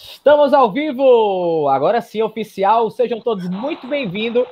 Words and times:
Estamos 0.00 0.54
ao 0.54 0.70
vivo! 0.70 1.68
Agora 1.68 2.00
sim, 2.00 2.22
oficial. 2.22 2.88
Sejam 2.88 3.20
todos 3.20 3.50
muito 3.50 3.88
bem-vindos 3.88 4.46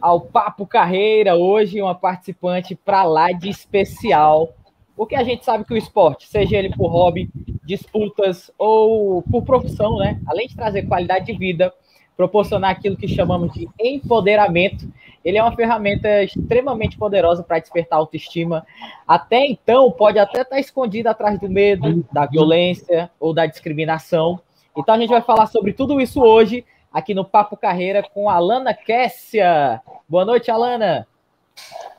ao 0.00 0.18
Papo 0.18 0.66
Carreira. 0.66 1.36
Hoje, 1.36 1.82
uma 1.82 1.94
participante 1.94 2.74
para 2.74 3.04
lá 3.04 3.32
de 3.32 3.50
especial. 3.50 4.48
Porque 4.96 5.14
a 5.14 5.22
gente 5.22 5.44
sabe 5.44 5.66
que 5.66 5.74
o 5.74 5.76
esporte, 5.76 6.26
seja 6.26 6.56
ele 6.56 6.74
por 6.74 6.88
hobby, 6.88 7.28
disputas 7.62 8.50
ou 8.56 9.20
por 9.20 9.42
profissão, 9.44 9.98
né? 9.98 10.18
Além 10.26 10.48
de 10.48 10.56
trazer 10.56 10.84
qualidade 10.84 11.26
de 11.26 11.38
vida, 11.38 11.70
proporcionar 12.16 12.70
aquilo 12.70 12.96
que 12.96 13.06
chamamos 13.06 13.52
de 13.52 13.68
empoderamento, 13.78 14.90
ele 15.22 15.36
é 15.36 15.42
uma 15.42 15.54
ferramenta 15.54 16.22
extremamente 16.22 16.96
poderosa 16.96 17.42
para 17.42 17.58
despertar 17.58 17.98
autoestima. 17.98 18.66
Até 19.06 19.44
então, 19.44 19.90
pode 19.90 20.18
até 20.18 20.40
estar 20.40 20.58
escondido 20.58 21.08
atrás 21.08 21.38
do 21.38 21.48
medo, 21.48 22.06
da 22.10 22.24
violência 22.24 23.10
ou 23.20 23.34
da 23.34 23.44
discriminação. 23.44 24.40
Então, 24.76 24.94
a 24.94 24.98
gente 24.98 25.10
vai 25.10 25.22
falar 25.22 25.46
sobre 25.46 25.72
tudo 25.72 26.00
isso 26.00 26.22
hoje, 26.22 26.64
aqui 26.92 27.14
no 27.14 27.24
Papo 27.24 27.56
Carreira, 27.56 28.02
com 28.02 28.30
Alana 28.30 28.72
Kessia. 28.72 29.82
Boa 30.08 30.24
noite, 30.24 30.50
Alana. 30.50 31.06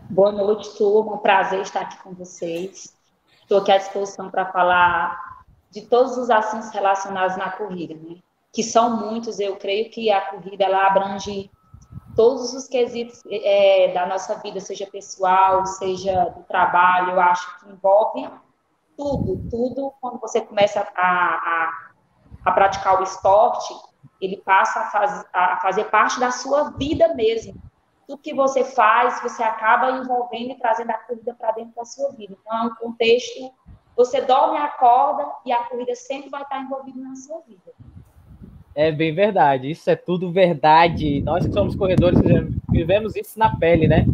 Boa 0.09 0.31
noite, 0.31 0.75
turma. 0.75 1.19
Prazer 1.19 1.61
estar 1.61 1.81
aqui 1.81 1.97
com 2.01 2.13
vocês. 2.13 2.95
Estou 3.41 3.59
aqui 3.59 3.71
à 3.71 3.77
disposição 3.77 4.31
para 4.31 4.51
falar 4.51 5.45
de 5.69 5.81
todos 5.81 6.17
os 6.17 6.29
assuntos 6.29 6.71
relacionados 6.71 7.37
na 7.37 7.51
corrida, 7.51 7.93
né? 7.95 8.17
Que 8.51 8.63
são 8.63 8.97
muitos, 8.97 9.39
eu 9.39 9.55
creio 9.55 9.89
que 9.89 10.11
a 10.11 10.21
corrida 10.21 10.63
ela 10.63 10.87
abrange 10.87 11.51
todos 12.15 12.53
os 12.53 12.67
quesitos 12.67 13.21
é, 13.27 13.91
da 13.93 14.05
nossa 14.05 14.35
vida, 14.35 14.59
seja 14.59 14.85
pessoal, 14.85 15.65
seja 15.65 16.25
do 16.25 16.43
trabalho, 16.43 17.11
eu 17.11 17.19
acho 17.19 17.59
que 17.59 17.69
envolve 17.71 18.29
tudo, 18.95 19.49
tudo 19.49 19.93
quando 19.99 20.19
você 20.19 20.41
começa 20.41 20.87
a, 20.95 21.05
a, 21.05 21.82
a 22.45 22.51
praticar 22.51 22.99
o 22.99 23.03
esporte, 23.03 23.73
ele 24.19 24.37
passa 24.37 24.79
a, 24.79 24.85
faz, 24.85 25.25
a 25.33 25.57
fazer 25.57 25.85
parte 25.85 26.19
da 26.19 26.31
sua 26.31 26.71
vida 26.71 27.13
mesmo. 27.13 27.55
Tudo 28.07 28.21
que 28.21 28.33
você 28.33 28.63
faz, 28.63 29.21
você 29.21 29.41
acaba 29.43 29.91
envolvendo 29.91 30.51
e 30.51 30.59
trazendo 30.59 30.91
a 30.91 30.97
corrida 30.97 31.33
para 31.33 31.51
dentro 31.53 31.73
da 31.75 31.85
sua 31.85 32.11
vida. 32.11 32.35
Então, 32.39 32.57
é 32.57 32.61
um 32.63 32.75
contexto, 32.75 33.51
você 33.95 34.21
dorme, 34.21 34.57
acorda 34.57 35.25
e 35.45 35.51
a 35.51 35.63
corrida 35.63 35.95
sempre 35.95 36.29
vai 36.29 36.41
estar 36.41 36.59
envolvida 36.59 36.99
na 36.99 37.15
sua 37.15 37.39
vida. 37.47 37.71
É 38.75 38.91
bem 38.91 39.13
verdade, 39.13 39.69
isso 39.69 39.89
é 39.89 39.95
tudo 39.95 40.31
verdade. 40.31 41.21
Nós 41.21 41.45
que 41.45 41.53
somos 41.53 41.75
corredores 41.75 42.19
vivemos 42.69 43.15
isso 43.15 43.37
na 43.37 43.55
pele, 43.55 43.87
né? 43.87 44.05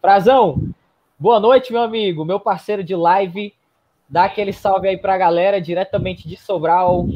Frazão, 0.00 0.58
boa 1.18 1.38
noite, 1.38 1.72
meu 1.72 1.82
amigo, 1.82 2.24
meu 2.24 2.40
parceiro 2.40 2.82
de 2.82 2.96
live. 2.96 3.54
Dá 4.08 4.24
aquele 4.24 4.52
salve 4.52 4.88
aí 4.88 4.96
para 4.96 5.14
a 5.14 5.18
galera, 5.18 5.60
diretamente 5.60 6.26
de 6.26 6.38
Sobral. 6.38 7.06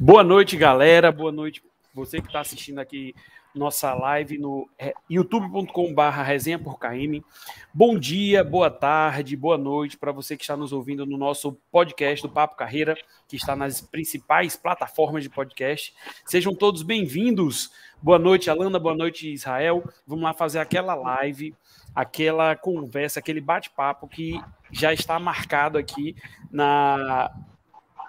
Boa 0.00 0.22
noite, 0.22 0.56
galera. 0.56 1.10
Boa 1.10 1.32
noite, 1.32 1.62
você 1.94 2.20
que 2.20 2.26
está 2.26 2.40
assistindo 2.40 2.78
aqui 2.78 3.14
nossa 3.54 3.94
live 3.94 4.36
no 4.36 4.68
é, 4.76 4.92
youtube.com.br 5.08 6.00
resenha 6.24 6.58
por 6.58 6.78
KM. 6.78 7.24
Bom 7.72 7.96
dia, 7.96 8.42
boa 8.42 8.68
tarde, 8.68 9.36
boa 9.36 9.56
noite 9.56 9.96
para 9.96 10.10
você 10.10 10.36
que 10.36 10.42
está 10.42 10.56
nos 10.56 10.72
ouvindo 10.72 11.06
no 11.06 11.16
nosso 11.16 11.52
podcast 11.70 12.26
do 12.26 12.32
Papo 12.32 12.56
Carreira, 12.56 12.96
que 13.28 13.36
está 13.36 13.54
nas 13.54 13.80
principais 13.80 14.56
plataformas 14.56 15.22
de 15.22 15.30
podcast. 15.30 15.94
Sejam 16.26 16.52
todos 16.52 16.82
bem-vindos. 16.82 17.70
Boa 18.02 18.18
noite, 18.18 18.50
Alana, 18.50 18.78
boa 18.78 18.96
noite, 18.96 19.32
Israel. 19.32 19.84
Vamos 20.04 20.24
lá 20.24 20.34
fazer 20.34 20.58
aquela 20.58 20.94
live, 20.96 21.54
aquela 21.94 22.56
conversa, 22.56 23.20
aquele 23.20 23.40
bate-papo 23.40 24.08
que 24.08 24.40
já 24.72 24.92
está 24.92 25.18
marcado 25.20 25.78
aqui 25.78 26.16
na, 26.50 27.30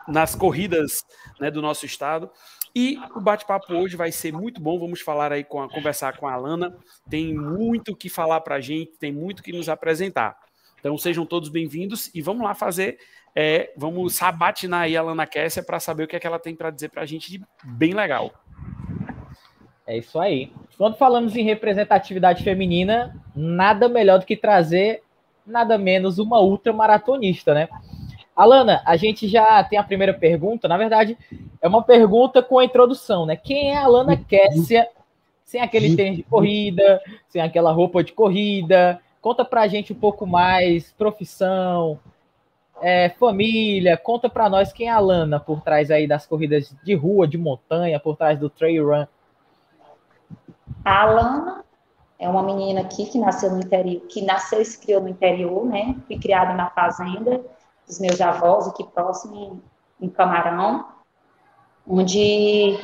nas 0.07 0.35
corridas 0.35 1.03
né, 1.39 1.49
do 1.49 1.61
nosso 1.61 1.85
estado. 1.85 2.29
E 2.75 2.99
o 3.15 3.21
bate-papo 3.21 3.73
hoje 3.73 3.95
vai 3.95 4.11
ser 4.11 4.33
muito 4.33 4.61
bom. 4.61 4.77
Vamos 4.79 5.01
falar 5.01 5.31
aí 5.31 5.43
com 5.43 5.61
a, 5.61 5.69
conversar 5.69 6.17
com 6.17 6.27
a 6.27 6.33
Alana. 6.33 6.75
Tem 7.09 7.33
muito 7.33 7.93
o 7.93 7.95
que 7.95 8.09
falar 8.09 8.41
para 8.41 8.55
a 8.55 8.61
gente, 8.61 8.97
tem 8.99 9.11
muito 9.11 9.41
que 9.41 9.53
nos 9.53 9.69
apresentar. 9.69 10.37
Então 10.79 10.97
sejam 10.97 11.25
todos 11.25 11.49
bem-vindos 11.49 12.13
e 12.13 12.21
vamos 12.21 12.43
lá 12.43 12.53
fazer, 12.53 12.99
é, 13.35 13.73
vamos 13.75 14.13
sabatinar 14.15 14.81
aí 14.81 14.95
a 14.95 14.99
Alana 14.99 15.25
Kessia 15.25 15.63
para 15.63 15.79
saber 15.79 16.03
o 16.03 16.07
que, 16.07 16.15
é 16.15 16.19
que 16.19 16.27
ela 16.27 16.37
tem 16.37 16.55
para 16.55 16.69
dizer 16.69 16.89
para 16.89 17.01
a 17.01 17.05
gente 17.05 17.31
de 17.31 17.41
bem 17.63 17.93
legal. 17.93 18.31
É 19.87 19.97
isso 19.97 20.19
aí. 20.19 20.51
Quando 20.77 20.97
falamos 20.97 21.35
em 21.35 21.43
representatividade 21.43 22.43
feminina, 22.43 23.19
nada 23.35 23.87
melhor 23.87 24.19
do 24.19 24.25
que 24.25 24.35
trazer 24.35 25.01
nada 25.45 25.77
menos 25.77 26.17
uma 26.17 26.39
ultramaratonista, 26.39 27.53
né? 27.53 27.69
Alana, 28.35 28.81
a 28.85 28.97
gente 28.97 29.27
já 29.27 29.63
tem 29.63 29.79
a 29.79 29.83
primeira 29.83 30.13
pergunta. 30.13 30.67
Na 30.67 30.77
verdade, 30.77 31.17
é 31.61 31.67
uma 31.67 31.81
pergunta 31.81 32.43
com 32.43 32.59
a 32.59 32.65
introdução, 32.65 33.25
né? 33.25 33.37
Quem 33.37 33.71
é 33.71 33.77
a 33.77 33.85
Alana 33.85 34.17
Kessia 34.17 34.89
sem 35.45 35.61
aquele 35.61 35.95
tênis 35.95 36.17
de 36.17 36.23
corrida, 36.23 37.01
sem 37.29 37.41
aquela 37.41 37.71
roupa 37.71 38.03
de 38.03 38.11
corrida? 38.11 38.99
Conta 39.21 39.45
pra 39.45 39.67
gente 39.67 39.93
um 39.93 39.95
pouco 39.95 40.27
mais, 40.27 40.91
profissão, 40.91 41.97
é, 42.81 43.09
família. 43.09 43.95
Conta 43.95 44.29
pra 44.29 44.49
nós 44.49 44.73
quem 44.73 44.87
é 44.87 44.91
a 44.91 44.97
Alana 44.97 45.39
por 45.39 45.61
trás 45.61 45.89
aí 45.89 46.05
das 46.05 46.27
corridas 46.27 46.75
de 46.83 46.93
rua, 46.93 47.25
de 47.25 47.37
montanha, 47.37 48.01
por 48.01 48.17
trás 48.17 48.37
do 48.37 48.49
trail 48.49 48.85
run. 48.85 49.05
A 50.83 51.03
Alana 51.03 51.63
é 52.19 52.27
uma 52.27 52.43
menina 52.43 52.81
aqui 52.81 53.05
que 53.05 53.17
nasceu 53.17 53.49
no 53.49 53.59
interior, 53.59 54.01
que 54.07 54.21
nasceu 54.21 54.61
e 54.61 54.65
se 54.65 54.77
criou 54.77 55.01
no 55.01 55.07
interior, 55.07 55.65
né? 55.65 55.95
Fui 56.05 56.19
criada 56.19 56.53
na 56.53 56.69
fazenda 56.69 57.41
dos 57.85 57.99
meus 57.99 58.19
avós 58.19 58.67
aqui 58.67 58.83
próximo 58.83 59.61
em, 60.01 60.09
Camarão, 60.09 60.87
onde 61.87 62.79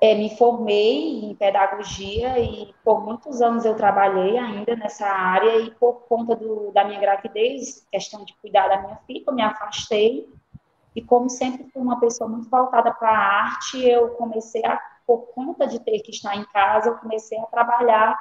é, 0.00 0.14
me 0.14 0.36
formei 0.36 1.24
em 1.24 1.34
pedagogia 1.34 2.38
e 2.38 2.74
por 2.84 3.04
muitos 3.04 3.40
anos 3.40 3.64
eu 3.64 3.74
trabalhei 3.74 4.38
ainda 4.38 4.76
nessa 4.76 5.06
área 5.06 5.58
e 5.58 5.70
por 5.72 6.02
conta 6.08 6.36
do, 6.36 6.70
da 6.72 6.84
minha 6.84 7.00
gravidez, 7.00 7.86
questão 7.90 8.24
de 8.24 8.34
cuidar 8.36 8.68
da 8.68 8.82
minha 8.82 8.96
filha, 9.06 9.24
eu 9.26 9.34
me 9.34 9.42
afastei. 9.42 10.28
E 10.94 11.02
como 11.02 11.28
sempre 11.28 11.68
fui 11.72 11.82
uma 11.82 11.98
pessoa 11.98 12.30
muito 12.30 12.48
voltada 12.48 12.92
para 12.92 13.10
a 13.10 13.44
arte, 13.46 13.84
eu 13.84 14.10
comecei 14.10 14.64
a, 14.64 14.80
por 15.04 15.26
conta 15.34 15.66
de 15.66 15.80
ter 15.80 15.98
que 16.00 16.12
estar 16.12 16.36
em 16.36 16.44
casa, 16.44 16.90
eu 16.90 16.98
comecei 16.98 17.36
a 17.38 17.46
trabalhar 17.46 18.16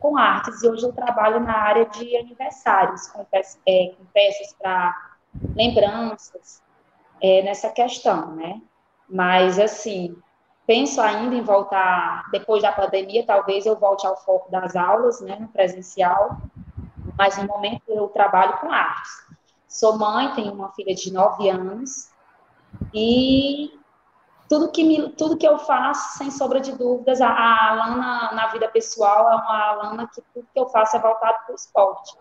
com 0.00 0.16
artes, 0.16 0.62
e 0.62 0.68
hoje 0.68 0.84
eu 0.84 0.92
trabalho 0.92 1.38
na 1.40 1.56
área 1.56 1.84
de 1.84 2.16
aniversários, 2.16 3.06
com, 3.08 3.24
peças, 3.26 3.60
é, 3.68 3.94
peças 4.12 4.54
para 4.54 4.96
lembranças, 5.54 6.62
é, 7.22 7.42
nessa 7.42 7.68
questão, 7.68 8.34
né? 8.34 8.60
Mas, 9.08 9.58
assim, 9.58 10.16
penso 10.66 11.00
ainda 11.00 11.34
em 11.34 11.42
voltar, 11.42 12.28
depois 12.32 12.62
da 12.62 12.72
pandemia, 12.72 13.26
talvez 13.26 13.66
eu 13.66 13.78
volte 13.78 14.06
ao 14.06 14.16
foco 14.16 14.50
das 14.50 14.74
aulas, 14.74 15.20
né, 15.20 15.36
no 15.38 15.48
presencial, 15.48 16.38
mas 17.18 17.36
no 17.36 17.44
momento 17.46 17.82
eu 17.88 18.08
trabalho 18.08 18.58
com 18.58 18.72
artes. 18.72 19.10
Sou 19.68 19.98
mãe, 19.98 20.32
tenho 20.34 20.52
uma 20.52 20.72
filha 20.72 20.94
de 20.94 21.12
nove 21.12 21.48
anos, 21.48 22.10
e 22.94 23.78
tudo 24.50 24.72
que, 24.72 24.82
me, 24.82 25.10
tudo 25.10 25.36
que 25.36 25.46
eu 25.46 25.60
faço, 25.60 26.18
sem 26.18 26.28
sombra 26.28 26.60
de 26.60 26.72
dúvidas, 26.72 27.20
a, 27.20 27.28
a 27.28 27.70
Alana 27.70 28.32
na 28.32 28.48
vida 28.48 28.66
pessoal 28.66 29.30
é 29.30 29.36
uma 29.36 29.68
Alana 29.68 30.10
que 30.12 30.20
tudo 30.34 30.48
que 30.52 30.58
eu 30.58 30.66
faço 30.66 30.96
é 30.96 30.98
voltado 30.98 31.38
para 31.46 31.52
o 31.52 31.54
esporte. 31.54 32.18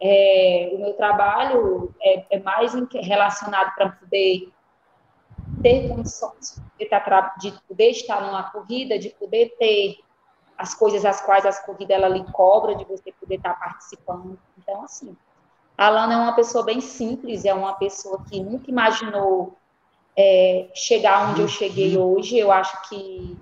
É, 0.00 0.70
o 0.72 0.78
meu 0.78 0.94
trabalho 0.94 1.94
é, 2.00 2.36
é 2.36 2.38
mais 2.40 2.72
relacionado 2.94 3.74
para 3.74 3.90
poder 3.90 4.50
ter 5.62 5.86
condições 5.88 6.62
de, 6.78 6.88
de 7.40 7.60
poder 7.68 7.90
estar 7.90 8.22
numa 8.22 8.44
corrida, 8.44 8.98
de 8.98 9.10
poder 9.10 9.54
ter 9.58 9.98
as 10.56 10.74
coisas 10.74 11.04
às 11.04 11.20
quais 11.20 11.44
as 11.44 11.60
corridas 11.60 11.94
ela 11.94 12.08
lhe 12.08 12.24
cobra, 12.32 12.74
de 12.74 12.86
você 12.86 13.12
poder 13.12 13.34
estar 13.34 13.52
participando. 13.52 14.38
Então, 14.56 14.82
assim, 14.82 15.14
a 15.76 15.88
Alana 15.88 16.14
é 16.14 16.16
uma 16.16 16.34
pessoa 16.34 16.64
bem 16.64 16.80
simples, 16.80 17.44
é 17.44 17.52
uma 17.52 17.74
pessoa 17.74 18.24
que 18.30 18.40
nunca 18.40 18.70
imaginou 18.70 19.58
é, 20.16 20.68
chegar 20.74 21.30
onde 21.30 21.42
eu 21.42 21.48
cheguei 21.48 21.96
hoje. 21.96 22.38
Eu 22.38 22.50
acho 22.50 22.88
que 22.88 23.36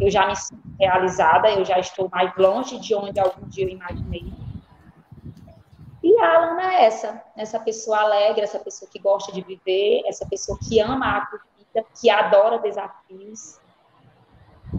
eu 0.00 0.10
já 0.10 0.26
me 0.26 0.36
sinto 0.36 0.62
realizada, 0.78 1.50
eu 1.50 1.64
já 1.64 1.78
estou 1.78 2.08
mais 2.10 2.34
longe 2.36 2.78
de 2.78 2.94
onde 2.94 3.18
algum 3.18 3.46
dia 3.48 3.64
eu 3.64 3.68
imaginei. 3.68 4.32
E 6.02 6.18
a 6.18 6.34
Alana 6.34 6.74
é 6.74 6.84
essa, 6.84 7.22
essa 7.36 7.60
pessoa 7.60 7.98
alegre, 7.98 8.42
essa 8.42 8.58
pessoa 8.58 8.90
que 8.90 8.98
gosta 8.98 9.32
de 9.32 9.42
viver, 9.42 10.02
essa 10.06 10.26
pessoa 10.26 10.58
que 10.58 10.80
ama 10.80 11.18
a 11.18 11.26
corrida, 11.26 11.86
que 12.00 12.08
adora 12.08 12.58
desafios 12.58 13.60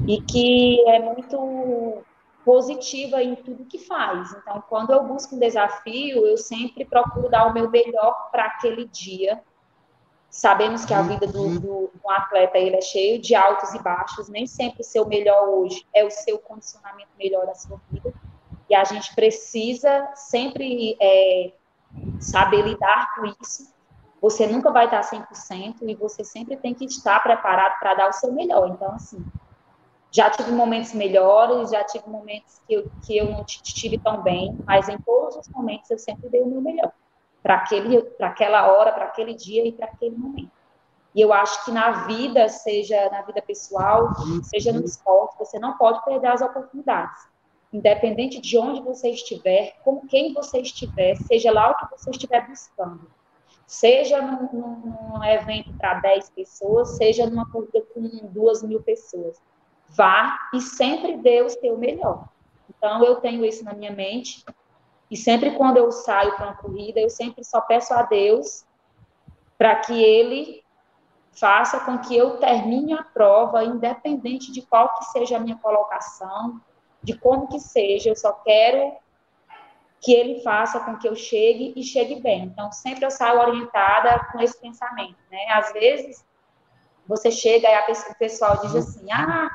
e 0.07 0.19
que 0.21 0.83
é 0.89 0.99
muito 0.99 2.03
positiva 2.43 3.21
em 3.21 3.35
tudo 3.35 3.65
que 3.65 3.77
faz. 3.77 4.33
Então, 4.33 4.63
quando 4.67 4.91
eu 4.91 5.03
busco 5.03 5.35
um 5.35 5.39
desafio, 5.39 6.25
eu 6.25 6.37
sempre 6.37 6.85
procuro 6.85 7.29
dar 7.29 7.45
o 7.47 7.53
meu 7.53 7.69
melhor 7.69 8.31
para 8.31 8.45
aquele 8.45 8.85
dia 8.85 9.41
Sabemos 10.31 10.85
que 10.85 10.93
a 10.93 11.01
vida 11.01 11.27
do, 11.27 11.59
do, 11.59 11.91
do, 11.93 12.09
atleta 12.09 12.57
ele 12.57 12.77
é 12.77 12.81
cheio 12.81 13.21
de 13.21 13.35
altos 13.35 13.73
e 13.73 13.79
baixos, 13.79 14.29
nem 14.29 14.47
sempre 14.47 14.81
o 14.81 14.83
seu 14.83 15.05
melhor 15.05 15.49
hoje 15.49 15.85
é 15.93 16.03
o 16.03 16.09
seu 16.09 16.39
condicionamento 16.39 17.09
melhor 17.19 17.45
da 17.45 17.53
sua 17.53 17.79
vida. 17.91 18.13
E 18.67 18.73
a 18.73 18.83
gente 18.85 19.13
precisa 19.13 20.09
sempre 20.15 20.97
é, 20.99 21.51
saber 22.19 22.61
lidar 22.61 23.13
com 23.15 23.25
isso 23.41 23.71
você 24.21 24.45
nunca 24.45 24.71
vai 24.71 24.85
estar 24.85 25.01
100% 25.01 25.77
e 25.81 25.95
você 25.95 26.23
sempre 26.23 26.55
tem 26.55 26.75
que 26.75 26.85
estar 26.85 27.19
preparado 27.23 27.79
para 27.79 27.95
dar 27.95 28.09
o 28.09 28.13
seu 28.13 28.31
melhor. 28.31 28.69
Então, 28.69 28.91
assim, 28.91 29.25
já 30.11 30.29
tive 30.29 30.51
momentos 30.51 30.93
melhores, 30.93 31.71
já 31.71 31.83
tive 31.83 32.07
momentos 32.07 32.61
que 32.67 32.75
eu, 32.75 32.91
que 33.03 33.17
eu 33.17 33.31
não 33.31 33.41
estive 33.41 33.97
tão 33.97 34.21
bem, 34.21 34.55
mas 34.63 34.87
em 34.87 34.97
todos 34.99 35.37
os 35.37 35.47
momentos 35.49 35.89
eu 35.89 35.97
sempre 35.97 36.29
dei 36.29 36.41
o 36.43 36.45
meu 36.45 36.61
melhor 36.61 36.91
para 37.41 37.63
aquela 38.19 38.71
hora, 38.71 38.91
para 38.91 39.05
aquele 39.05 39.33
dia 39.33 39.65
e 39.65 39.71
para 39.71 39.87
aquele 39.87 40.15
momento. 40.15 40.51
E 41.13 41.19
eu 41.19 41.33
acho 41.33 41.65
que 41.65 41.71
na 41.71 42.05
vida, 42.05 42.47
seja 42.47 43.09
na 43.09 43.21
vida 43.23 43.41
pessoal, 43.41 44.13
seja 44.43 44.71
no 44.71 44.83
esporte, 44.83 45.37
você 45.37 45.59
não 45.59 45.77
pode 45.77 46.03
perder 46.05 46.27
as 46.27 46.41
oportunidades. 46.41 47.29
Independente 47.73 48.39
de 48.39 48.57
onde 48.57 48.81
você 48.81 49.09
estiver, 49.09 49.75
com 49.83 50.05
quem 50.07 50.33
você 50.33 50.59
estiver, 50.59 51.15
seja 51.15 51.51
lá 51.51 51.71
o 51.71 51.75
que 51.75 51.97
você 51.97 52.11
estiver 52.11 52.47
buscando 52.47 53.09
seja 53.71 54.21
num, 54.21 54.49
num 54.51 55.23
evento 55.23 55.71
para 55.77 55.93
10 56.01 56.29
pessoas, 56.31 56.97
seja 56.97 57.25
numa 57.25 57.49
corrida 57.49 57.81
com 57.93 58.01
duas 58.27 58.61
mil 58.61 58.81
pessoas. 58.83 59.41
Vá 59.87 60.37
e 60.53 60.59
sempre 60.59 61.15
dê 61.15 61.41
o 61.41 61.49
seu 61.49 61.77
melhor. 61.77 62.27
Então, 62.69 63.01
eu 63.01 63.15
tenho 63.21 63.45
isso 63.45 63.63
na 63.63 63.73
minha 63.73 63.91
mente, 63.93 64.43
e 65.11 65.17
sempre 65.17 65.51
quando 65.51 65.77
eu 65.77 65.91
saio 65.91 66.35
para 66.37 66.47
uma 66.47 66.55
corrida, 66.55 66.99
eu 66.99 67.09
sempre 67.09 67.43
só 67.43 67.59
peço 67.59 67.93
a 67.93 68.03
Deus 68.03 68.65
para 69.57 69.75
que 69.75 70.01
Ele 70.01 70.63
faça 71.33 71.79
com 71.81 71.97
que 71.99 72.15
eu 72.15 72.37
termine 72.37 72.93
a 72.93 73.03
prova, 73.03 73.63
independente 73.63 74.51
de 74.51 74.61
qual 74.61 74.93
que 74.95 75.05
seja 75.05 75.37
a 75.37 75.39
minha 75.39 75.57
colocação, 75.57 76.61
de 77.03 77.17
como 77.17 77.47
que 77.47 77.59
seja, 77.59 78.09
eu 78.09 78.15
só 78.15 78.31
quero 78.31 78.93
que 79.99 80.13
ele 80.13 80.41
faça 80.41 80.79
com 80.79 80.97
que 80.97 81.07
eu 81.07 81.15
chegue 81.15 81.73
e 81.75 81.83
chegue 81.83 82.19
bem. 82.19 82.45
Então, 82.45 82.71
sempre 82.71 83.05
eu 83.05 83.11
saio 83.11 83.39
orientada 83.39 84.27
com 84.31 84.39
esse 84.39 84.59
pensamento, 84.59 85.17
né? 85.29 85.45
Às 85.51 85.71
vezes, 85.73 86.25
você 87.07 87.31
chega 87.31 87.67
e 87.69 87.91
o 87.91 88.15
pessoal 88.17 88.57
diz 88.61 88.75
assim, 88.75 89.11
ah, 89.11 89.49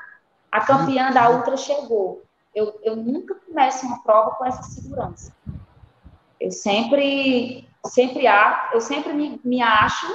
a 0.50 0.61
campeã 0.64 1.11
da 1.11 1.31
Ultra 1.31 1.56
chegou. 1.56 2.23
Eu, 2.55 2.79
eu 2.82 2.97
nunca 2.97 3.35
começo 3.35 3.85
uma 3.87 4.03
prova 4.03 4.31
com 4.37 4.44
essa 4.44 4.62
segurança. 4.62 5.36
Eu 6.41 6.50
sempre, 6.50 7.69
sempre, 7.87 8.25
eu 8.73 8.81
sempre 8.81 9.12
me, 9.12 9.41
me 9.44 9.62
acho 9.62 10.06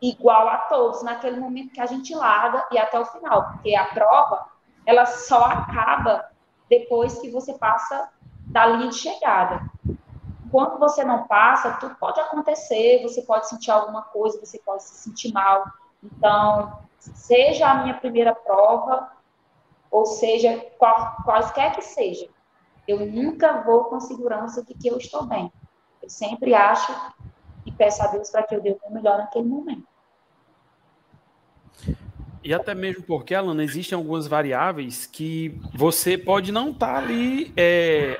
igual 0.00 0.48
a 0.48 0.58
todos 0.58 1.02
naquele 1.02 1.38
momento 1.38 1.72
que 1.72 1.80
a 1.80 1.86
gente 1.86 2.14
larga 2.14 2.66
e 2.70 2.78
até 2.78 2.98
o 2.98 3.04
final, 3.04 3.52
porque 3.52 3.74
a 3.74 3.86
prova, 3.86 4.46
ela 4.86 5.06
só 5.06 5.44
acaba 5.44 6.28
depois 6.68 7.18
que 7.18 7.30
você 7.30 7.54
passa 7.54 8.10
da 8.46 8.66
linha 8.66 8.88
de 8.88 8.96
chegada. 8.96 9.62
Quando 10.50 10.78
você 10.78 11.04
não 11.04 11.26
passa, 11.26 11.72
tudo 11.74 11.94
pode 11.96 12.20
acontecer, 12.20 13.02
você 13.02 13.22
pode 13.22 13.48
sentir 13.48 13.70
alguma 13.70 14.02
coisa, 14.02 14.40
você 14.40 14.58
pode 14.58 14.82
se 14.82 14.94
sentir 14.94 15.32
mal. 15.32 15.64
Então, 16.02 16.78
seja 16.98 17.68
a 17.68 17.82
minha 17.82 17.94
primeira 17.94 18.34
prova, 18.34 19.10
ou 19.90 20.06
seja, 20.06 20.64
qual, 20.78 21.16
quaisquer 21.24 21.74
que 21.74 21.82
seja, 21.82 22.28
eu 22.88 23.06
nunca 23.06 23.60
vou 23.60 23.84
com 23.84 24.00
segurança 24.00 24.64
de 24.64 24.72
que 24.72 24.88
eu 24.88 24.96
estou 24.96 25.26
bem. 25.26 25.52
Eu 26.02 26.08
sempre 26.08 26.54
acho 26.54 26.90
e 27.66 27.70
peço 27.70 28.02
a 28.02 28.06
Deus 28.06 28.30
para 28.30 28.42
que 28.42 28.54
eu 28.54 28.62
dê 28.62 28.70
o 28.70 28.78
meu 28.82 28.90
melhor 28.90 29.18
naquele 29.18 29.46
momento. 29.46 29.86
E 32.42 32.54
até 32.54 32.74
mesmo 32.74 33.02
porque, 33.02 33.34
Alana, 33.34 33.62
existem 33.62 33.94
algumas 33.94 34.26
variáveis 34.26 35.04
que 35.04 35.60
você 35.74 36.16
pode 36.16 36.50
não 36.50 36.70
estar 36.70 36.94
tá 36.94 36.98
ali 36.98 37.52
é, 37.54 38.18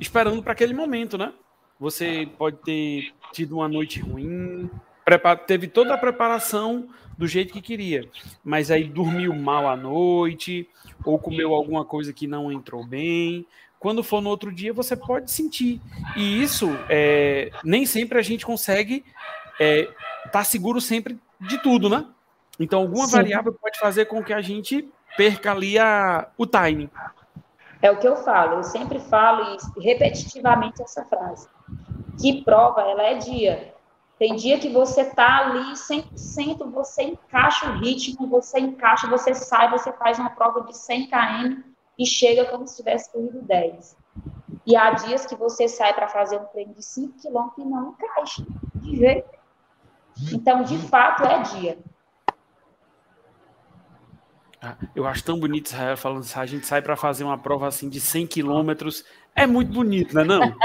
esperando 0.00 0.42
para 0.42 0.52
aquele 0.52 0.72
momento, 0.72 1.18
né? 1.18 1.34
Você 1.78 2.26
pode 2.38 2.56
ter 2.58 3.12
tido 3.30 3.56
uma 3.56 3.68
noite 3.68 4.00
ruim, 4.00 4.70
teve 5.46 5.68
toda 5.68 5.92
a 5.92 5.98
preparação 5.98 6.88
do 7.16 7.26
jeito 7.26 7.52
que 7.52 7.60
queria, 7.60 8.08
mas 8.44 8.70
aí 8.70 8.84
dormiu 8.84 9.34
mal 9.34 9.68
à 9.68 9.76
noite, 9.76 10.68
ou 11.04 11.18
comeu 11.18 11.52
alguma 11.52 11.84
coisa 11.84 12.12
que 12.12 12.26
não 12.26 12.50
entrou 12.50 12.86
bem. 12.86 13.46
Quando 13.78 14.02
for 14.02 14.20
no 14.20 14.28
outro 14.28 14.52
dia, 14.52 14.72
você 14.72 14.96
pode 14.96 15.30
sentir. 15.30 15.80
E 16.16 16.42
isso, 16.42 16.68
é, 16.88 17.50
nem 17.62 17.86
sempre 17.86 18.18
a 18.18 18.22
gente 18.22 18.44
consegue 18.44 19.04
estar 19.52 19.64
é, 19.64 19.88
tá 20.32 20.42
seguro 20.42 20.80
sempre 20.80 21.18
de 21.40 21.58
tudo, 21.58 21.88
né? 21.88 22.04
Então, 22.58 22.80
alguma 22.80 23.06
Sim. 23.06 23.12
variável 23.12 23.52
pode 23.52 23.78
fazer 23.78 24.06
com 24.06 24.22
que 24.22 24.32
a 24.32 24.40
gente 24.40 24.88
perca 25.16 25.52
ali 25.52 25.78
a, 25.78 26.28
o 26.36 26.46
timing. 26.46 26.90
É 27.80 27.90
o 27.90 27.96
que 27.96 28.08
eu 28.08 28.16
falo, 28.16 28.56
eu 28.56 28.64
sempre 28.64 28.98
falo 28.98 29.56
e 29.76 29.80
repetitivamente 29.80 30.82
essa 30.82 31.04
frase. 31.04 31.48
Que 32.20 32.42
prova, 32.42 32.80
ela 32.80 33.04
é 33.04 33.14
dia. 33.14 33.72
Tem 34.18 34.34
dia 34.34 34.58
que 34.58 34.68
você 34.68 35.04
tá 35.04 35.46
ali 35.46 35.74
100%, 35.74 36.68
você 36.72 37.04
encaixa 37.04 37.70
o 37.70 37.78
ritmo, 37.78 38.26
você 38.26 38.58
encaixa, 38.58 39.06
você 39.06 39.32
sai, 39.32 39.70
você 39.70 39.92
faz 39.92 40.18
uma 40.18 40.30
prova 40.30 40.62
de 40.62 40.76
100 40.76 41.08
km 41.08 41.67
e 41.98 42.06
chega 42.06 42.44
como 42.44 42.66
se 42.66 42.76
tivesse 42.76 43.10
corrido 43.10 43.42
10. 43.42 43.96
E 44.66 44.76
há 44.76 44.90
dias 44.90 45.26
que 45.26 45.34
você 45.34 45.66
sai 45.66 45.94
para 45.94 46.08
fazer 46.08 46.38
um 46.38 46.44
treino 46.44 46.74
de 46.74 46.82
5 46.82 47.14
km 47.20 47.48
e 47.58 47.64
não 47.64 47.90
encaixa, 47.90 48.46
de 48.76 48.96
jeito. 48.96 49.28
Então, 50.32 50.62
de 50.62 50.78
fato, 50.78 51.24
é 51.24 51.42
dia. 51.42 51.78
Ah, 54.60 54.76
eu 54.94 55.06
acho 55.06 55.24
tão 55.24 55.38
bonito 55.38 55.66
Israel 55.66 55.96
falando 55.96 56.20
assim, 56.20 56.38
a 56.38 56.46
gente 56.46 56.66
sai 56.66 56.82
para 56.82 56.96
fazer 56.96 57.22
uma 57.22 57.38
prova 57.38 57.68
assim 57.68 57.88
de 57.88 58.00
100 58.00 58.26
quilômetros. 58.26 59.04
É 59.34 59.46
muito 59.46 59.72
bonito, 59.72 60.14
não 60.14 60.22
é 60.22 60.24
não? 60.26 60.56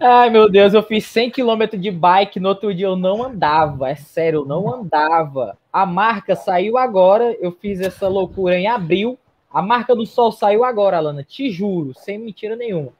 Ai, 0.00 0.28
meu 0.28 0.50
Deus, 0.50 0.74
eu 0.74 0.82
fiz 0.82 1.06
100 1.06 1.30
quilômetros 1.30 1.80
de 1.80 1.90
bike, 1.90 2.40
no 2.40 2.48
outro 2.48 2.74
dia 2.74 2.86
eu 2.86 2.96
não 2.96 3.22
andava, 3.22 3.90
é 3.90 3.94
sério, 3.94 4.40
eu 4.40 4.44
não 4.44 4.72
andava. 4.74 5.56
A 5.72 5.86
marca 5.86 6.34
saiu 6.34 6.76
agora, 6.76 7.36
eu 7.40 7.52
fiz 7.52 7.80
essa 7.80 8.08
loucura 8.08 8.58
em 8.58 8.66
abril. 8.66 9.16
A 9.54 9.62
marca 9.62 9.94
do 9.94 10.04
sol 10.04 10.32
saiu 10.32 10.64
agora, 10.64 10.96
Alana, 10.96 11.22
te 11.22 11.48
juro, 11.48 11.94
sem 11.94 12.18
mentira 12.18 12.56
nenhuma. 12.56 12.92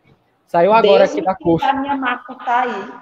Saiu 0.46 0.72
agora 0.72 1.00
Desde 1.00 1.18
aqui 1.18 1.26
da 1.26 1.34
coxa. 1.34 1.68
A 1.68 1.72
minha 1.72 1.96
marca 1.96 2.32
tá 2.36 2.60
aí. 2.60 2.92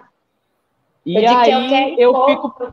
E 1.05 1.17
eu 1.17 1.39
aí 1.39 2.01
eu 2.01 2.27
fico 2.27 2.73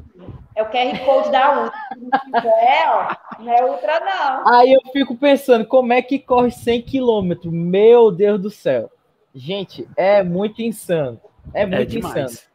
é 0.56 0.64
o 0.64 0.70
QR 0.70 1.06
Code 1.06 1.32
da 1.32 1.64
Ultra. 1.64 1.80
Se 2.24 2.32
não 2.32 2.44
ó, 2.88 3.16
não 3.40 3.54
é 3.54 3.66
Ultra, 3.66 4.00
não. 4.00 4.54
Aí 4.54 4.72
eu 4.72 4.82
fico 4.94 5.18
pensando, 5.18 5.66
como 5.66 5.92
é 5.92 6.02
que 6.02 6.18
corre 6.18 6.52
100 6.52 6.82
quilômetros? 6.84 7.52
Meu 7.52 8.10
Deus 8.10 8.42
do 8.42 8.50
céu. 8.50 8.90
Gente, 9.36 9.88
é 9.98 10.24
muito 10.24 10.62
insano. 10.62 11.20
É, 11.54 11.64
é 11.64 11.66
muito 11.66 11.94
é 11.94 12.00
insano. 12.00 12.50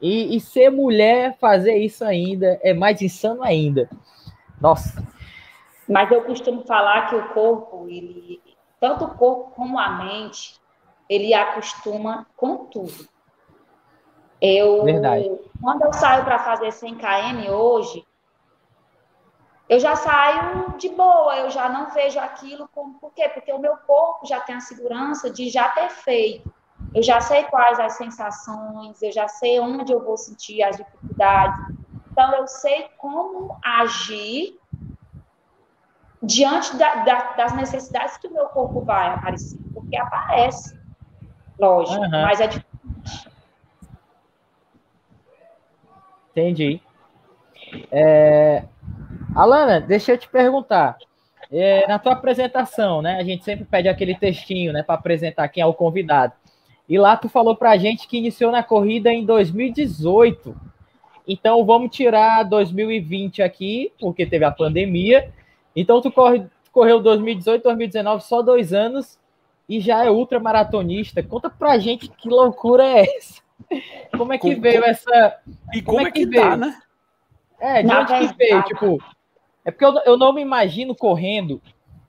E, 0.00 0.36
e 0.36 0.40
ser 0.40 0.70
mulher 0.70 1.36
fazer 1.38 1.76
isso 1.76 2.04
ainda 2.04 2.58
é 2.62 2.72
mais 2.72 3.00
insano 3.00 3.42
ainda. 3.42 3.88
Nossa. 4.60 5.04
Mas 5.90 6.08
eu 6.12 6.22
costumo 6.22 6.64
falar 6.64 7.08
que 7.08 7.16
o 7.16 7.28
corpo, 7.30 7.88
ele, 7.88 8.40
tanto 8.78 9.06
o 9.06 9.14
corpo 9.16 9.50
como 9.56 9.76
a 9.76 9.90
mente, 9.90 10.60
ele 11.08 11.34
acostuma 11.34 12.28
com 12.36 12.66
tudo. 12.66 13.08
Eu, 14.40 14.84
Verdade. 14.84 15.28
Quando 15.60 15.82
eu 15.82 15.92
saio 15.92 16.24
para 16.24 16.38
fazer 16.38 16.70
100 16.70 16.94
km 16.94 17.50
hoje, 17.50 18.06
eu 19.68 19.80
já 19.80 19.96
saio 19.96 20.76
de 20.78 20.88
boa, 20.90 21.36
eu 21.38 21.50
já 21.50 21.68
não 21.68 21.90
vejo 21.90 22.20
aquilo 22.20 22.68
como. 22.72 22.94
Por 23.00 23.12
quê? 23.12 23.28
Porque 23.28 23.52
o 23.52 23.58
meu 23.58 23.76
corpo 23.78 24.26
já 24.26 24.38
tem 24.38 24.54
a 24.54 24.60
segurança 24.60 25.28
de 25.28 25.50
já 25.50 25.70
ter 25.70 25.90
feito. 25.90 26.54
Eu 26.94 27.02
já 27.02 27.20
sei 27.20 27.42
quais 27.44 27.80
as 27.80 27.94
sensações, 27.94 29.02
eu 29.02 29.10
já 29.10 29.26
sei 29.26 29.58
onde 29.58 29.92
eu 29.92 30.04
vou 30.04 30.16
sentir 30.16 30.62
as 30.62 30.76
dificuldades. 30.76 31.60
Então, 32.12 32.32
eu 32.34 32.46
sei 32.46 32.88
como 32.96 33.58
agir 33.62 34.59
diante 36.22 36.76
da, 36.76 36.96
da, 36.96 37.32
das 37.32 37.54
necessidades 37.54 38.16
que 38.18 38.28
o 38.28 38.32
meu 38.32 38.46
corpo 38.46 38.82
vai 38.82 39.14
aparecer. 39.14 39.58
Porque 39.72 39.96
aparece, 39.96 40.78
lógico, 41.58 42.02
uhum. 42.02 42.10
mas 42.10 42.40
é 42.40 42.46
difícil 42.46 42.70
Entendi. 46.30 46.80
É... 47.90 48.64
Alana, 49.34 49.80
deixa 49.80 50.12
eu 50.12 50.18
te 50.18 50.28
perguntar. 50.28 50.96
É, 51.52 51.86
na 51.88 51.98
tua 51.98 52.12
apresentação, 52.12 53.02
né? 53.02 53.16
A 53.18 53.24
gente 53.24 53.44
sempre 53.44 53.64
pede 53.64 53.88
aquele 53.88 54.14
textinho, 54.14 54.72
né, 54.72 54.84
para 54.84 54.94
apresentar 54.94 55.48
quem 55.48 55.60
é 55.60 55.66
o 55.66 55.74
convidado. 55.74 56.32
E 56.88 56.96
lá 56.96 57.16
tu 57.16 57.28
falou 57.28 57.56
para 57.56 57.70
a 57.72 57.76
gente 57.76 58.06
que 58.06 58.18
iniciou 58.18 58.52
na 58.52 58.62
corrida 58.62 59.12
em 59.12 59.24
2018. 59.24 60.56
Então 61.26 61.64
vamos 61.64 61.94
tirar 61.94 62.44
2020 62.44 63.42
aqui, 63.42 63.92
porque 64.00 64.24
teve 64.24 64.44
a 64.44 64.50
pandemia. 64.50 65.32
Então 65.74 66.00
tu 66.00 66.10
corre, 66.10 66.46
correu 66.72 67.00
2018, 67.00 67.62
2019, 67.62 68.24
só 68.24 68.42
dois 68.42 68.72
anos 68.72 69.18
e 69.68 69.80
já 69.80 70.04
é 70.04 70.10
ultramaratonista. 70.10 71.22
Conta 71.22 71.48
pra 71.48 71.78
gente 71.78 72.08
que 72.08 72.28
loucura 72.28 72.84
é 72.84 73.16
essa. 73.16 73.40
Como 74.16 74.32
é 74.32 74.38
que 74.38 74.50
como, 74.50 74.60
veio 74.60 74.84
essa. 74.84 75.38
E 75.72 75.80
como, 75.80 75.98
como 75.98 76.08
é 76.08 76.10
que, 76.10 76.26
que 76.26 76.34
tá, 76.34 76.56
né? 76.56 76.76
É, 77.60 77.82
de 77.82 77.94
onde 77.94 78.28
que 78.28 78.34
veio? 78.36 78.62
Tipo, 78.64 78.98
é 79.64 79.70
porque 79.70 79.84
eu, 79.84 79.94
eu 80.04 80.16
não 80.16 80.32
me 80.32 80.42
imagino 80.42 80.94
correndo. 80.94 81.62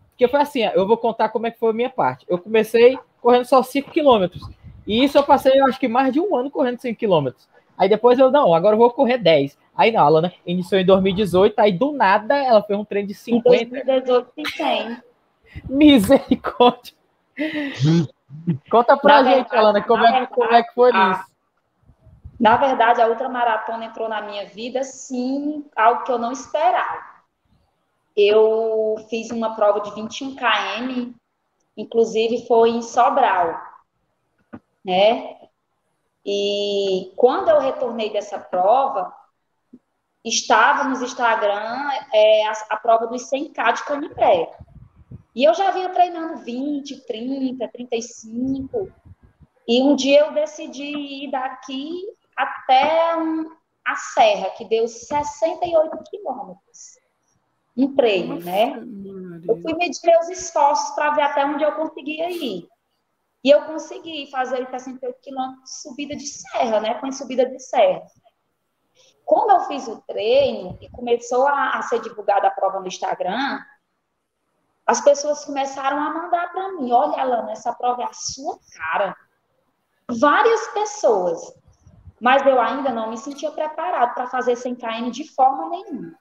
Porque 0.10 0.28
foi 0.28 0.42
assim, 0.42 0.64
eu 0.64 0.88
vou 0.88 0.98
contar 0.98 1.30
como 1.30 1.46
é 1.46 1.52
que 1.52 1.60
foi 1.60 1.70
a 1.70 1.74
minha 1.74 1.90
parte. 1.90 2.26
Eu 2.28 2.40
comecei 2.40 2.98
correndo 3.22 3.46
só 3.46 3.62
5 3.62 3.92
quilômetros. 3.92 4.42
E 4.88 5.04
isso 5.04 5.18
eu 5.18 5.24
passei, 5.24 5.60
eu 5.60 5.66
acho 5.66 5.80
que 5.80 5.88
mais 5.88 6.12
de 6.12 6.20
um 6.20 6.36
ano 6.36 6.50
correndo 6.50 6.80
5 6.80 6.98
quilômetros. 6.98 7.48
Aí 7.82 7.90
depois 7.90 8.20
eu, 8.20 8.30
não, 8.30 8.54
agora 8.54 8.76
eu 8.76 8.78
vou 8.78 8.92
correr 8.92 9.18
10. 9.18 9.58
Aí 9.76 9.92
não, 9.92 10.02
a 10.02 10.04
Alana 10.04 10.32
iniciou 10.46 10.80
em 10.80 10.86
2018, 10.86 11.58
aí 11.58 11.72
do 11.72 11.92
nada 11.92 12.38
ela 12.38 12.62
fez 12.62 12.78
um 12.78 12.86
treino 12.86 13.08
de 13.08 13.16
50. 13.16 13.56
Em 13.56 13.70
2018 13.70 14.32
e 14.38 14.50
100. 14.52 14.98
Misericórdia. 15.68 16.94
Conta 18.70 18.96
pra 18.96 19.24
na 19.24 19.32
gente, 19.32 19.50
verdade, 19.50 19.58
Alana, 19.58 19.82
como 19.82 20.04
é, 20.06 20.12
verdade, 20.12 20.32
como 20.32 20.54
é 20.54 20.62
que 20.62 20.74
foi 20.76 20.92
a, 20.94 21.12
isso? 21.12 21.32
Na 22.40 22.56
verdade, 22.58 23.02
a 23.02 23.08
ultramaratona 23.08 23.86
entrou 23.86 24.08
na 24.08 24.22
minha 24.22 24.46
vida, 24.46 24.84
sim, 24.84 25.66
algo 25.76 26.04
que 26.04 26.12
eu 26.12 26.20
não 26.20 26.32
esperava. 26.32 27.02
Eu 28.16 28.96
fiz 29.10 29.32
uma 29.32 29.56
prova 29.56 29.82
de 29.82 29.92
21 29.96 30.36
km, 30.36 31.14
inclusive 31.76 32.46
foi 32.46 32.70
em 32.70 32.84
Sobral, 32.84 33.60
né? 34.86 35.41
E 36.26 37.12
quando 37.16 37.50
eu 37.50 37.60
retornei 37.60 38.12
dessa 38.12 38.38
prova, 38.40 39.14
estava 40.24 40.84
no 40.84 41.04
Instagram 41.04 41.90
é, 42.14 42.48
a, 42.48 42.54
a, 42.70 42.78
prova 42.78 43.08
dos 43.08 43.30
100K 43.30 43.74
de 43.74 43.84
Canipé. 43.86 44.56
E 45.36 45.44
eu 45.44 45.54
já 45.54 45.72
vinha 45.72 45.90
treinando 45.90 46.44
20, 46.44 47.06
30, 47.06 47.68
35. 47.68 48.92
E 49.68 49.82
um 49.82 49.96
dia 49.96 50.22
eu 50.22 50.34
decidi 50.34 50.84
ir 50.84 51.32
daqui 51.32 51.96
até 52.36 53.16
um, 53.16 53.50
a 53.86 53.96
Serra, 53.96 54.50
que 54.52 54.66
deu 54.66 54.88
68 54.88 55.98
quilômetros. 56.10 57.00
Um 57.76 57.96
treino, 57.96 58.36
Nossa, 58.36 58.46
né? 58.46 58.66
Maria. 58.76 59.42
Eu 59.48 59.62
fui 59.62 59.74
medir 59.76 60.00
meus 60.04 60.30
esforços 60.30 60.94
para 60.94 61.12
ver 61.12 61.22
até 61.22 61.46
onde 61.46 61.64
eu 61.64 61.72
conseguia 61.74 62.30
ir. 62.30 62.68
E 63.44 63.50
eu 63.50 63.64
consegui 63.66 64.30
fazer 64.30 64.68
68 64.70 65.20
quilômetros 65.22 65.64
de 65.64 65.82
subida 65.82 66.16
de 66.16 66.28
serra, 66.28 66.80
né? 66.80 66.94
Com 66.96 67.12
subida 67.12 67.46
de 67.46 67.60
serra. 67.60 68.04
Como 69.26 69.52
eu 69.52 69.62
fiz 69.62 69.88
o 69.88 70.02
treino 70.02 70.78
e 70.82 70.90
começou 70.90 71.48
a, 71.48 71.72
a 71.72 71.82
ser 71.84 72.02
divulgada 72.02 72.48
a 72.48 72.52
prova 72.52 72.80
no 72.80 72.88
Instagram, 72.88 73.60
as 74.86 75.02
pessoas 75.02 75.46
começaram 75.46 75.98
a 75.98 76.14
mandar 76.14 76.52
para 76.52 76.74
mim: 76.74 76.92
olha, 76.92 77.22
Alana, 77.22 77.52
essa 77.52 77.74
prova 77.74 78.04
é 78.04 78.06
a 78.06 78.14
sua 78.14 78.60
cara. 78.76 79.16
Várias 80.08 80.68
pessoas. 80.70 81.54
Mas 82.20 82.46
eu 82.46 82.62
ainda 82.62 82.92
não 82.92 83.10
me 83.10 83.18
sentia 83.18 83.50
preparado 83.52 84.14
para 84.14 84.28
fazer 84.28 84.56
100 84.56 84.76
km 84.76 85.10
de 85.10 85.28
forma 85.34 85.70
nenhuma. 85.70 86.14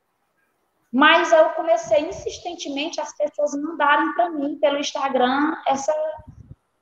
Mas 0.90 1.30
eu 1.30 1.50
comecei 1.50 2.08
insistentemente 2.08 3.00
as 3.00 3.14
pessoas 3.16 3.54
mandarem 3.54 4.12
para 4.14 4.30
mim 4.30 4.58
pelo 4.58 4.78
Instagram 4.78 5.54
essa 5.66 5.92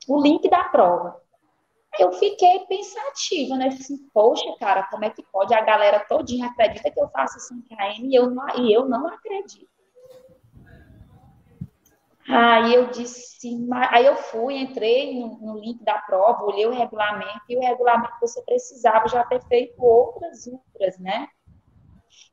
o 0.09 0.21
link 0.21 0.49
da 0.49 0.65
prova. 0.65 1.21
Eu 1.99 2.13
fiquei 2.13 2.67
pensativa, 2.67 3.57
né? 3.57 3.69
Assim, 3.69 3.97
poxa, 4.13 4.55
cara, 4.59 4.85
como 4.85 5.05
é 5.05 5.11
que 5.11 5.23
pode? 5.33 5.55
A 5.55 5.61
galera 5.61 6.01
todinha 6.01 6.47
acredita 6.47 6.91
que 6.91 7.01
eu 7.01 7.09
faço 7.09 7.41
5 7.41 7.69
km 7.69 8.05
e 8.05 8.15
eu 8.15 8.31
não, 8.31 8.49
e 8.57 8.73
eu 8.73 8.89
não 8.89 9.07
acredito. 9.07 9.69
Aí 12.31 12.75
eu 12.75 12.89
disse, 12.91 13.57
aí 13.91 14.05
eu 14.05 14.15
fui, 14.17 14.59
entrei 14.59 15.19
no, 15.19 15.39
no, 15.39 15.59
link 15.59 15.83
da 15.83 15.97
prova, 15.99 16.45
olhei 16.45 16.67
o 16.67 16.71
regulamento, 16.71 17.41
e 17.49 17.57
o 17.57 17.61
regulamento 17.61 18.13
você 18.21 18.43
precisava 18.43 19.09
já 19.09 19.25
ter 19.25 19.43
feito 19.45 19.83
outras 19.83 20.47
ultras, 20.47 20.99
né? 20.99 21.27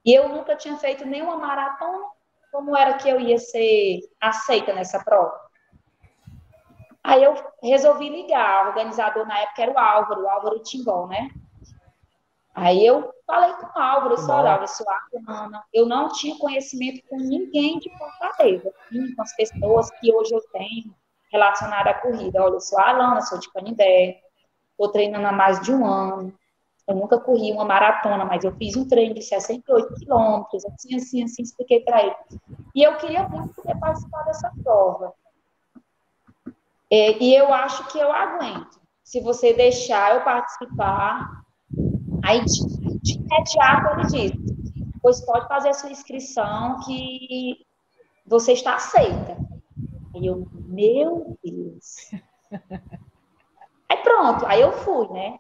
E 0.04 0.14
eu 0.14 0.28
nunca 0.28 0.56
tinha 0.58 0.76
feito 0.76 1.06
nenhuma 1.06 1.38
maratona, 1.38 2.06
como 2.52 2.76
era 2.76 2.98
que 2.98 3.08
eu 3.08 3.22
ia 3.22 3.38
ser 3.38 4.02
aceita 4.20 4.74
nessa 4.74 5.02
prova? 5.02 5.45
Aí 7.06 7.24
eu 7.24 7.36
resolvi 7.62 8.10
ligar, 8.10 8.66
o 8.66 8.70
organizador 8.70 9.28
na 9.28 9.38
época 9.38 9.62
era 9.62 9.72
o 9.72 9.78
Álvaro, 9.78 10.24
o 10.24 10.30
Álvaro 10.30 10.60
Timbó, 10.64 11.06
né? 11.06 11.30
Aí 12.56 12.84
eu 12.84 13.14
falei 13.28 13.54
com 13.54 13.68
o 13.68 13.82
Álvaro, 13.82 14.16
eu 14.16 14.24
olha, 14.24 14.52
Álvaro, 14.54 14.66
Ana, 15.28 15.64
eu 15.72 15.86
não 15.86 16.10
tinha 16.10 16.36
conhecimento 16.40 17.06
com 17.08 17.18
ninguém 17.18 17.78
de 17.78 17.96
Fortaleza, 17.96 18.74
com 19.16 19.22
as 19.22 19.36
pessoas 19.36 19.92
que 19.92 20.12
hoje 20.12 20.34
eu 20.34 20.42
tenho 20.52 20.96
relacionada 21.32 21.92
à 21.92 21.94
corrida. 21.94 22.42
Olha, 22.42 22.54
eu 22.54 22.60
sou 22.60 22.80
a 22.80 22.90
Alana, 22.90 23.22
sou 23.22 23.38
de 23.38 23.52
Canindé, 23.52 24.22
estou 24.72 24.90
treinando 24.90 25.28
há 25.28 25.32
mais 25.32 25.62
de 25.62 25.72
um 25.72 25.86
ano, 25.86 26.34
eu 26.88 26.96
nunca 26.96 27.20
corri 27.20 27.52
uma 27.52 27.66
maratona, 27.66 28.26
mas 28.26 28.44
eu 28.44 28.52
fiz 28.56 28.76
um 28.76 28.88
treino 28.88 29.14
de 29.14 29.22
68 29.22 29.94
quilômetros, 29.94 30.66
assim, 30.66 30.96
assim, 30.96 31.24
assim, 31.24 31.44
expliquei 31.44 31.82
para 31.82 32.02
ele. 32.02 32.16
E 32.74 32.82
eu 32.82 32.98
queria 32.98 33.28
muito 33.28 33.54
poder 33.54 33.80
participar 33.80 34.24
dessa 34.24 34.52
prova. 34.64 35.14
É, 36.96 37.22
e 37.22 37.36
eu 37.36 37.54
acho 37.54 37.88
que 37.88 38.00
eu 38.00 38.10
aguento. 38.10 38.80
Se 39.04 39.20
você 39.20 39.54
deixar 39.54 40.16
eu 40.16 40.22
participar, 40.22 41.44
aí 42.24 42.40
de, 42.46 43.00
de 43.02 43.14
imediato 43.16 44.00
ele 44.00 44.08
diz, 44.08 44.32
pois 45.02 45.20
pode 45.26 45.46
fazer 45.50 45.70
a 45.70 45.74
sua 45.74 45.92
inscrição 45.92 46.80
que 46.86 47.58
você 48.26 48.54
está 48.54 48.76
aceita. 48.76 49.38
Aí 50.16 50.26
eu, 50.26 50.48
meu 50.54 51.38
Deus. 51.44 52.12
Aí 53.90 53.98
pronto, 53.98 54.46
aí 54.48 54.62
eu 54.62 54.72
fui, 54.72 55.10
né? 55.10 55.38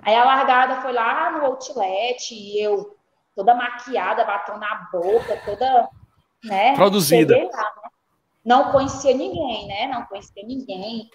Aí 0.00 0.14
a 0.14 0.24
largada 0.24 0.80
foi 0.80 0.92
lá 0.92 1.30
no 1.32 1.44
outlet 1.44 2.34
e 2.34 2.62
eu 2.62 2.96
toda 3.36 3.54
maquiada, 3.54 4.24
batom 4.24 4.56
na 4.56 4.88
boca, 4.90 5.38
toda, 5.44 5.88
né? 6.44 6.74
Produzida. 6.74 7.36
Lá? 7.36 7.77
Não 8.48 8.72
conhecia 8.72 9.14
ninguém, 9.14 9.68
né? 9.68 9.86
Não 9.88 10.06
conhecia 10.06 10.42
ninguém. 10.42 11.10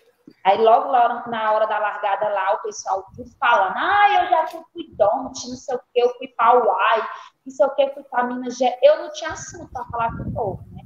Aí 0.46 0.62
logo 0.62 0.92
lá 0.92 1.28
na 1.28 1.52
hora 1.52 1.66
da 1.66 1.80
largada 1.80 2.30
lá, 2.30 2.54
o 2.54 2.62
pessoal 2.62 3.04
tudo 3.16 3.30
falando, 3.40 3.76
ah, 3.76 4.22
eu 4.22 4.30
já 4.30 4.48
fui 4.48 4.88
Don't, 4.96 5.50
não 5.50 5.56
sei 5.56 5.76
o 5.76 5.80
que, 5.92 6.00
eu 6.00 6.16
fui 6.16 6.28
para 6.28 6.64
Uai, 6.64 7.08
não 7.44 7.52
sei 7.52 7.66
o 7.66 7.70
que, 7.72 7.90
fui 7.90 8.04
para 8.04 8.26
Minas 8.26 8.56
Gerais. 8.56 8.80
Eu 8.84 9.02
não 9.02 9.12
tinha 9.12 9.32
assunto 9.32 9.68
para 9.74 9.84
falar 9.86 10.16
com 10.16 10.30
o 10.30 10.32
povo, 10.32 10.64
né? 10.72 10.84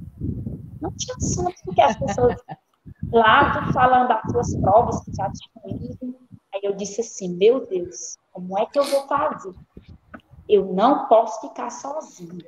Não 0.80 0.90
tinha 0.96 1.14
assunto, 1.16 1.54
porque 1.66 1.82
as 1.82 1.96
pessoas 1.98 2.36
lá 3.12 3.52
tudo 3.52 3.72
falando 3.74 4.08
das 4.08 4.22
suas 4.32 4.56
provas 4.56 5.04
que 5.04 5.14
já 5.14 5.30
tinham 5.30 5.78
ido. 5.82 6.18
Aí 6.54 6.60
eu 6.62 6.72
disse 6.72 7.02
assim, 7.02 7.36
meu 7.36 7.66
Deus, 7.66 8.16
como 8.32 8.58
é 8.58 8.64
que 8.64 8.78
eu 8.78 8.84
vou 8.84 9.06
fazer? 9.06 9.54
Eu 10.48 10.64
não 10.72 11.06
posso 11.08 11.46
ficar 11.46 11.68
sozinha. 11.70 12.42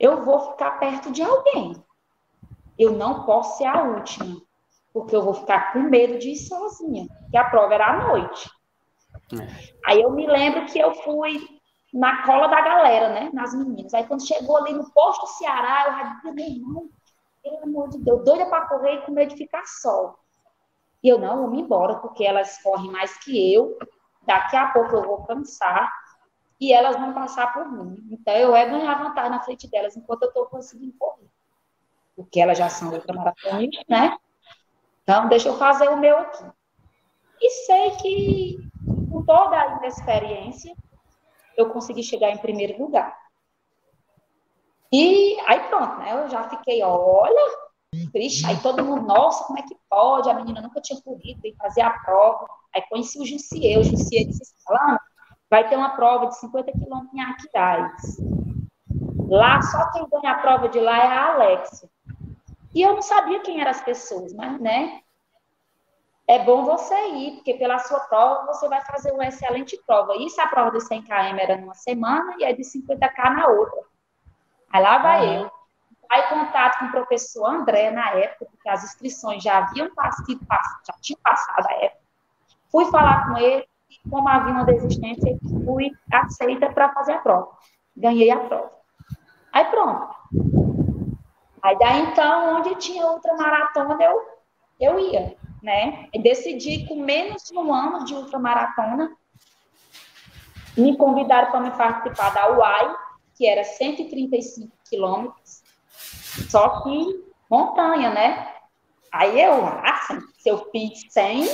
Eu 0.00 0.24
vou 0.24 0.50
ficar 0.50 0.80
perto 0.80 1.12
de 1.12 1.22
alguém 1.22 1.80
eu 2.82 2.92
não 2.92 3.24
posso 3.24 3.58
ser 3.58 3.66
a 3.66 3.82
última, 3.82 4.40
porque 4.92 5.14
eu 5.14 5.22
vou 5.22 5.34
ficar 5.34 5.72
com 5.72 5.80
medo 5.80 6.18
de 6.18 6.30
ir 6.30 6.36
sozinha, 6.36 7.06
porque 7.20 7.36
a 7.36 7.48
prova 7.48 7.74
era 7.74 7.86
à 7.86 8.08
noite. 8.08 8.50
É. 9.40 9.72
Aí 9.86 10.02
eu 10.02 10.10
me 10.10 10.26
lembro 10.26 10.66
que 10.66 10.78
eu 10.78 10.94
fui 10.94 11.40
na 11.92 12.22
cola 12.24 12.48
da 12.48 12.60
galera, 12.60 13.08
né, 13.10 13.30
nas 13.32 13.54
meninas. 13.54 13.92
Aí 13.94 14.06
quando 14.06 14.26
chegou 14.26 14.56
ali 14.56 14.72
no 14.72 14.90
posto 14.92 15.26
Ceará, 15.26 15.84
eu 15.86 15.92
já 15.92 16.02
disse, 16.04 16.32
meu 16.32 16.46
irmão, 16.46 16.90
pelo 17.42 17.62
amor 17.62 17.88
de 17.88 17.98
Deus, 17.98 18.24
doida 18.24 18.46
para 18.46 18.66
correr 18.66 18.94
e 18.94 19.02
com 19.02 19.12
medo 19.12 19.30
de 19.30 19.36
ficar 19.36 19.64
só. 19.66 20.14
E 21.02 21.08
eu, 21.08 21.18
não, 21.18 21.38
vou 21.38 21.50
me 21.50 21.60
embora, 21.60 21.96
porque 21.96 22.24
elas 22.24 22.62
correm 22.62 22.90
mais 22.90 23.16
que 23.18 23.52
eu, 23.52 23.76
daqui 24.22 24.56
a 24.56 24.68
pouco 24.68 24.94
eu 24.94 25.02
vou 25.02 25.24
cansar, 25.24 25.92
e 26.60 26.72
elas 26.72 26.96
vão 26.96 27.12
passar 27.12 27.52
por 27.52 27.70
mim. 27.72 27.96
Então, 28.10 28.32
eu 28.34 28.54
é 28.54 28.64
ganhar 28.68 29.02
vantagem 29.02 29.30
na 29.32 29.42
frente 29.42 29.68
delas, 29.68 29.96
enquanto 29.96 30.22
eu 30.22 30.28
estou 30.28 30.46
conseguindo 30.46 30.94
correr 30.96 31.31
porque 32.16 32.40
elas 32.40 32.58
já 32.58 32.68
são 32.68 32.92
ultramaratonistas, 32.92 33.84
né? 33.88 34.16
Então, 35.02 35.28
deixa 35.28 35.48
eu 35.48 35.56
fazer 35.56 35.88
o 35.88 35.96
meu 35.96 36.18
aqui. 36.18 36.44
E 37.40 37.50
sei 37.50 37.90
que, 37.92 38.56
com 39.10 39.24
toda 39.24 39.58
a 39.58 39.78
inexperiência, 39.78 40.74
eu 41.56 41.70
consegui 41.70 42.02
chegar 42.02 42.30
em 42.30 42.38
primeiro 42.38 42.80
lugar. 42.80 43.16
E 44.92 45.38
aí 45.46 45.60
pronto, 45.68 45.96
né? 45.98 46.12
Eu 46.12 46.28
já 46.28 46.48
fiquei, 46.48 46.82
olha, 46.82 47.56
triste. 48.12 48.46
Aí 48.46 48.56
todo 48.60 48.84
mundo, 48.84 49.06
nossa, 49.06 49.44
como 49.44 49.58
é 49.58 49.62
que 49.62 49.76
pode? 49.88 50.30
A 50.30 50.34
menina 50.34 50.60
nunca 50.60 50.80
tinha 50.80 51.00
corrido, 51.02 51.40
veio 51.40 51.56
fazer 51.56 51.80
a 51.80 51.90
prova. 51.90 52.46
Aí 52.74 52.82
conheci 52.88 53.18
o 53.18 53.26
Jussier, 53.26 53.78
o 53.78 53.84
Jussier 53.84 54.26
disse, 54.26 54.54
falando, 54.64 54.98
vai 55.50 55.68
ter 55.68 55.76
uma 55.76 55.96
prova 55.96 56.26
de 56.26 56.38
50 56.38 56.72
quilômetros 56.72 57.14
em 57.14 57.20
Aquiraz. 57.20 58.16
Lá, 59.28 59.60
só 59.62 59.90
quem 59.92 60.06
ganha 60.08 60.32
a 60.32 60.38
prova 60.38 60.68
de 60.68 60.78
lá 60.78 60.98
é 60.98 61.06
a 61.06 61.34
Alexia. 61.34 61.88
E 62.74 62.82
eu 62.82 62.94
não 62.94 63.02
sabia 63.02 63.40
quem 63.40 63.60
eram 63.60 63.70
as 63.70 63.82
pessoas, 63.82 64.32
mas, 64.32 64.60
né? 64.60 65.00
É 66.26 66.38
bom 66.44 66.64
você 66.64 66.94
ir, 67.10 67.34
porque 67.36 67.54
pela 67.54 67.78
sua 67.80 68.00
prova 68.00 68.46
você 68.46 68.68
vai 68.68 68.80
fazer 68.82 69.12
uma 69.12 69.26
excelente 69.26 69.76
prova. 69.86 70.16
Isso 70.16 70.40
a 70.40 70.46
prova 70.46 70.70
de 70.70 70.80
100 70.80 71.02
km 71.02 71.38
era 71.38 71.56
numa 71.56 71.74
semana 71.74 72.36
e 72.38 72.44
a 72.44 72.52
de 72.52 72.62
50k 72.62 73.34
na 73.34 73.48
outra. 73.48 73.82
Aí 74.72 74.82
lá 74.82 74.98
vai 74.98 75.26
uhum. 75.26 75.42
eu. 75.42 75.50
Aí 76.10 76.22
contato 76.28 76.78
com 76.78 76.84
o 76.86 76.90
professor 76.90 77.46
André 77.46 77.90
na 77.90 78.10
época, 78.10 78.46
porque 78.50 78.68
as 78.68 78.84
inscrições 78.84 79.42
já 79.42 79.58
haviam 79.58 79.94
passado, 79.94 80.26
já 80.86 80.94
tinham 81.00 81.18
passado 81.22 81.66
a 81.68 81.72
época. 81.84 82.02
Fui 82.70 82.84
falar 82.90 83.26
com 83.26 83.38
ele, 83.38 83.66
e 83.90 84.08
como 84.08 84.28
havia 84.28 84.52
uma 84.52 84.64
desistência, 84.64 85.38
fui 85.64 85.90
aceita 86.12 86.70
para 86.70 86.92
fazer 86.92 87.12
a 87.12 87.18
prova. 87.18 87.50
Ganhei 87.96 88.30
a 88.30 88.38
prova. 88.38 88.70
Aí 89.52 89.64
pronto. 89.66 90.14
Aí 91.62 91.78
daí 91.78 92.00
então, 92.02 92.56
onde 92.56 92.74
tinha 92.76 93.06
ultramaratona, 93.06 93.96
eu, 94.02 94.20
eu 94.80 94.98
ia, 94.98 95.36
né? 95.62 96.08
E 96.12 96.20
decidi 96.20 96.86
com 96.88 96.96
menos 96.96 97.44
de 97.44 97.56
um 97.56 97.72
ano 97.72 98.04
de 98.04 98.14
ultramaratona 98.14 99.16
Me 100.76 100.96
convidaram 100.96 101.50
para 101.50 101.60
me 101.60 101.70
participar 101.70 102.30
da 102.30 102.50
UAI, 102.50 102.96
que 103.36 103.46
era 103.46 103.62
135 103.62 104.72
quilômetros, 104.88 105.62
só 106.48 106.82
que 106.82 107.24
montanha, 107.48 108.10
né? 108.10 108.52
Aí 109.12 109.40
eu, 109.40 109.66
assim, 109.84 110.20
se 110.38 110.48
eu 110.48 110.70
fiz 110.70 111.02
100, 111.10 111.46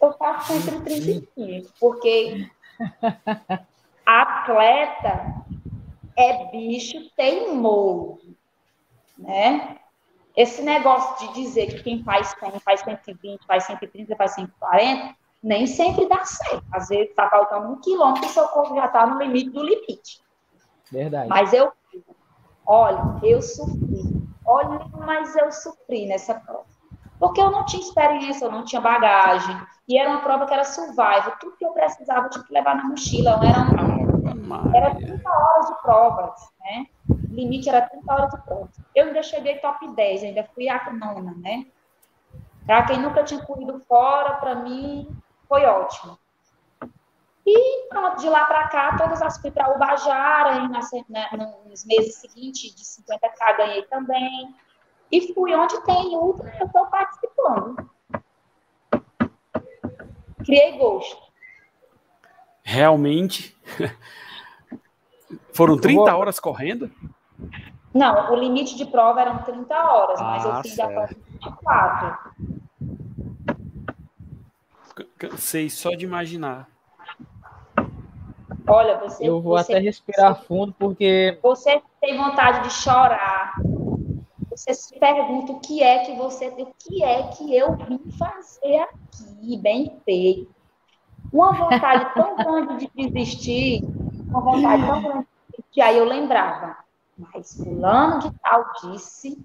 eu 0.00 0.12
faço 0.12 0.52
135, 0.52 1.72
porque 1.80 2.48
atleta 4.06 5.44
é 6.16 6.50
bicho 6.50 7.10
teimoso, 7.16 8.37
né? 9.18 9.76
Esse 10.36 10.62
negócio 10.62 11.26
de 11.26 11.34
dizer 11.34 11.66
que 11.66 11.82
quem 11.82 12.04
faz 12.04 12.28
100, 12.38 12.60
faz 12.60 12.80
120, 12.82 13.44
faz 13.44 13.64
130, 13.64 14.14
faz 14.14 14.30
140, 14.32 15.16
nem 15.42 15.66
sempre 15.66 16.06
dá 16.06 16.24
certo. 16.24 16.64
Às 16.72 16.88
vezes 16.88 17.10
está 17.10 17.28
faltando 17.28 17.72
um 17.72 17.80
quilômetro 17.80 18.24
e 18.24 18.28
seu 18.28 18.46
corpo 18.48 18.74
já 18.76 18.86
está 18.86 19.06
no 19.06 19.18
limite 19.18 19.50
do 19.50 19.64
limite. 19.64 20.22
Verdade. 20.92 21.28
Mas 21.28 21.52
eu, 21.52 21.72
olha, 22.66 23.18
eu 23.22 23.42
sofri. 23.42 24.28
Olha, 24.46 24.86
mas 25.04 25.34
eu 25.36 25.50
sofri 25.50 26.06
nessa 26.06 26.34
prova. 26.34 26.66
Porque 27.18 27.40
eu 27.40 27.50
não 27.50 27.66
tinha 27.66 27.82
experiência, 27.82 28.44
eu 28.44 28.52
não 28.52 28.64
tinha 28.64 28.80
bagagem. 28.80 29.60
E 29.88 29.98
era 29.98 30.08
uma 30.08 30.20
prova 30.20 30.46
que 30.46 30.54
era 30.54 30.64
survival. 30.64 31.36
Tudo 31.40 31.56
que 31.56 31.64
eu 31.66 31.72
precisava 31.72 32.26
eu 32.26 32.30
tinha 32.30 32.44
que 32.44 32.52
levar 32.52 32.76
na 32.76 32.84
mochila. 32.84 33.40
Era, 33.42 34.76
era 34.76 34.94
30 34.94 35.28
horas 35.28 35.66
de 35.66 35.82
provas, 35.82 36.52
né? 36.60 36.86
O 37.38 37.40
limite 37.40 37.68
era 37.68 37.82
30 37.82 38.12
horas 38.12 38.30
de 38.32 38.42
provas. 38.42 38.80
Eu 38.92 39.06
ainda 39.06 39.22
cheguei 39.22 39.58
top 39.58 39.94
10, 39.94 40.24
ainda 40.24 40.42
fui 40.56 40.68
a 40.68 40.92
nona, 40.92 41.36
né? 41.36 41.66
Para 42.66 42.84
quem 42.84 43.00
nunca 43.00 43.22
tinha 43.22 43.40
corrido 43.44 43.80
fora, 43.86 44.34
para 44.34 44.56
mim 44.56 45.08
foi 45.48 45.64
ótimo. 45.64 46.18
E 47.46 47.88
pronto, 47.88 48.20
de 48.20 48.28
lá 48.28 48.44
para 48.44 48.66
cá, 48.66 48.96
todas 48.96 49.22
as 49.22 49.40
fui 49.40 49.52
para 49.52 49.72
Ubajara, 49.72 50.56
e 50.56 50.68
nas, 50.68 50.90
né, 51.08 51.28
nos 51.64 51.84
meses 51.84 52.16
seguintes, 52.16 52.74
de 52.74 52.82
50k 52.82 53.56
ganhei 53.56 53.82
também. 53.82 54.52
E 55.12 55.32
fui 55.32 55.54
onde 55.54 55.80
tem 55.84 56.16
ultra, 56.16 56.52
eu 56.58 56.66
estou 56.66 56.86
participando. 56.86 57.88
Criei 60.44 60.76
gosto. 60.76 61.22
Realmente. 62.64 63.56
Foram 65.54 65.78
30 65.78 66.16
horas 66.16 66.40
correndo? 66.40 66.90
Não, 67.94 68.32
o 68.32 68.36
limite 68.36 68.76
de 68.76 68.84
prova 68.84 69.20
eram 69.20 69.38
30 69.38 69.74
horas, 69.74 70.20
ah, 70.20 70.24
mas 70.24 70.44
eu 70.44 70.62
fiz 70.62 70.74
certo. 70.74 70.90
a 70.90 70.94
prova 70.94 71.14
24. 71.42 72.18
Cansei 75.16 75.70
só 75.70 75.90
de 75.90 76.04
imaginar. 76.04 76.68
Olha, 78.66 78.98
você. 78.98 79.26
Eu 79.26 79.40
vou 79.40 79.56
você, 79.56 79.72
até 79.72 79.80
respirar 79.80 80.34
você, 80.34 80.46
fundo, 80.46 80.74
porque. 80.78 81.38
Você 81.42 81.80
tem 82.00 82.16
vontade 82.16 82.64
de 82.64 82.70
chorar. 82.70 83.54
Você 84.50 84.74
se 84.74 84.98
pergunta 84.98 85.52
o 85.52 85.60
que 85.60 85.82
é 85.82 86.04
que 86.04 86.14
você. 86.16 86.48
O 86.48 86.74
que 86.78 87.02
é 87.02 87.22
que 87.28 87.56
eu 87.56 87.76
vim 87.76 87.98
fazer 88.18 88.80
aqui, 88.80 89.56
bem 89.56 89.98
feito. 90.04 90.54
Uma 91.32 91.52
vontade 91.52 92.12
tão 92.14 92.36
grande 92.36 92.90
de 92.94 93.08
desistir, 93.10 93.84
uma 94.28 94.40
vontade 94.40 94.86
tão 94.86 95.02
grande 95.02 95.26
de 95.26 95.52
desistir. 95.52 95.80
Aí 95.80 95.96
eu 95.96 96.04
lembrava, 96.04 96.76
mas 97.18 97.56
fulano 97.56 98.20
de 98.20 98.30
tal 98.40 98.64
disse 98.82 99.42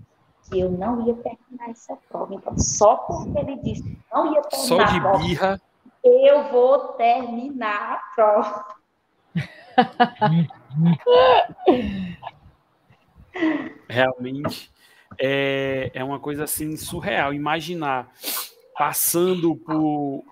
que 0.50 0.60
eu 0.60 0.70
não 0.72 1.08
ia 1.08 1.14
terminar 1.16 1.70
essa 1.70 1.96
prova. 2.10 2.36
Então, 2.36 2.58
só 2.58 2.98
porque 2.98 3.40
ele 3.40 3.56
disse 3.62 3.84
que 3.84 3.98
não 4.12 4.34
ia 4.34 4.42
terminar 4.42 4.68
Só 4.68 4.84
de 4.84 5.00
prova, 5.00 5.20
birra. 5.20 5.62
Eu 6.04 6.52
vou 6.52 6.90
terminar 6.94 7.94
a 7.94 8.02
prova. 8.14 8.66
Realmente 13.90 14.72
é, 15.20 15.92
é 15.94 16.04
uma 16.04 16.20
coisa 16.20 16.44
assim 16.44 16.78
surreal. 16.78 17.34
Imaginar 17.34 18.12
passando 18.78 19.56
por 19.56 20.24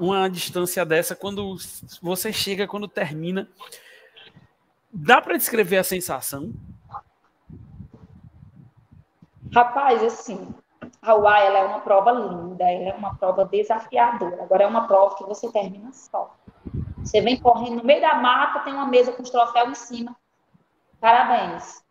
uma 0.00 0.28
distância 0.28 0.84
dessa 0.84 1.14
quando 1.14 1.56
você 2.00 2.32
chega, 2.32 2.66
quando 2.66 2.88
termina. 2.88 3.48
Dá 4.96 5.20
para 5.20 5.36
descrever 5.36 5.78
a 5.78 5.84
sensação? 5.84 6.52
Rapaz, 9.52 10.02
assim, 10.04 10.54
a 11.02 11.16
UAI 11.16 11.46
ela 11.46 11.58
é 11.58 11.64
uma 11.64 11.80
prova 11.80 12.12
linda, 12.12 12.64
ela 12.64 12.90
é 12.90 12.94
uma 12.94 13.16
prova 13.16 13.44
desafiadora. 13.44 14.44
Agora 14.44 14.62
é 14.62 14.66
uma 14.66 14.86
prova 14.86 15.16
que 15.16 15.24
você 15.24 15.50
termina 15.50 15.92
só. 15.92 16.32
Você 16.98 17.20
vem 17.20 17.36
correndo 17.36 17.78
no 17.78 17.84
meio 17.84 18.00
da 18.00 18.14
mata, 18.14 18.60
tem 18.60 18.72
uma 18.72 18.86
mesa 18.86 19.10
com 19.12 19.22
os 19.22 19.30
troféus 19.30 19.68
em 19.68 19.74
cima. 19.74 20.16
Parabéns. 21.00 21.82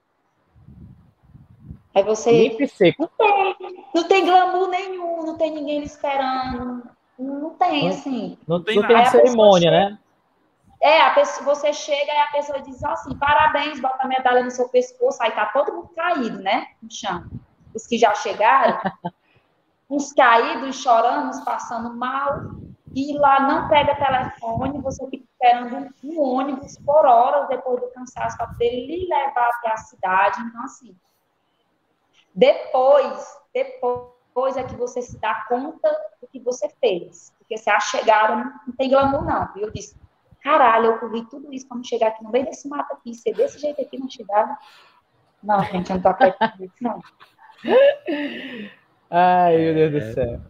Aí 1.94 2.04
você. 2.04 2.58
Seco. 2.68 3.04
Não 3.04 3.10
tem, 3.18 3.86
não 3.94 4.08
tem 4.08 4.26
glamour 4.26 4.70
nenhum, 4.70 5.24
não 5.24 5.38
tem 5.38 5.52
ninguém 5.52 5.84
esperando. 5.84 6.84
Não 7.20 7.52
tem, 7.52 7.90
assim. 7.90 8.38
Não, 8.48 8.64
tem, 8.64 8.78
não 8.78 8.88
tem 8.88 9.06
cerimônia, 9.06 9.70
né? 9.70 10.00
É, 10.84 11.00
a 11.00 11.12
pessoa, 11.12 11.56
você 11.56 11.72
chega 11.72 12.12
e 12.12 12.18
a 12.18 12.28
pessoa 12.28 12.62
diz 12.62 12.84
assim: 12.84 13.18
parabéns, 13.18 13.80
bota 13.80 14.04
a 14.04 14.08
medalha 14.08 14.44
no 14.44 14.52
seu 14.52 14.68
pescoço, 14.68 15.24
aí 15.24 15.32
tá 15.32 15.46
todo 15.46 15.72
mundo 15.72 15.88
caído, 15.96 16.40
né? 16.40 16.68
No 16.82 16.92
chão. 16.92 17.24
Os 17.74 17.88
que 17.88 17.98
já 17.98 18.14
chegaram, 18.14 18.82
uns 19.90 20.12
caídos, 20.12 20.76
chorando, 20.76 21.30
uns 21.30 21.40
passando 21.40 21.96
mal 21.96 22.38
e 22.94 23.18
lá 23.18 23.40
não 23.40 23.70
pega 23.70 23.96
telefone, 23.96 24.82
você 24.82 25.10
fica 25.10 25.24
esperando 25.24 25.90
um 26.04 26.20
ônibus 26.20 26.78
por 26.80 27.06
horas 27.06 27.48
depois 27.48 27.80
do 27.80 27.88
cansaço 27.92 28.36
para 28.36 28.48
poder 28.48 28.70
lhe 28.70 29.08
levar 29.08 29.52
até 29.54 29.72
a 29.72 29.78
cidade. 29.78 30.42
Então, 30.42 30.66
assim, 30.66 30.94
depois, 32.36 33.38
depois 33.54 34.58
é 34.58 34.64
que 34.64 34.76
você 34.76 35.02
se 35.02 35.18
dá 35.18 35.46
conta 35.48 35.90
do 36.22 36.28
que 36.28 36.42
você 36.42 36.68
fez. 36.82 37.34
Porque 37.40 37.58
se 37.58 37.70
a 37.70 37.80
chegada 37.80 38.36
não, 38.36 38.54
não 38.68 38.76
tem 38.76 38.90
glamour, 38.90 39.24
não. 39.24 39.50
E 39.56 39.62
eu 39.62 39.72
disse, 39.72 40.03
caralho, 40.44 40.88
eu 40.88 41.00
corri 41.00 41.26
tudo 41.30 41.54
isso 41.54 41.68
para 41.68 41.78
não 41.78 41.84
chegar 41.84 42.08
aqui 42.10 42.24
no 42.24 42.32
meio 42.32 42.46
desse 42.46 42.68
mato 42.68 42.94
aqui, 42.94 43.14
ser 43.14 43.34
desse 43.34 43.60
jeito 43.60 43.82
aqui, 43.82 43.98
não 43.98 44.10
chegava. 44.10 44.58
Não, 45.42 45.64
gente, 45.64 45.90
eu 45.90 45.96
não 45.96 46.04
tô 46.04 46.10
acreditando 46.10 46.54
nisso, 46.60 46.76
não. 46.82 47.02
Ai, 49.10 49.58
meu 49.58 49.74
Deus 49.74 49.92
do 49.92 50.14
céu. 50.14 50.42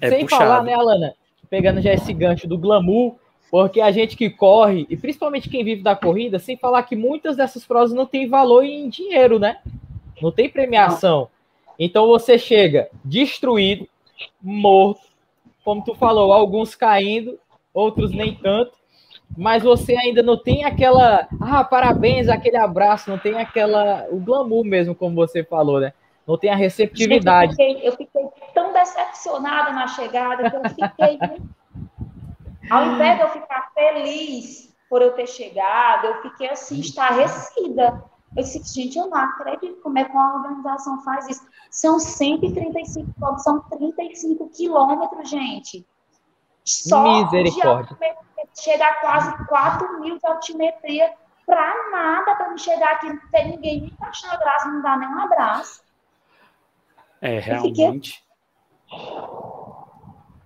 É 0.00 0.08
Sem 0.10 0.20
puxado. 0.22 0.42
falar, 0.42 0.62
né, 0.62 0.74
Alana? 0.74 1.14
pegando 1.52 1.82
já 1.82 1.92
esse 1.92 2.14
gancho 2.14 2.48
do 2.48 2.56
glamour, 2.56 3.16
porque 3.50 3.82
a 3.82 3.90
gente 3.90 4.16
que 4.16 4.30
corre, 4.30 4.86
e 4.88 4.96
principalmente 4.96 5.50
quem 5.50 5.62
vive 5.62 5.82
da 5.82 5.94
corrida, 5.94 6.38
sem 6.38 6.56
falar 6.56 6.82
que 6.84 6.96
muitas 6.96 7.36
dessas 7.36 7.66
provas 7.66 7.92
não 7.92 8.06
tem 8.06 8.26
valor 8.26 8.64
em 8.64 8.88
dinheiro, 8.88 9.38
né? 9.38 9.60
Não 10.22 10.32
tem 10.32 10.48
premiação. 10.48 11.28
Então 11.78 12.06
você 12.06 12.38
chega 12.38 12.88
destruído, 13.04 13.86
morto, 14.40 15.02
como 15.62 15.84
tu 15.84 15.94
falou, 15.94 16.32
alguns 16.32 16.74
caindo, 16.74 17.38
outros 17.72 18.12
nem 18.12 18.34
tanto, 18.34 18.72
mas 19.36 19.62
você 19.62 19.96
ainda 19.96 20.22
não 20.22 20.36
tem 20.36 20.64
aquela, 20.64 21.26
ah, 21.40 21.64
parabéns, 21.64 22.28
aquele 22.28 22.56
abraço, 22.56 23.10
não 23.10 23.18
tem 23.18 23.34
aquela, 23.34 24.06
o 24.10 24.18
glamour 24.18 24.64
mesmo, 24.64 24.94
como 24.94 25.14
você 25.14 25.42
falou, 25.42 25.80
né? 25.80 25.92
Não 26.26 26.36
tem 26.38 26.50
a 26.50 26.56
receptividade. 26.56 27.54
Gente, 27.54 27.84
eu, 27.84 27.92
fiquei, 27.92 28.22
eu 28.22 28.30
fiquei 28.30 28.48
tão 28.54 28.72
decepcionada 28.72 29.72
na 29.72 29.86
chegada 29.88 30.50
que 30.50 30.56
eu 30.56 30.62
fiquei. 30.68 31.18
ao 32.70 32.86
invés 32.86 33.16
de 33.16 33.22
eu 33.22 33.28
ficar 33.30 33.70
feliz 33.74 34.72
por 34.88 35.02
eu 35.02 35.12
ter 35.12 35.26
chegado, 35.26 36.06
eu 36.06 36.22
fiquei 36.22 36.50
assim, 36.50 36.78
estarrecida. 36.78 38.04
Eu 38.36 38.42
disse, 38.42 38.62
gente, 38.74 38.98
eu 38.98 39.08
não 39.08 39.18
acredito 39.18 39.80
como 39.82 39.98
é 39.98 40.04
que 40.04 40.12
uma 40.12 40.36
organização 40.36 41.02
faz 41.02 41.28
isso. 41.28 41.42
São 41.70 41.98
135 41.98 43.12
quilômetros, 43.12 43.42
são 43.42 43.60
35 43.60 44.48
quilômetros, 44.50 45.28
gente. 45.28 45.86
Só 46.64 47.24
Misericórdia. 47.24 47.96
Chega 48.60 48.86
a 48.86 49.00
quase 49.00 49.46
4 49.46 50.00
mil 50.00 50.18
de 50.18 50.26
altimetria 50.26 51.14
para 51.46 51.90
nada, 51.90 52.36
para 52.36 52.50
não 52.50 52.58
chegar 52.58 52.92
aqui, 52.92 53.08
não 53.08 53.30
tem 53.30 53.50
ninguém 53.50 53.80
nem 53.80 53.96
achando 54.00 54.38
graça, 54.38 54.68
não 54.68 54.82
dá 54.82 54.96
nem 54.96 55.08
um 55.08 55.20
abraço. 55.20 55.82
É, 57.20 57.38
realmente. 57.38 58.22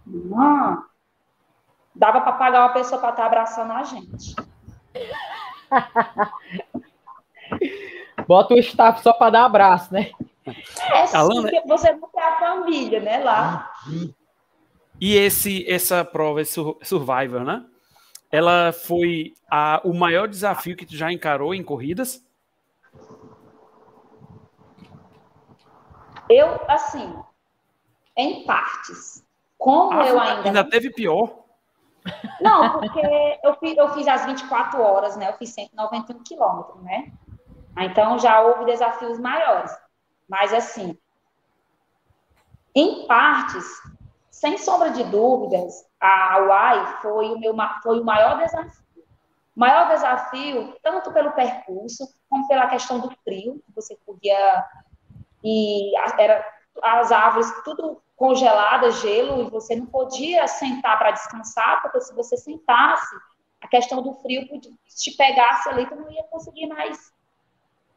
Não. 0.06 0.84
Dava 1.94 2.20
para 2.20 2.32
pagar 2.32 2.60
uma 2.60 2.74
pessoa 2.74 3.00
para 3.00 3.10
estar 3.10 3.22
tá 3.22 3.26
abraçando 3.26 3.72
a 3.72 3.82
gente. 3.82 4.36
Bota 8.26 8.54
o 8.54 8.58
staff 8.58 9.02
só 9.02 9.12
para 9.12 9.30
dar 9.30 9.44
abraço, 9.44 9.92
né? 9.92 10.10
É, 10.46 11.06
sim, 11.06 11.16
Alana... 11.16 11.42
porque 11.42 11.60
você 11.66 11.92
não 11.92 12.08
tem 12.08 12.22
a 12.22 12.38
família, 12.38 13.00
né, 13.00 13.18
lá. 13.18 13.72
E 15.00 15.14
esse, 15.16 15.68
essa 15.70 16.04
prova, 16.04 16.40
esse 16.40 16.54
Survivor, 16.82 17.44
né? 17.44 17.64
Ela 18.30 18.72
foi 18.72 19.34
a, 19.50 19.80
o 19.84 19.94
maior 19.94 20.26
desafio 20.26 20.76
que 20.76 20.86
tu 20.86 20.96
já 20.96 21.12
encarou 21.12 21.54
em 21.54 21.62
corridas? 21.62 22.24
Eu, 26.28 26.60
assim, 26.68 27.14
em 28.16 28.44
partes. 28.44 29.24
Como 29.58 29.98
ah, 29.98 30.06
eu 30.06 30.20
ainda. 30.20 30.48
Ainda 30.48 30.64
teve 30.64 30.90
pior. 30.90 31.44
Não, 32.40 32.72
porque 32.72 33.00
eu 33.42 33.54
fiz, 33.56 33.76
eu 33.76 33.88
fiz 33.94 34.08
as 34.08 34.26
24 34.26 34.80
horas, 34.80 35.16
né? 35.16 35.28
Eu 35.28 35.34
fiz 35.34 35.50
191 35.50 36.22
quilômetros, 36.22 36.82
né? 36.82 37.12
Então 37.78 38.18
já 38.18 38.40
houve 38.40 38.64
desafios 38.64 39.18
maiores. 39.18 39.76
Mas 40.28 40.52
assim, 40.52 40.96
em 42.74 43.06
partes, 43.06 43.64
sem 44.36 44.58
sombra 44.58 44.90
de 44.90 45.02
dúvidas, 45.04 45.86
a 45.98 46.38
UAI 46.40 47.00
foi 47.00 47.32
o, 47.32 47.38
meu, 47.38 47.54
foi 47.82 48.00
o 48.00 48.04
maior 48.04 48.36
desafio. 48.36 48.84
O 49.56 49.60
maior 49.60 49.88
desafio, 49.88 50.76
tanto 50.82 51.10
pelo 51.10 51.32
percurso, 51.32 52.06
como 52.28 52.46
pela 52.46 52.66
questão 52.66 53.00
do 53.00 53.10
frio, 53.24 53.62
que 53.64 53.72
você 53.74 53.96
podia. 54.04 54.62
E 55.42 55.90
era 56.18 56.46
as 56.82 57.10
árvores 57.10 57.50
tudo 57.64 58.02
congeladas, 58.14 59.00
gelo, 59.00 59.46
e 59.46 59.50
você 59.50 59.74
não 59.74 59.86
podia 59.86 60.46
sentar 60.46 60.98
para 60.98 61.12
descansar, 61.12 61.80
porque 61.80 62.02
se 62.02 62.14
você 62.14 62.36
sentasse, 62.36 63.16
a 63.62 63.68
questão 63.68 64.02
do 64.02 64.12
frio 64.16 64.46
te 64.86 65.16
pegasse 65.16 65.66
ali, 65.70 65.86
tu 65.86 65.96
não 65.96 66.10
ia 66.10 66.24
conseguir 66.24 66.66
mais 66.66 67.10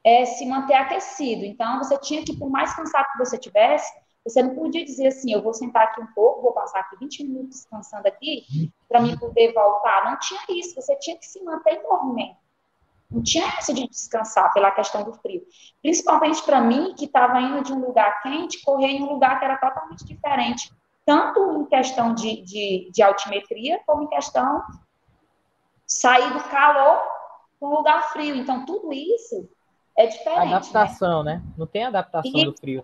é, 0.06 0.23
se 0.23 0.45
manter 0.45 0.75
aquecido. 0.75 1.43
Então, 1.43 1.80
você 1.80 1.97
tinha 1.97 2.23
que, 2.23 2.34
por 2.34 2.49
mais 2.49 2.73
cansado 2.73 3.12
que 3.12 3.17
você 3.17 3.38
tivesse, 3.38 3.91
você 4.24 4.44
não 4.44 4.56
podia 4.56 4.84
dizer 4.84 5.08
assim, 5.08 5.32
eu 5.34 5.42
vou 5.42 5.54
sentar 5.54 5.84
aqui 5.84 6.02
um 6.02 6.08
pouco, 6.08 6.42
vou 6.42 6.52
passar 6.52 6.82
aqui 6.82 6.98
20 6.98 7.24
minutos 7.24 7.60
descansando 7.60 8.08
aqui, 8.08 8.72
para 8.88 9.02
mim 9.02 9.18
poder 9.18 9.54
voltar. 9.54 10.06
Não 10.06 10.20
tinha 10.20 10.42
isso, 10.50 10.76
você 10.76 10.96
tinha 10.98 11.18
que 11.18 11.26
se 11.26 11.44
manter 11.44 11.76
em 11.76 11.84
movimento. 11.84 12.38
Não 13.10 13.24
tinha 13.24 13.46
essa 13.58 13.74
de 13.74 13.88
descansar 13.88 14.54
pela 14.54 14.70
questão 14.70 15.04
do 15.04 15.14
frio. 15.14 15.42
Principalmente 15.82 16.44
para 16.44 16.62
mim, 16.62 16.94
que 16.96 17.06
estava 17.06 17.42
indo 17.42 17.64
de 17.64 17.74
um 17.74 17.80
lugar 17.80 18.22
quente, 18.22 18.62
correr 18.62 18.88
em 18.88 19.04
um 19.04 19.14
lugar 19.14 19.40
que 19.40 19.46
era 19.46 19.58
totalmente 19.58 20.06
diferente. 20.06 20.72
Tanto 21.06 21.62
em 21.62 21.66
questão 21.66 22.14
de, 22.14 22.44
de, 22.44 22.92
de 22.94 23.02
altimetria, 23.02 23.82
como 23.88 24.04
em 24.04 24.08
questão 24.08 24.62
sair 25.88 26.32
do 26.34 26.44
calor 26.50 27.02
para 27.60 27.68
um 27.68 27.72
lugar 27.72 28.12
frio. 28.12 28.36
Então, 28.36 28.64
tudo 28.64 28.94
isso 28.94 29.50
é 29.98 30.06
diferente. 30.06 30.46
Né? 30.46 30.56
Adaptação, 30.56 31.24
né? 31.24 31.36
né? 31.36 31.54
Não 31.58 31.66
tem 31.66 31.86
adaptação 31.86 32.32
e, 32.40 32.46
do 32.46 32.56
frio. 32.56 32.84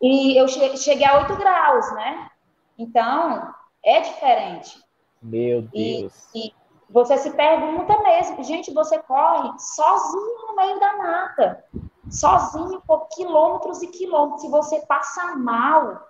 E 0.00 0.36
eu 0.36 0.48
cheguei 0.48 1.06
a 1.06 1.20
8 1.20 1.36
graus, 1.36 1.92
né? 1.92 2.30
Então, 2.76 3.54
é 3.84 4.00
diferente. 4.00 4.82
Meu 5.22 5.62
Deus. 5.62 6.28
E, 6.34 6.48
e 6.48 6.54
você 6.90 7.16
se 7.16 7.30
pergunta 7.30 7.96
mesmo, 8.02 8.42
gente, 8.42 8.72
você 8.72 8.98
corre 8.98 9.58
sozinho 9.58 10.46
no 10.48 10.56
meio 10.56 10.78
da 10.78 10.96
mata, 10.96 11.64
sozinho 12.10 12.82
por 12.86 13.08
quilômetros 13.08 13.82
e 13.82 13.86
quilômetros. 13.86 14.42
Se 14.42 14.48
você 14.48 14.84
passa 14.86 15.36
mal, 15.36 16.08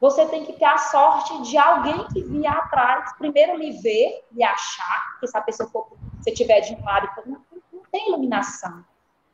você 0.00 0.26
tem 0.26 0.44
que 0.44 0.54
ter 0.54 0.64
a 0.64 0.78
sorte 0.78 1.42
de 1.42 1.56
alguém 1.56 2.06
que 2.08 2.22
vir 2.22 2.46
atrás, 2.46 3.12
primeiro 3.18 3.56
lhe 3.56 3.72
ver, 3.80 4.24
lhe 4.32 4.42
achar, 4.42 5.10
porque 5.12 5.28
se 5.28 5.36
a 5.36 5.40
pessoa 5.40 5.68
for, 5.68 5.88
se 6.20 6.32
tiver 6.32 6.60
de 6.60 6.74
um 6.74 6.84
lado, 6.84 7.08
não, 7.26 7.40
não 7.72 7.82
tem 7.92 8.08
iluminação. 8.08 8.84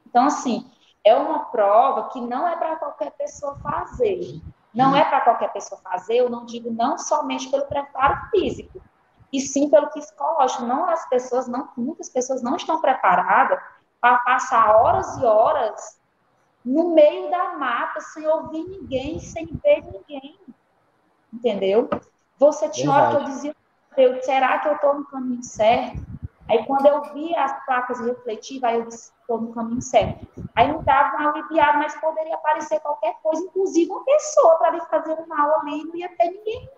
Então, 0.06 0.26
assim, 0.26 0.70
é 1.04 1.14
uma 1.14 1.46
prova 1.46 2.08
que 2.08 2.20
não 2.20 2.48
é 2.48 2.56
para 2.56 2.76
qualquer 2.76 3.12
pessoa 3.12 3.56
fazer. 3.56 4.40
Não 4.72 4.96
é 4.96 5.04
para 5.04 5.20
qualquer 5.20 5.52
pessoa 5.52 5.80
fazer, 5.82 6.14
eu 6.16 6.28
não 6.28 6.44
digo 6.44 6.72
não 6.72 6.98
somente 6.98 7.48
pelo 7.48 7.66
preparo 7.66 8.28
físico, 8.30 8.82
e 9.32 9.40
sim 9.40 9.70
pelo 9.70 9.88
psicológico. 9.88 10.64
Não 10.64 10.88
as 10.88 11.08
pessoas, 11.08 11.46
não, 11.46 11.68
muitas 11.76 12.08
pessoas 12.08 12.42
não 12.42 12.56
estão 12.56 12.80
preparadas 12.80 13.60
para 14.00 14.18
passar 14.18 14.74
horas 14.76 15.16
e 15.18 15.24
horas 15.24 16.00
no 16.64 16.94
meio 16.94 17.30
da 17.30 17.52
mata, 17.56 18.00
sem 18.00 18.26
ouvir 18.26 18.64
ninguém, 18.64 19.20
sem 19.20 19.46
ver 19.62 19.84
ninguém. 19.84 20.40
Entendeu? 21.32 21.88
Você 22.38 22.68
tinha 22.68 22.90
hora 22.90 23.10
que 23.10 23.16
eu 23.16 23.24
dizia, 23.24 23.56
será 24.22 24.58
que 24.58 24.68
eu 24.68 24.74
estou 24.74 24.94
no 24.94 25.04
caminho 25.04 25.42
certo? 25.42 26.13
Aí 26.48 26.64
quando 26.66 26.86
eu 26.86 27.02
vi 27.14 27.34
as 27.36 27.64
placas 27.64 28.00
refletivas, 28.00 28.64
aí 28.64 28.78
eu 28.78 28.86
disse, 28.86 29.12
estou 29.20 29.40
no 29.40 29.52
caminho 29.54 29.80
certo. 29.80 30.26
Aí 30.54 30.70
não 30.70 30.82
dava 30.82 31.16
um 31.16 31.28
aliviado, 31.28 31.78
mas 31.78 31.98
poderia 32.00 32.34
aparecer 32.34 32.80
qualquer 32.80 33.16
coisa, 33.22 33.42
inclusive 33.42 33.90
uma 33.90 34.04
pessoa 34.04 34.56
para 34.56 34.72
vir 34.72 34.82
fazer 34.88 35.14
um 35.14 35.26
mal 35.26 35.60
ali, 35.60 35.84
não 35.84 35.96
ia 35.96 36.08
ter 36.16 36.30
ninguém. 36.30 36.68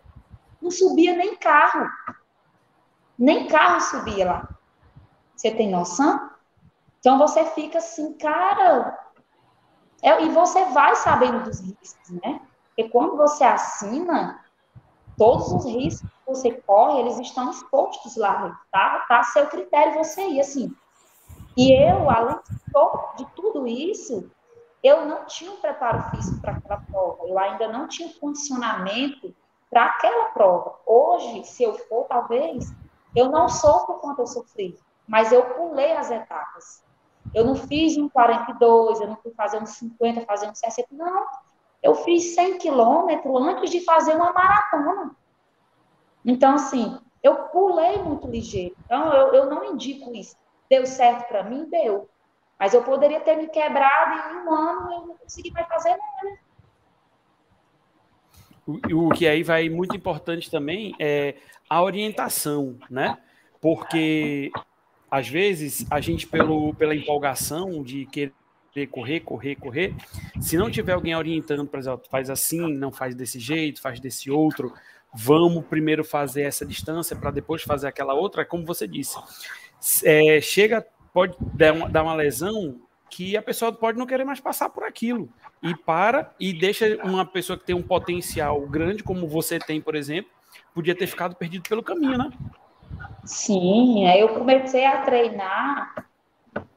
Não 0.63 0.71
subia 0.71 1.17
nem 1.17 1.37
carro. 1.37 1.89
Nem 3.19 3.49
carro 3.49 3.81
subia 3.81 4.27
lá. 4.27 4.49
Você 5.35 5.51
tem 5.51 5.71
noção? 5.71 6.31
Então 7.01 7.19
você 7.19 7.45
fica 7.47 7.79
assim, 7.79 8.15
cara. 8.15 8.99
É, 10.03 10.23
e 10.23 10.29
você 10.29 10.65
vai 10.67 10.95
sabendo 10.95 11.45
dos 11.45 11.61
riscos, 11.61 12.11
né? 12.23 12.41
Porque 12.69 12.91
quando 12.91 13.17
você 13.17 13.43
assina, 13.43 14.45
todos 15.17 15.53
os 15.53 15.65
riscos 15.65 16.09
que 16.11 16.27
você 16.27 16.53
corre, 16.53 17.01
eles 17.01 17.19
estão 17.19 17.51
expostos 17.51 18.17
lá, 18.17 18.61
tá? 18.71 19.05
Tá 19.09 19.21
a 19.21 19.25
seu 19.25 19.47
critério 19.47 19.95
você 19.95 20.27
ir, 20.29 20.41
assim. 20.41 20.75
E 21.57 21.73
eu, 21.73 22.11
além 22.11 22.37
de 23.17 23.25
tudo 23.35 23.67
isso, 23.67 24.31
eu 24.83 25.07
não 25.07 25.25
tinha 25.25 25.51
um 25.51 25.57
preparo 25.57 26.11
físico 26.11 26.41
para 26.41 26.53
aquela 26.53 26.77
prova, 26.79 27.27
eu 27.27 27.39
ainda 27.39 27.69
não 27.69 27.89
tinha 27.89 28.13
condicionamento 28.21 29.35
para 29.71 29.87
aquela 29.87 30.27
prova. 30.27 30.77
Hoje, 30.87 31.45
se 31.45 31.63
eu 31.63 31.75
for, 31.89 32.05
talvez, 32.05 32.73
eu 33.15 33.31
não 33.31 33.49
sofro 33.49 33.95
quanto 33.95 34.21
eu 34.21 34.27
sofri, 34.27 34.79
mas 35.09 35.33
eu 35.33 35.43
pulei 35.55 35.93
as 35.93 36.11
etapas. 36.11 36.85
Eu 37.35 37.45
não 37.45 37.57
fiz 37.57 37.97
um 37.97 38.09
42, 38.09 39.01
eu 39.01 39.09
não 39.09 39.17
fui 39.17 39.33
fazer 39.33 39.59
um 39.59 39.67
50, 39.67 40.27
fazer 40.27 40.49
um 40.49 40.55
60, 40.55 40.89
não. 40.93 41.27
Eu 41.87 41.95
fiz 41.95 42.35
100 42.35 42.59
quilômetros 42.59 43.41
antes 43.43 43.71
de 43.71 43.81
fazer 43.85 44.17
uma 44.17 44.33
maratona. 44.33 45.15
Então, 46.25 46.57
assim, 46.57 46.99
eu 47.23 47.45
pulei 47.45 48.03
muito 48.03 48.27
ligeiro. 48.27 48.75
Então, 48.85 49.13
eu, 49.13 49.33
eu 49.33 49.47
não 49.47 49.65
indico 49.65 50.13
isso. 50.13 50.37
Deu 50.69 50.85
certo 50.85 51.29
para 51.29 51.45
mim? 51.45 51.65
Deu. 51.71 52.11
Mas 52.59 52.75
eu 52.75 52.83
poderia 52.83 53.21
ter 53.21 53.37
me 53.37 53.47
quebrado 53.47 54.33
em 54.33 54.39
um 54.39 54.53
ano 54.53 54.91
e 54.91 54.95
eu 54.97 55.07
não 55.07 55.17
consegui 55.17 55.53
mais 55.53 55.69
fazer 55.69 55.91
nada. 55.91 56.39
O, 58.67 59.07
o 59.07 59.11
que 59.11 59.29
aí 59.29 59.45
vai 59.45 59.69
muito 59.69 59.95
importante 59.95 60.51
também 60.51 60.93
é 60.99 61.37
a 61.71 61.81
orientação, 61.81 62.77
né? 62.91 63.17
Porque 63.61 64.51
às 65.09 65.29
vezes 65.29 65.87
a 65.89 66.01
gente, 66.01 66.27
pelo, 66.27 66.75
pela 66.75 66.97
empolgação 66.97 67.81
de 67.85 68.07
querer 68.07 68.35
correr, 68.85 69.21
correr, 69.21 69.55
correr, 69.55 69.95
se 70.41 70.57
não 70.57 70.69
tiver 70.69 70.93
alguém 70.93 71.15
orientando, 71.15 71.65
por 71.65 71.79
exemplo, 71.79 72.03
faz 72.11 72.29
assim, 72.29 72.75
não 72.75 72.91
faz 72.91 73.15
desse 73.15 73.39
jeito, 73.39 73.81
faz 73.81 74.01
desse 74.01 74.29
outro, 74.29 74.73
vamos 75.15 75.65
primeiro 75.65 76.05
fazer 76.05 76.43
essa 76.43 76.67
distância 76.67 77.15
para 77.15 77.31
depois 77.31 77.63
fazer 77.63 77.87
aquela 77.87 78.15
outra, 78.15 78.45
como 78.45 78.67
você 78.67 78.89
disse. 78.89 79.17
É, 80.05 80.41
chega, 80.41 80.85
pode 81.13 81.37
dar 81.55 81.73
uma, 81.73 81.89
dar 81.89 82.03
uma 82.03 82.15
lesão 82.15 82.81
que 83.09 83.37
a 83.37 83.43
pessoa 83.43 83.73
pode 83.73 83.99
não 83.99 84.07
querer 84.07 84.25
mais 84.25 84.41
passar 84.41 84.69
por 84.69 84.83
aquilo 84.83 85.29
e 85.63 85.75
para 85.75 86.35
e 86.39 86.53
deixa 86.53 86.99
uma 87.05 87.25
pessoa 87.25 87.59
que 87.59 87.65
tem 87.65 87.75
um 87.75 87.83
potencial 87.83 88.61
grande 88.67 89.03
como 89.03 89.29
você 89.29 89.59
tem, 89.59 89.81
por 89.81 89.95
exemplo, 89.95 90.31
podia 90.75 90.95
ter 90.95 91.07
ficado 91.07 91.37
perdido 91.37 91.69
pelo 91.69 91.83
caminho, 91.83 92.19
né? 92.19 92.31
Sim, 93.25 94.07
aí 94.07 94.21
eu 94.21 94.29
comecei 94.31 94.85
a 94.85 95.03
treinar 95.03 96.07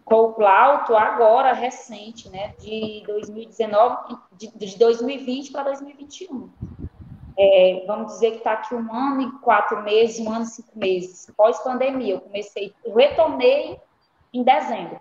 com 0.10 0.15
o 0.15 0.34
Plauto 0.34 0.95
agora, 0.95 1.54
recente, 1.54 2.28
né, 2.30 2.54
de 2.60 3.04
2019, 3.06 4.17
de, 4.34 4.48
de 4.58 4.78
2020 4.78 5.52
para 5.52 5.63
2021. 5.63 6.50
É, 7.38 7.84
vamos 7.88 8.13
dizer 8.13 8.32
que 8.32 8.38
está 8.39 8.54
aqui 8.54 8.76
um 8.76 8.93
ano 8.93 9.22
e 9.22 9.32
quatro 9.39 9.82
meses, 9.84 10.19
um 10.19 10.32
ano 10.32 10.43
e 10.43 10.48
cinco 10.48 10.78
meses, 10.78 11.32
pós-pandemia. 11.38 12.15
Eu 12.15 12.22
comecei, 12.22 12.74
eu 12.84 12.95
retornei 12.95 13.80
em 14.34 14.43
dezembro. 14.43 15.00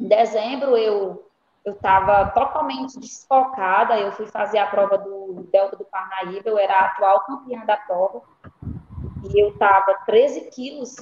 Em 0.00 0.08
dezembro 0.08 0.76
eu 0.76 1.28
eu 1.64 1.74
estava 1.74 2.26
totalmente 2.30 2.98
desfocada, 2.98 3.96
eu 3.96 4.10
fui 4.10 4.26
fazer 4.26 4.58
a 4.58 4.66
prova 4.66 4.98
do 4.98 5.46
Delta 5.52 5.76
do 5.76 5.84
Parnaíba, 5.84 6.48
eu 6.48 6.58
era 6.58 6.74
a 6.74 6.86
atual 6.86 7.20
campeã 7.20 7.64
da 7.64 7.76
prova, 7.76 8.20
e 9.32 9.40
eu 9.40 9.50
estava 9.50 9.94
13 10.04 10.50
quilos 10.50 10.96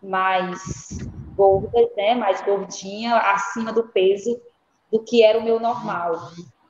mais 0.00 1.00
gorda, 1.42 1.90
né, 1.96 2.14
mais 2.14 2.40
gordinha, 2.42 3.16
acima 3.16 3.72
do 3.72 3.88
peso 3.88 4.40
do 4.90 5.02
que 5.02 5.22
era 5.22 5.38
o 5.38 5.42
meu 5.42 5.58
normal. 5.58 6.14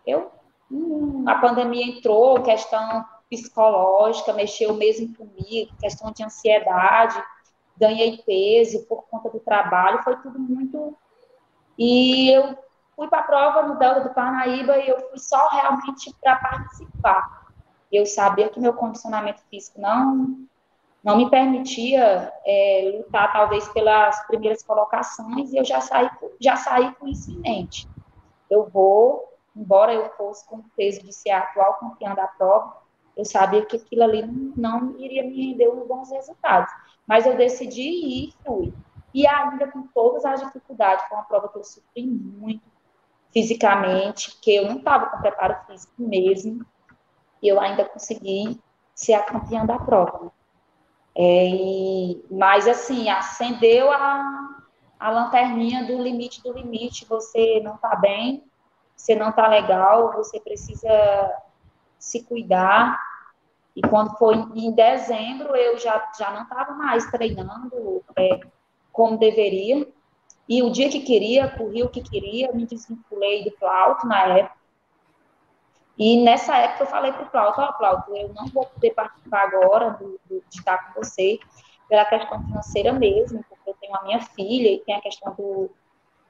Eu 0.07 0.31
Hum, 0.73 1.25
a 1.29 1.35
pandemia 1.35 1.87
entrou, 1.87 2.43
questão 2.43 3.05
psicológica, 3.29 4.33
mexeu 4.33 4.73
mesmo 4.75 5.15
comigo, 5.15 5.77
questão 5.79 6.11
de 6.11 6.25
ansiedade, 6.25 7.23
ganhei 7.77 8.17
peso 8.25 8.87
por 8.87 9.05
conta 9.11 9.29
do 9.29 9.39
trabalho, 9.39 10.03
foi 10.03 10.17
tudo 10.17 10.39
muito. 10.39 10.97
E 11.79 12.31
eu 12.31 12.57
fui 12.97 13.07
para 13.09 13.19
a 13.19 13.25
prova 13.25 13.63
no 13.69 13.79
Delta 13.79 14.01
do 14.01 14.15
Parnaíba 14.15 14.79
e 14.79 14.89
eu 14.89 14.99
fui 15.11 15.19
só 15.19 15.49
realmente 15.49 16.15
para 16.23 16.37
participar. 16.37 17.43
Eu 17.91 18.07
sabia 18.07 18.49
que 18.49 18.59
meu 18.59 18.73
condicionamento 18.73 19.43
físico 19.51 19.79
não 19.79 20.47
não 21.03 21.17
me 21.17 21.29
permitia 21.29 22.33
é, 22.47 22.93
lutar 22.97 23.33
talvez 23.33 23.69
pelas 23.69 24.25
primeiras 24.27 24.63
colocações 24.63 25.53
e 25.53 25.57
eu 25.57 25.65
já 25.65 25.81
saí 25.81 26.09
já 26.41 26.57
saí 26.57 26.95
com 26.95 27.09
isso 27.09 27.31
em 27.31 27.39
mente. 27.41 27.89
Eu 28.49 28.69
vou 28.69 29.33
embora 29.55 29.93
eu 29.93 30.09
fosse 30.17 30.47
com 30.47 30.57
o 30.57 30.65
peso 30.77 31.03
de 31.03 31.13
ser 31.13 31.31
a 31.31 31.39
atual 31.39 31.75
campeã 31.75 32.15
da 32.15 32.27
prova, 32.27 32.77
eu 33.17 33.25
sabia 33.25 33.65
que 33.65 33.77
aquilo 33.77 34.03
ali 34.03 34.23
não, 34.23 34.81
não 34.81 34.99
iria 34.99 35.23
me 35.23 35.53
render 35.53 35.71
bons 35.87 36.11
resultados. 36.11 36.73
Mas 37.07 37.27
eu 37.27 37.37
decidi 37.37 37.83
ir 37.83 38.29
e 38.29 38.35
fui. 38.45 38.73
E 39.13 39.27
ainda 39.27 39.71
com 39.71 39.83
todas 39.89 40.25
as 40.25 40.41
dificuldades, 40.41 41.07
foi 41.07 41.19
uma 41.19 41.25
prova 41.25 41.49
que 41.49 41.59
eu 41.59 41.65
sofri 41.65 42.07
muito 42.07 42.63
fisicamente, 43.31 44.39
que 44.41 44.55
eu 44.55 44.67
não 44.67 44.79
estava 44.79 45.07
com 45.07 45.21
preparo 45.21 45.57
físico 45.67 45.93
mesmo, 45.99 46.65
e 47.43 47.49
eu 47.49 47.61
ainda 47.61 47.85
consegui 47.85 48.59
ser 48.95 49.15
a 49.15 49.23
campeã 49.23 49.67
da 49.67 49.79
prova. 49.79 50.33
É, 51.15 51.47
e, 51.47 52.25
mas, 52.31 52.67
assim, 52.67 53.09
acendeu 53.09 53.93
a, 53.93 54.63
a 54.99 55.11
lanterninha 55.11 55.85
do 55.85 56.03
limite 56.03 56.43
do 56.43 56.53
limite, 56.53 57.07
você 57.07 57.61
não 57.63 57.75
está 57.75 57.95
bem, 57.97 58.45
você 58.97 59.15
não 59.15 59.31
está 59.31 59.47
legal, 59.49 60.13
você 60.13 60.41
precisa 60.41 60.89
se 61.99 62.23
cuidar. 62.25 62.99
E 63.75 63.81
quando 63.83 64.17
foi 64.17 64.37
em 64.55 64.71
dezembro, 64.73 65.57
eu 65.57 65.79
já, 65.79 66.11
já 66.19 66.31
não 66.31 66.43
estava 66.43 66.73
mais 66.73 67.11
treinando 67.11 68.03
é, 68.17 68.41
como 68.93 69.19
deveria. 69.19 69.87
E 70.49 70.63
o 70.63 70.71
dia 70.71 70.89
que 70.89 71.01
queria, 71.01 71.49
corri 71.49 71.83
o 71.83 71.89
que 71.89 72.03
queria, 72.03 72.53
me 72.53 72.67
desvinculei 72.67 73.45
do 73.45 73.51
Plauto 73.53 74.07
na 74.07 74.23
época. 74.39 74.62
E 75.99 76.23
nessa 76.23 76.57
época 76.57 76.85
eu 76.85 76.89
falei 76.89 77.13
para 77.13 77.23
o 77.23 77.31
Plauto, 77.31 77.61
ó, 77.61 77.69
oh, 77.69 77.73
Plauto, 77.75 78.17
eu 78.17 78.33
não 78.35 78.47
vou 78.47 78.65
poder 78.67 78.93
participar 78.93 79.43
agora 79.43 79.91
do, 79.91 80.19
do, 80.27 80.43
de 80.49 80.59
estar 80.59 80.79
com 80.79 81.01
você, 81.01 81.39
pela 81.89 82.05
questão 82.07 82.43
financeira 82.45 82.93
mesmo, 82.93 83.45
porque 83.49 83.71
eu 83.71 83.75
tenho 83.81 83.95
a 83.97 84.03
minha 84.03 84.21
filha 84.21 84.69
e 84.69 84.81
tem 84.81 84.95
a 84.95 85.01
questão 85.01 85.35
do, 85.35 85.71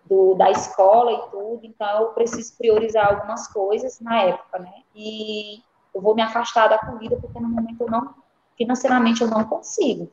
do, 0.07 0.35
da 0.35 0.51
escola 0.51 1.13
e 1.13 1.31
tudo, 1.31 1.61
então 1.63 2.03
eu 2.03 2.09
preciso 2.09 2.57
priorizar 2.57 3.07
algumas 3.07 3.47
coisas 3.49 4.01
na 4.01 4.23
época, 4.23 4.59
né? 4.59 4.73
E 4.95 5.63
eu 5.95 6.01
vou 6.01 6.15
me 6.15 6.23
afastar 6.23 6.69
da 6.69 6.79
corrida, 6.79 7.17
porque 7.17 7.39
no 7.39 7.49
momento 7.49 7.83
eu 7.83 7.89
não, 7.89 8.15
financeiramente 8.57 9.23
eu 9.23 9.29
não 9.29 9.45
consigo. 9.45 10.11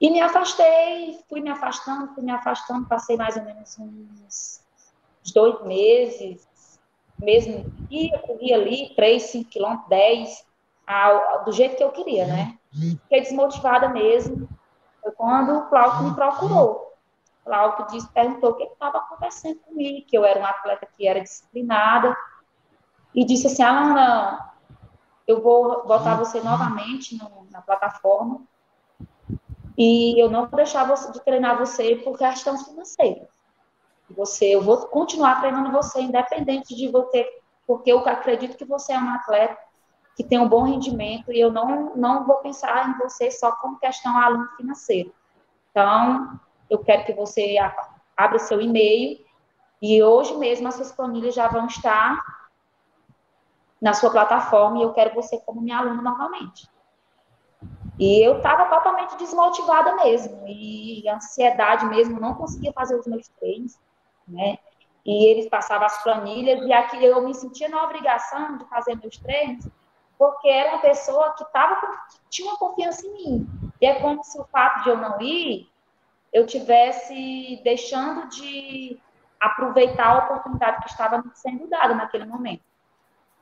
E 0.00 0.10
me 0.10 0.20
afastei, 0.20 1.18
fui 1.28 1.40
me 1.40 1.50
afastando, 1.50 2.12
fui 2.14 2.22
me 2.22 2.32
afastando, 2.32 2.86
passei 2.86 3.16
mais 3.16 3.36
ou 3.36 3.44
menos 3.44 3.78
uns, 3.78 4.60
dois 5.32 5.60
meses, 5.64 6.45
mesmo, 7.18 7.72
ia, 7.90 8.18
corria 8.18 8.56
ali, 8.56 8.94
3, 8.94 9.22
5 9.22 9.50
quilômetros, 9.50 9.88
10, 9.88 10.46
ao, 10.86 11.44
do 11.44 11.52
jeito 11.52 11.76
que 11.76 11.84
eu 11.84 11.90
queria, 11.90 12.26
né? 12.26 12.58
Fiquei 13.02 13.22
desmotivada 13.22 13.88
mesmo. 13.88 14.48
Foi 15.02 15.12
quando 15.12 15.56
o 15.56 15.68
Cláudio 15.68 16.08
me 16.08 16.14
procurou. 16.14 16.94
O 17.42 17.44
Cláudio 17.44 17.86
disse, 17.90 18.08
perguntou 18.08 18.50
o 18.50 18.54
que 18.54 18.64
estava 18.64 18.98
acontecendo 18.98 19.60
comigo, 19.60 20.06
que 20.06 20.16
eu 20.16 20.24
era 20.24 20.38
uma 20.38 20.50
atleta 20.50 20.86
que 20.96 21.06
era 21.06 21.20
disciplinada, 21.20 22.16
e 23.14 23.24
disse 23.24 23.46
assim, 23.46 23.62
Alana, 23.62 24.52
eu 25.26 25.42
vou 25.42 25.86
botar 25.86 26.16
você 26.16 26.40
novamente 26.40 27.16
no, 27.16 27.46
na 27.50 27.62
plataforma, 27.62 28.42
e 29.78 30.20
eu 30.20 30.30
não 30.30 30.46
vou 30.46 30.56
deixar 30.56 30.86
você, 30.86 31.10
de 31.12 31.20
treinar 31.20 31.58
você 31.58 31.96
por 31.96 32.16
questão 32.18 32.58
financeira. 32.62 33.28
Você, 34.10 34.46
eu 34.46 34.62
vou 34.62 34.86
continuar 34.86 35.40
treinando 35.40 35.72
você, 35.72 36.00
independente 36.00 36.74
de 36.74 36.88
você, 36.88 37.28
porque 37.66 37.90
eu 37.90 37.98
acredito 38.00 38.56
que 38.56 38.64
você 38.64 38.92
é 38.92 38.98
um 38.98 39.10
atleta 39.10 39.58
que 40.16 40.24
tem 40.24 40.38
um 40.38 40.48
bom 40.48 40.62
rendimento 40.62 41.30
e 41.30 41.38
eu 41.38 41.52
não, 41.52 41.94
não 41.94 42.24
vou 42.24 42.36
pensar 42.36 42.88
em 42.88 42.98
você 42.98 43.30
só 43.30 43.52
como 43.52 43.78
questão 43.78 44.16
aluno 44.16 44.48
financeiro. 44.56 45.12
Então, 45.70 46.40
eu 46.70 46.78
quero 46.78 47.04
que 47.04 47.12
você 47.12 47.56
abra 48.16 48.38
seu 48.38 48.60
e-mail 48.60 49.18
e 49.82 50.02
hoje 50.02 50.34
mesmo 50.36 50.68
as 50.68 50.74
suas 50.74 50.92
planilhas 50.92 51.34
já 51.34 51.48
vão 51.48 51.66
estar 51.66 52.18
na 53.80 53.92
sua 53.92 54.10
plataforma 54.10 54.78
e 54.78 54.82
eu 54.82 54.92
quero 54.94 55.14
você 55.14 55.38
como 55.40 55.60
minha 55.60 55.78
aluna 55.78 56.00
novamente. 56.00 56.66
E 57.98 58.26
eu 58.26 58.38
estava 58.38 58.66
totalmente 58.66 59.16
desmotivada 59.16 59.96
mesmo, 59.96 60.46
e 60.46 61.08
ansiedade 61.08 61.86
mesmo, 61.86 62.20
não 62.20 62.34
conseguia 62.34 62.72
fazer 62.72 62.94
os 62.94 63.06
meus 63.06 63.26
treinos, 63.40 63.78
né? 64.26 64.58
E 65.04 65.26
eles 65.26 65.48
passavam 65.48 65.86
as 65.86 66.02
planilhas, 66.02 66.66
e 66.66 66.72
aqui 66.72 67.04
eu 67.04 67.22
me 67.22 67.34
sentia 67.34 67.68
na 67.68 67.84
obrigação 67.84 68.58
de 68.58 68.64
fazer 68.68 68.96
meus 68.96 69.16
treinos, 69.18 69.68
porque 70.18 70.48
era 70.48 70.70
uma 70.70 70.80
pessoa 70.80 71.34
que, 71.34 71.44
tava, 71.52 71.76
tinha 72.28 72.48
uma 72.48 72.58
confiança 72.58 73.06
em 73.06 73.12
mim. 73.12 73.70
E 73.80 73.86
é 73.86 74.00
como 74.00 74.24
se 74.24 74.40
o 74.40 74.44
fato 74.46 74.82
de 74.82 74.90
eu 74.90 74.96
não 74.96 75.20
ir, 75.20 75.70
eu 76.32 76.46
tivesse 76.46 77.60
deixando 77.62 78.28
de 78.28 79.00
aproveitar 79.40 80.08
a 80.08 80.18
oportunidade 80.24 80.82
que 80.82 80.90
estava 80.90 81.22
sendo 81.34 81.68
dada 81.68 81.94
naquele 81.94 82.24
momento. 82.24 82.62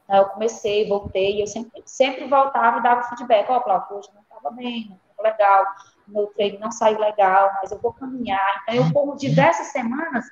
Eu 0.09 0.27
comecei, 0.27 0.87
voltei, 0.87 1.40
eu 1.40 1.47
sempre, 1.47 1.83
sempre 1.87 2.29
voltava 2.29 2.79
e 2.79 2.83
dava 2.83 3.05
feedback. 3.05 3.49
Ó, 3.51 3.57
oh, 3.66 3.94
hoje 3.94 4.11
não 4.14 4.20
estava 4.20 4.51
bem, 4.51 4.88
não 4.90 4.97
estava 4.97 5.23
legal, 5.23 5.64
meu 6.07 6.27
treino 6.27 6.61
não 6.61 6.70
saiu 6.70 6.99
legal, 6.99 7.51
mas 7.62 7.73
eu 7.73 7.79
vou 7.79 7.92
caminhar. 7.92 8.62
Então, 8.62 8.75
eu, 8.75 8.92
por 8.92 9.16
diversas 9.16 9.68
semanas, 9.68 10.27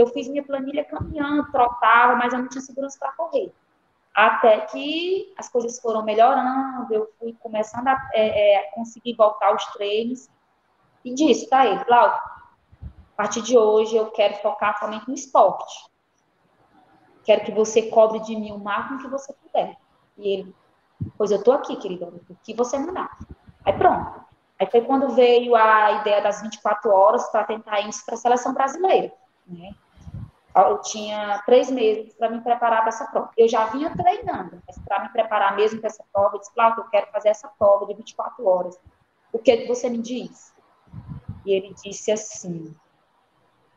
eu 0.00 0.06
fiz 0.08 0.28
minha 0.28 0.42
planilha 0.42 0.84
caminhando, 0.84 1.50
trotava, 1.50 2.16
mas 2.16 2.32
eu 2.32 2.40
não 2.40 2.48
tinha 2.48 2.62
segurança 2.62 2.98
para 2.98 3.12
correr. 3.12 3.52
Até 4.14 4.60
que 4.62 5.32
as 5.36 5.48
coisas 5.48 5.78
foram 5.80 6.02
melhorando, 6.02 6.92
eu 6.92 7.10
fui 7.18 7.34
começando 7.40 7.86
a 7.86 8.10
é, 8.12 8.56
é, 8.56 8.62
conseguir 8.72 9.14
voltar 9.14 9.48
aos 9.48 9.64
treinos. 9.66 10.28
E 11.04 11.14
disse, 11.14 11.48
tá 11.48 11.60
aí, 11.60 11.84
Cláudio, 11.84 12.18
a 12.82 13.16
partir 13.16 13.42
de 13.42 13.56
hoje 13.56 13.96
eu 13.96 14.10
quero 14.10 14.34
focar 14.36 14.78
somente 14.78 15.06
no 15.08 15.14
esporte. 15.14 15.90
Quero 17.24 17.44
que 17.44 17.52
você 17.52 17.82
cobre 17.90 18.20
de 18.20 18.34
mim 18.34 18.52
o 18.52 18.58
máximo 18.58 19.00
que 19.00 19.08
você 19.08 19.32
puder. 19.32 19.76
E 20.18 20.28
ele, 20.28 20.54
pois 21.16 21.30
eu 21.30 21.42
tô 21.42 21.52
aqui, 21.52 21.76
querida, 21.76 22.06
o 22.06 22.36
que 22.42 22.54
você 22.54 22.78
mandar. 22.78 23.16
Aí 23.64 23.72
pronto. 23.74 24.20
Aí 24.58 24.66
foi 24.66 24.82
quando 24.82 25.08
veio 25.10 25.54
a 25.54 25.92
ideia 26.00 26.20
das 26.20 26.42
24 26.42 26.90
horas 26.90 27.30
para 27.30 27.44
tentar 27.44 27.80
ir 27.80 27.90
para 28.04 28.14
a 28.14 28.18
seleção 28.18 28.52
brasileira. 28.52 29.12
Né? 29.46 29.74
Eu 30.54 30.80
tinha 30.82 31.40
três 31.46 31.70
meses 31.70 32.12
para 32.14 32.28
me 32.28 32.40
preparar 32.40 32.80
para 32.80 32.88
essa 32.88 33.04
prova. 33.06 33.30
Eu 33.36 33.48
já 33.48 33.66
vinha 33.66 33.94
treinando, 33.96 34.60
mas 34.66 34.78
para 34.84 35.04
me 35.04 35.08
preparar 35.10 35.54
mesmo 35.54 35.80
para 35.80 35.88
essa 35.88 36.04
prova, 36.12 36.36
eu 36.36 36.40
disse, 36.40 36.52
que 36.52 36.60
eu 36.60 36.84
quero 36.90 37.06
fazer 37.12 37.28
essa 37.28 37.48
prova 37.58 37.86
de 37.86 37.94
24 37.94 38.46
horas. 38.46 38.78
O 39.32 39.38
que 39.38 39.66
você 39.66 39.88
me 39.88 39.98
diz? 39.98 40.52
E 41.44 41.52
ele 41.52 41.74
disse 41.82 42.10
assim, 42.10 42.74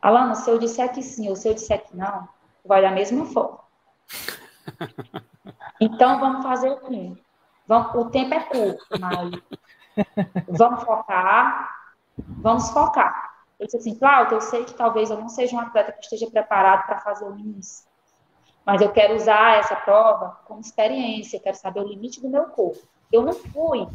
Alana, 0.01 0.35
se 0.35 0.49
eu 0.49 0.57
disser 0.57 0.91
que 0.91 1.01
sim 1.01 1.29
ou 1.29 1.35
se 1.35 1.47
eu 1.47 1.53
disser 1.53 1.85
que 1.85 1.95
não, 1.95 2.27
vai 2.65 2.81
da 2.81 2.91
mesma 2.91 3.25
forma. 3.25 3.59
Então, 5.81 6.19
vamos 6.19 6.43
fazer 6.43 6.69
o 6.69 6.79
quê? 6.81 7.13
Vamos, 7.67 7.95
o 7.95 8.09
tempo 8.09 8.33
é 8.33 8.39
curto, 8.41 8.85
mas 8.99 9.31
vamos 10.47 10.83
focar, 10.83 11.69
vamos 12.17 12.69
focar. 12.69 13.22
Eu 13.63 13.67
disse 13.67 13.77
assim, 13.77 13.95
Cláudio, 13.95 14.35
eu 14.35 14.41
sei 14.41 14.65
que 14.65 14.73
talvez 14.73 15.09
eu 15.09 15.17
não 15.17 15.29
seja 15.29 15.55
um 15.55 15.59
atleta 15.61 15.93
que 15.93 16.01
esteja 16.01 16.29
preparado 16.29 16.85
para 16.85 16.99
fazer 16.99 17.23
o 17.23 17.39
início, 17.39 17.87
mas 18.65 18.81
eu 18.81 18.91
quero 18.91 19.15
usar 19.15 19.57
essa 19.57 19.73
prova 19.73 20.37
como 20.45 20.59
experiência, 20.59 21.39
quero 21.39 21.55
saber 21.55 21.79
o 21.79 21.87
limite 21.87 22.19
do 22.19 22.27
meu 22.27 22.43
corpo. 22.47 22.85
Eu 23.09 23.21
não 23.21 23.31
fui, 23.31 23.87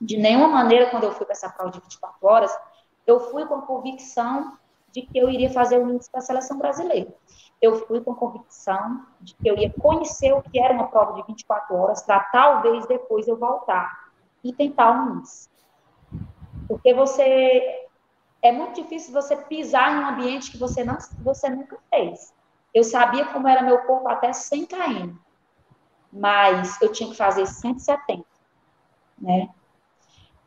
de 0.00 0.16
nenhuma 0.16 0.48
maneira, 0.48 0.90
quando 0.90 1.04
eu 1.04 1.12
fui 1.12 1.24
para 1.24 1.34
essa 1.34 1.48
prova 1.48 1.70
de 1.70 1.78
24 1.78 2.18
horas, 2.26 2.58
eu 3.06 3.20
fui 3.30 3.46
com 3.46 3.54
a 3.54 3.62
convicção 3.62 4.58
de 4.90 5.02
que 5.02 5.16
eu 5.16 5.30
iria 5.30 5.50
fazer 5.50 5.78
o 5.78 5.88
índice 5.88 6.10
para 6.10 6.18
a 6.18 6.24
seleção 6.24 6.58
brasileira. 6.58 7.14
Eu 7.62 7.86
fui 7.86 8.00
com 8.00 8.10
a 8.10 8.16
convicção 8.16 9.06
de 9.20 9.36
que 9.36 9.48
eu 9.48 9.56
ia 9.56 9.72
conhecer 9.72 10.32
o 10.32 10.42
que 10.42 10.58
era 10.58 10.74
uma 10.74 10.88
prova 10.88 11.12
de 11.12 11.22
24 11.28 11.76
horas, 11.76 12.02
para 12.02 12.18
talvez 12.18 12.84
depois 12.86 13.28
eu 13.28 13.36
voltar 13.36 14.10
e 14.42 14.52
tentar 14.52 14.90
o 14.90 15.14
índice. 15.14 15.48
Porque 16.66 16.92
você 16.92 17.88
é 18.42 18.52
muito 18.52 18.82
difícil 18.82 19.12
você 19.12 19.36
pisar 19.36 19.92
em 19.92 19.98
um 19.98 20.08
ambiente 20.08 20.50
que 20.50 20.58
você, 20.58 20.82
não, 20.82 20.96
você 21.22 21.48
nunca 21.48 21.78
fez. 21.90 22.32
Eu 22.72 22.84
sabia 22.84 23.26
como 23.26 23.48
era 23.48 23.62
meu 23.62 23.78
corpo 23.80 24.08
até 24.08 24.32
100 24.32 24.66
km, 24.66 25.14
mas 26.12 26.80
eu 26.80 26.90
tinha 26.92 27.10
que 27.10 27.16
fazer 27.16 27.46
170, 27.46 28.24
né? 29.18 29.48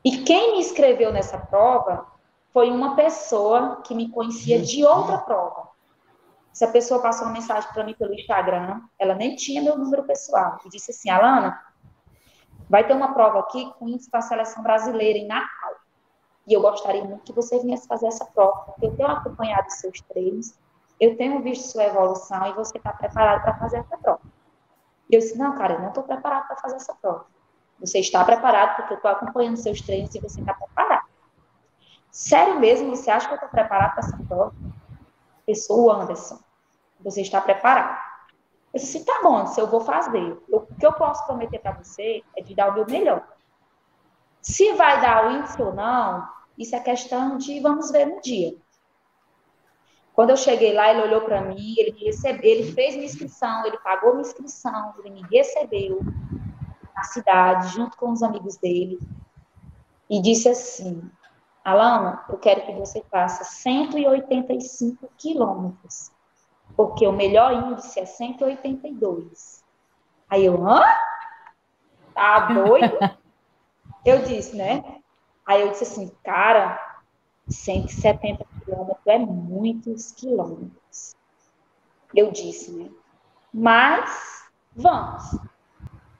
E 0.03 0.23
quem 0.23 0.53
me 0.53 0.59
inscreveu 0.59 1.13
nessa 1.13 1.37
prova 1.37 2.05
foi 2.51 2.69
uma 2.69 2.95
pessoa 2.95 3.81
que 3.83 3.95
me 3.95 4.09
conhecia 4.09 4.61
de 4.61 4.83
outra 4.83 5.17
prova. 5.17 5.69
Essa 6.51 6.67
pessoa 6.67 7.01
passou 7.01 7.25
uma 7.25 7.33
mensagem 7.33 7.67
para 7.73 7.83
mim 7.83 7.95
pelo 7.95 8.13
Instagram, 8.13 8.81
ela 8.99 9.15
nem 9.15 9.35
tinha 9.35 9.61
meu 9.61 9.77
número 9.77 10.03
pessoal, 10.03 10.59
e 10.63 10.69
disse 10.69 10.91
assim, 10.91 11.09
Alana, 11.09 11.59
vai 12.69 12.85
ter 12.85 12.93
uma 12.93 13.13
prova 13.13 13.39
aqui 13.39 13.71
com 13.73 13.89
índice 13.89 14.09
para 14.09 14.19
a 14.19 14.23
seleção 14.23 14.61
brasileira 14.61 15.17
em 15.17 15.25
Natal. 15.25 15.72
E 16.45 16.53
eu 16.53 16.61
gostaria 16.61 17.03
muito 17.03 17.23
que 17.23 17.33
você 17.33 17.59
viesse 17.59 17.87
fazer 17.87 18.07
essa 18.07 18.25
prova, 18.25 18.65
porque 18.65 18.85
eu 18.85 18.95
tenho 18.95 19.09
acompanhado 19.09 19.69
seus 19.71 20.01
treinos, 20.01 20.53
eu 20.99 21.15
tenho 21.17 21.41
visto 21.41 21.71
sua 21.71 21.85
evolução 21.85 22.45
e 22.47 22.53
você 22.53 22.77
está 22.77 22.91
preparado 22.91 23.43
para 23.43 23.57
fazer 23.57 23.77
essa 23.77 23.97
prova. 23.97 24.21
E 25.09 25.15
eu 25.15 25.19
disse, 25.19 25.37
não, 25.37 25.55
cara, 25.55 25.73
eu 25.73 25.79
não 25.79 25.89
estou 25.89 26.03
preparado 26.03 26.47
para 26.47 26.57
fazer 26.57 26.75
essa 26.75 26.93
prova. 26.95 27.25
Você 27.79 27.99
está 27.99 28.23
preparado 28.23 28.77
porque 28.77 28.93
eu 28.93 28.97
estou 28.97 29.11
acompanhando 29.11 29.57
seus 29.57 29.81
treinos 29.81 30.13
e 30.15 30.19
você 30.19 30.39
está 30.39 30.53
preparado. 30.53 31.07
Sério 32.11 32.59
mesmo, 32.59 32.95
você 32.95 33.09
acha 33.09 33.27
que 33.27 33.33
eu 33.33 33.37
estou 33.37 33.49
preparado 33.49 33.95
para 33.95 34.05
essa 34.05 34.17
prova? 34.27 34.53
Pessoa 35.45 36.03
Anderson, 36.03 36.39
você 36.99 37.21
está 37.21 37.41
preparado. 37.41 37.99
Eu 38.73 38.79
disse, 38.79 39.03
tá 39.03 39.19
bom, 39.21 39.45
se 39.47 39.59
eu 39.59 39.67
vou 39.67 39.81
fazer. 39.81 40.41
Eu, 40.49 40.59
o 40.69 40.75
que 40.75 40.85
eu 40.85 40.93
posso 40.93 41.25
prometer 41.25 41.59
para 41.59 41.73
você 41.73 42.23
é 42.35 42.41
de 42.41 42.55
dar 42.55 42.69
o 42.69 42.73
meu 42.73 42.85
melhor. 42.85 43.27
Se 44.43 44.73
vai 44.73 44.99
dar 44.99 45.25
o 45.25 45.31
índice 45.37 45.61
ou 45.61 45.73
não, 45.73 46.27
isso 46.57 46.75
é 46.75 46.79
questão 46.81 47.37
de 47.37 47.61
vamos 47.61 47.89
ver 47.91 48.05
no 48.05 48.21
dia. 48.21 48.53
Quando 50.13 50.31
eu 50.31 50.37
cheguei 50.37 50.73
lá, 50.73 50.91
ele 50.91 51.01
olhou 51.01 51.21
para 51.21 51.41
mim, 51.41 51.75
ele 51.77 51.93
me 51.93 52.03
recebeu, 52.03 52.51
ele 52.51 52.71
fez 52.73 52.93
minha 52.93 53.05
inscrição, 53.05 53.65
ele 53.65 53.77
pagou 53.77 54.11
minha 54.11 54.21
inscrição, 54.21 54.93
ele 54.99 55.11
me 55.11 55.21
recebeu 55.31 56.01
na 56.93 57.03
cidade, 57.03 57.69
junto 57.69 57.97
com 57.97 58.11
os 58.11 58.21
amigos 58.21 58.57
dele, 58.57 58.99
e 60.09 60.21
disse 60.21 60.49
assim: 60.49 61.09
Alana, 61.63 62.25
eu 62.27 62.37
quero 62.37 62.65
que 62.65 62.73
você 62.73 63.01
faça 63.09 63.45
185 63.45 65.09
quilômetros, 65.17 66.11
porque 66.75 67.07
o 67.07 67.13
melhor 67.13 67.53
índice 67.53 67.97
é 67.97 68.05
182. 68.05 69.63
Aí 70.29 70.45
eu, 70.45 70.67
hã? 70.67 70.83
Tá 72.13 72.47
doido? 72.47 72.97
eu 74.05 74.21
disse, 74.23 74.55
né? 74.55 75.01
Aí 75.45 75.61
eu 75.61 75.71
disse 75.71 75.83
assim, 75.83 76.11
cara, 76.23 76.79
170 77.47 78.45
quilômetros 78.63 79.07
é 79.07 79.17
muitos 79.17 80.11
quilômetros. 80.11 81.15
Eu 82.13 82.31
disse, 82.31 82.71
né? 82.71 82.89
Mas 83.53 84.49
vamos. 84.75 85.37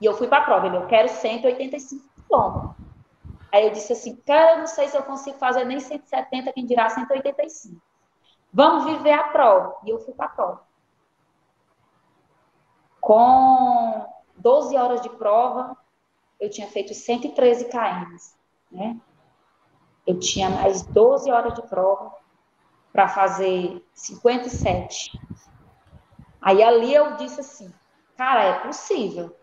E 0.00 0.04
eu 0.04 0.14
fui 0.14 0.28
para 0.28 0.38
a 0.38 0.44
prova, 0.44 0.66
eu 0.66 0.86
quero 0.86 1.08
185 1.08 2.04
quilômetros. 2.26 2.74
Aí 3.52 3.64
eu 3.66 3.70
disse 3.70 3.92
assim, 3.92 4.16
cara, 4.16 4.54
eu 4.54 4.58
não 4.58 4.66
sei 4.66 4.88
se 4.88 4.96
eu 4.96 5.02
consigo 5.04 5.38
fazer 5.38 5.64
nem 5.64 5.78
170, 5.78 6.52
quem 6.52 6.66
dirá 6.66 6.88
185. 6.90 7.80
Vamos 8.52 8.84
viver 8.84 9.12
a 9.12 9.28
prova. 9.28 9.76
E 9.84 9.90
eu 9.90 10.00
fui 10.00 10.12
para 10.12 10.26
a 10.26 10.28
prova. 10.30 10.60
Com 13.00 14.06
12 14.36 14.76
horas 14.76 15.00
de 15.00 15.08
prova, 15.10 15.76
eu 16.40 16.50
tinha 16.50 16.66
feito 16.68 16.94
113 16.94 17.66
km, 17.66 18.16
né? 18.70 19.00
Eu 20.06 20.18
tinha 20.18 20.50
mais 20.50 20.82
12 20.82 21.30
horas 21.30 21.54
de 21.54 21.62
prova 21.62 22.14
para 22.92 23.08
fazer 23.08 23.84
57. 23.94 25.18
Aí 26.40 26.62
ali 26.62 26.94
eu 26.94 27.16
disse 27.16 27.40
assim, 27.40 27.72
cara, 28.16 28.44
é 28.44 28.58
possível. 28.60 29.34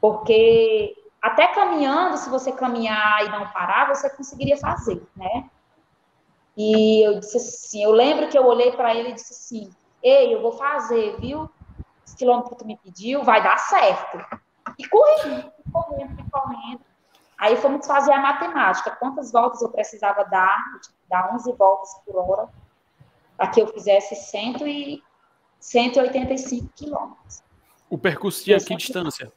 Porque 0.00 0.94
até 1.20 1.48
caminhando, 1.48 2.16
se 2.16 2.30
você 2.30 2.52
caminhar 2.52 3.24
e 3.26 3.30
não 3.30 3.50
parar, 3.50 3.88
você 3.88 4.08
conseguiria 4.10 4.56
fazer, 4.56 5.02
né? 5.16 5.50
E 6.56 7.06
eu 7.06 7.20
disse 7.20 7.36
assim, 7.36 7.82
eu 7.82 7.92
lembro 7.92 8.28
que 8.28 8.36
eu 8.36 8.44
olhei 8.46 8.72
para 8.72 8.94
ele 8.94 9.10
e 9.10 9.14
disse 9.14 9.32
assim, 9.32 9.70
ei, 10.02 10.34
eu 10.34 10.42
vou 10.42 10.52
fazer, 10.52 11.18
viu? 11.20 11.48
Esse 12.06 12.16
quilômetro 12.16 12.50
que 12.50 12.56
tu 12.56 12.66
me 12.66 12.76
pediu 12.76 13.22
vai 13.22 13.42
dar 13.42 13.58
certo. 13.58 14.18
E 14.78 14.88
corri, 14.88 15.50
correndo, 15.72 16.30
correndo. 16.30 16.80
Aí 17.38 17.56
fomos 17.56 17.86
fazer 17.86 18.12
a 18.12 18.20
matemática. 18.20 18.90
Quantas 18.92 19.32
voltas 19.32 19.62
eu 19.62 19.70
precisava 19.70 20.24
dar? 20.24 20.62
Dar 21.08 21.34
11 21.34 21.52
voltas 21.52 21.94
por 22.04 22.16
hora 22.16 22.48
para 23.36 23.48
que 23.48 23.62
eu 23.62 23.66
fizesse 23.68 24.14
100 24.14 24.68
e 24.68 25.02
185 25.58 26.68
quilômetros. 26.74 27.42
O 27.88 27.96
percurso 27.96 28.44
tinha 28.44 28.58
que 28.58 28.76
distância? 28.76 29.32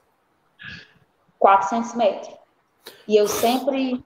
400 1.40 1.94
metros. 1.96 2.36
E 3.08 3.16
eu 3.16 3.28
sempre 3.28 4.04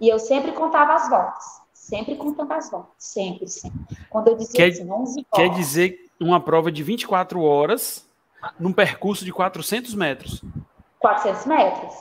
e 0.00 0.08
eu 0.08 0.18
sempre 0.18 0.52
contava 0.52 0.94
as 0.94 1.08
voltas. 1.08 1.60
Sempre 1.72 2.16
contando 2.16 2.52
as 2.52 2.70
voltas. 2.70 2.92
Sempre, 2.98 3.48
sempre. 3.48 3.80
Quando 4.08 4.28
eu 4.28 4.36
dizia 4.36 4.56
quer, 4.56 4.72
assim, 4.72 4.90
11 4.90 5.14
voltas. 5.14 5.24
Quer 5.34 5.48
dizer 5.50 6.10
uma 6.20 6.40
prova 6.40 6.70
de 6.70 6.82
24 6.84 7.42
horas 7.42 8.08
num 8.58 8.72
percurso 8.72 9.24
de 9.24 9.32
400 9.32 9.94
metros. 9.94 10.42
400 10.98 11.46
metros. 11.46 11.94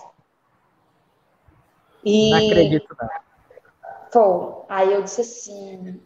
E... 2.04 2.30
Não 2.30 2.38
acredito, 2.38 2.96
não. 3.00 3.10
Foi. 4.12 4.64
Aí 4.70 4.94
eu 4.94 5.04
disse 5.04 5.22
assim, 5.22 6.02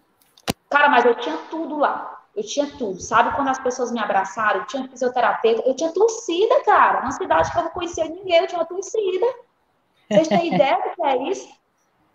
cara, 0.70 0.90
mas 0.90 1.06
eu 1.06 1.16
tinha 1.16 1.38
tudo 1.50 1.78
lá. 1.78 2.24
Eu 2.36 2.44
tinha 2.44 2.68
tudo. 2.78 3.00
Sabe 3.00 3.36
quando 3.36 3.50
as 3.50 3.60
pessoas 3.60 3.92
me 3.92 4.00
abraçaram? 4.00 4.62
Eu 4.62 4.68
tinha 4.68 4.88
fisioterapeuta, 4.88 5.64
eu 5.66 5.76
tinha 5.76 5.92
torcida, 5.92 6.64
cara. 6.64 7.02
Uma 7.02 7.12
cidade 7.12 7.52
que 7.52 7.58
eu 7.58 7.64
não 7.64 7.72
conhecia 7.72 8.06
ninguém, 8.06 8.38
eu 8.38 8.48
tinha 8.48 8.60
uma 8.60 8.66
torcida. 8.66 9.26
Vocês 10.10 10.28
têm 10.28 10.48
ideia 10.56 10.78
do 10.78 10.96
que 10.96 11.04
é 11.04 11.30
isso? 11.30 11.48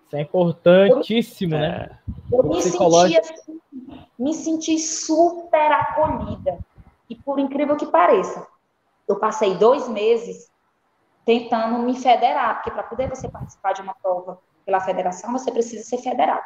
Isso 0.06 0.16
é 0.16 0.20
importantíssimo, 0.20 1.54
eu, 1.54 1.60
né? 1.60 1.98
Eu 2.32 2.42
me 2.44 2.62
senti, 2.62 3.18
assim, 3.18 3.60
me 4.18 4.34
senti 4.34 4.78
super 4.78 5.72
acolhida. 5.72 6.58
E 7.08 7.16
por 7.16 7.38
incrível 7.38 7.76
que 7.76 7.86
pareça, 7.86 8.46
eu 9.06 9.18
passei 9.18 9.54
dois 9.56 9.88
meses 9.88 10.50
tentando 11.24 11.78
me 11.78 11.96
federar, 11.98 12.56
porque 12.56 12.70
para 12.70 12.82
poder 12.82 13.08
você 13.08 13.28
participar 13.28 13.72
de 13.72 13.82
uma 13.82 13.94
prova 13.94 14.40
pela 14.64 14.80
federação, 14.80 15.32
você 15.32 15.50
precisa 15.50 15.84
ser 15.84 15.98
federado. 15.98 16.44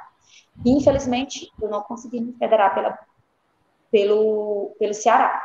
E, 0.65 0.71
infelizmente, 0.71 1.51
eu 1.61 1.69
não 1.69 1.83
consegui 1.83 2.21
me 2.21 2.33
federar 2.33 2.75
pela, 2.75 2.99
pelo, 3.91 4.75
pelo 4.79 4.95
Ceará. 4.95 5.43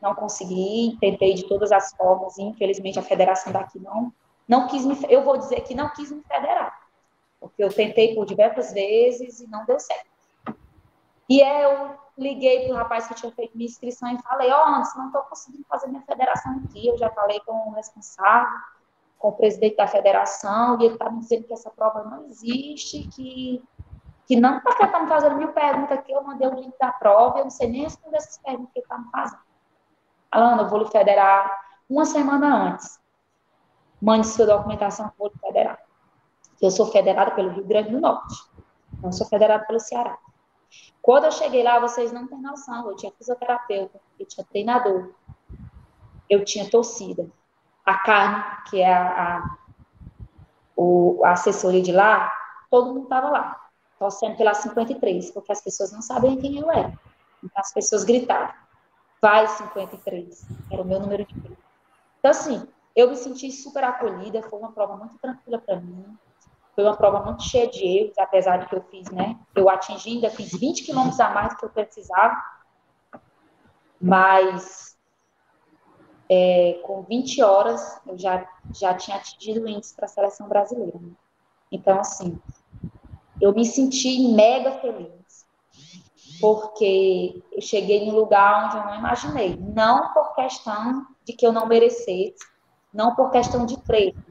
Não 0.00 0.14
consegui, 0.14 0.96
tentei 1.00 1.34
de 1.34 1.46
todas 1.46 1.70
as 1.70 1.94
formas, 1.94 2.36
e 2.36 2.42
infelizmente 2.42 2.98
a 2.98 3.02
federação 3.02 3.52
daqui 3.52 3.78
não, 3.78 4.12
não 4.48 4.66
quis 4.66 4.84
me, 4.84 4.98
eu 5.08 5.22
vou 5.22 5.38
dizer 5.38 5.60
que 5.60 5.74
não 5.74 5.88
quis 5.90 6.10
me 6.10 6.22
federar, 6.24 6.76
porque 7.38 7.62
eu 7.62 7.72
tentei 7.72 8.14
por 8.14 8.26
diversas 8.26 8.72
vezes 8.72 9.40
e 9.40 9.46
não 9.46 9.64
deu 9.64 9.78
certo. 9.78 10.11
E 11.32 11.40
eu 11.40 11.94
liguei 12.18 12.66
para 12.66 12.74
o 12.74 12.76
rapaz 12.76 13.08
que 13.08 13.14
tinha 13.14 13.32
feito 13.32 13.56
minha 13.56 13.66
inscrição 13.66 14.12
e 14.12 14.20
falei, 14.20 14.52
ó, 14.52 14.66
oh, 14.66 14.70
não 14.98 15.06
estou 15.06 15.22
conseguindo 15.22 15.64
fazer 15.66 15.86
minha 15.86 16.02
federação 16.02 16.60
aqui. 16.62 16.86
Eu 16.86 16.98
já 16.98 17.08
falei 17.08 17.40
com 17.40 17.70
o 17.70 17.72
responsável, 17.72 18.52
com 19.18 19.28
o 19.28 19.32
presidente 19.32 19.76
da 19.76 19.86
federação, 19.86 20.78
e 20.78 20.84
ele 20.84 20.92
está 20.92 21.08
me 21.08 21.20
dizendo 21.20 21.44
que 21.44 21.54
essa 21.54 21.70
prova 21.70 22.04
não 22.04 22.26
existe, 22.26 23.08
que, 23.08 23.64
que 24.26 24.36
não 24.36 24.58
está 24.58 24.88
tá 24.88 25.00
me 25.00 25.08
fazendo 25.08 25.36
mil 25.36 25.54
perguntas 25.54 25.98
aqui, 25.98 26.12
eu 26.12 26.22
mandei 26.22 26.46
o 26.46 26.54
link 26.54 26.74
da 26.78 26.92
prova, 26.92 27.38
eu 27.38 27.44
não 27.44 27.50
sei 27.50 27.70
nem 27.70 27.84
responder 27.84 28.18
essas 28.18 28.36
perguntas 28.36 28.70
que 28.74 28.80
ele 28.80 28.84
está 28.84 28.98
me 28.98 29.10
fazendo. 29.10 29.40
Alana, 30.30 30.62
eu 30.64 30.68
vou 30.68 30.80
lhe 30.80 30.90
federar 30.90 31.50
uma 31.88 32.04
semana 32.04 32.72
antes. 32.72 33.00
Mande 34.02 34.26
sua 34.26 34.44
documentação, 34.44 35.06
eu 35.06 35.12
vou 35.16 35.28
lhe 35.28 35.38
federar. 35.38 35.78
Eu 36.60 36.70
sou 36.70 36.92
federada 36.92 37.30
pelo 37.30 37.48
Rio 37.52 37.64
Grande 37.64 37.90
do 37.90 38.00
Norte, 38.02 38.34
não 39.02 39.10
sou 39.10 39.26
federada 39.26 39.64
pelo 39.64 39.80
Ceará. 39.80 40.18
Quando 41.00 41.24
eu 41.24 41.32
cheguei 41.32 41.62
lá, 41.62 41.78
vocês 41.78 42.12
não 42.12 42.26
têm 42.26 42.40
noção. 42.40 42.88
Eu 42.88 42.96
tinha 42.96 43.12
fisioterapeuta, 43.12 44.00
eu 44.18 44.26
tinha 44.26 44.46
treinador, 44.46 45.10
eu 46.28 46.44
tinha 46.44 46.68
torcida. 46.70 47.28
A 47.84 47.98
carne, 47.98 48.44
que 48.70 48.80
é 48.80 48.92
a, 48.92 49.38
a, 49.38 49.58
o, 50.76 51.20
a 51.24 51.32
assessoria 51.32 51.82
de 51.82 51.92
lá, 51.92 52.32
todo 52.70 52.94
mundo 52.94 53.04
estava 53.04 53.28
lá, 53.28 53.60
torcendo 53.98 54.36
pela 54.36 54.54
53, 54.54 55.30
porque 55.32 55.52
as 55.52 55.60
pessoas 55.60 55.92
não 55.92 56.00
sabem 56.00 56.38
quem 56.38 56.58
eu 56.58 56.70
era. 56.70 56.92
Então 57.42 57.60
as 57.60 57.72
pessoas 57.72 58.04
gritavam, 58.04 58.54
vai 59.20 59.46
53, 59.48 60.46
era 60.70 60.80
o 60.80 60.84
meu 60.84 61.00
número 61.00 61.26
de 61.26 61.34
vida. 61.34 61.56
Então, 62.18 62.30
assim, 62.30 62.66
eu 62.94 63.10
me 63.10 63.16
senti 63.16 63.50
super 63.50 63.82
acolhida, 63.82 64.42
foi 64.42 64.58
uma 64.58 64.70
prova 64.70 64.96
muito 64.96 65.18
tranquila 65.18 65.58
para 65.58 65.80
mim. 65.80 66.16
Foi 66.74 66.84
uma 66.84 66.96
prova 66.96 67.22
muito 67.22 67.42
cheia 67.42 67.68
de 67.68 67.84
erros, 67.84 68.18
apesar 68.18 68.56
de 68.58 68.66
que 68.66 68.74
eu 68.74 68.82
fiz, 68.90 69.10
né? 69.10 69.38
Eu 69.54 69.68
atingi, 69.68 70.14
ainda 70.14 70.30
fiz 70.30 70.52
20 70.52 70.84
quilômetros 70.84 71.20
a 71.20 71.30
mais 71.30 71.52
do 71.52 71.58
que 71.58 71.64
eu 71.66 71.70
precisava, 71.70 72.34
mas 74.00 74.96
é, 76.30 76.80
com 76.82 77.02
20 77.02 77.42
horas 77.42 78.00
eu 78.06 78.16
já, 78.16 78.48
já 78.74 78.94
tinha 78.94 79.18
atingido 79.18 79.64
o 79.64 79.68
índice 79.68 79.94
para 79.94 80.06
a 80.06 80.08
seleção 80.08 80.48
brasileira. 80.48 80.98
Né? 80.98 81.10
Então, 81.70 82.00
assim, 82.00 82.40
eu 83.38 83.52
me 83.52 83.66
senti 83.66 84.32
mega 84.32 84.72
feliz, 84.80 85.46
porque 86.40 87.42
eu 87.52 87.60
cheguei 87.60 88.06
num 88.06 88.14
lugar 88.14 88.66
onde 88.66 88.76
eu 88.78 88.84
não 88.84 88.98
imaginei. 88.98 89.56
Não 89.56 90.12
por 90.14 90.34
questão 90.34 91.06
de 91.24 91.34
que 91.34 91.46
eu 91.46 91.52
não 91.52 91.66
merecesse, 91.66 92.34
não 92.92 93.14
por 93.14 93.30
questão 93.30 93.66
de 93.66 93.78
treino, 93.82 94.22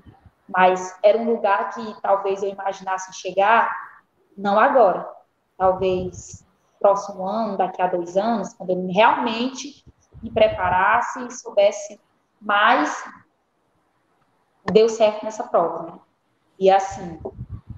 mas 0.55 0.97
era 1.03 1.17
um 1.17 1.25
lugar 1.25 1.71
que 1.71 2.01
talvez 2.01 2.43
eu 2.43 2.49
imaginasse 2.49 3.13
chegar, 3.13 3.73
não 4.37 4.59
agora, 4.59 5.09
talvez 5.57 6.45
próximo 6.79 7.25
ano, 7.27 7.57
daqui 7.57 7.81
a 7.81 7.87
dois 7.87 8.17
anos, 8.17 8.53
quando 8.53 8.71
eu 8.71 8.87
realmente 8.87 9.85
me 10.21 10.31
preparasse 10.31 11.23
e 11.25 11.31
soubesse 11.31 11.99
mais, 12.39 13.03
deu 14.71 14.89
certo 14.89 15.23
nessa 15.23 15.43
prova, 15.43 15.83
né? 15.83 15.99
E 16.59 16.69
assim, 16.69 17.19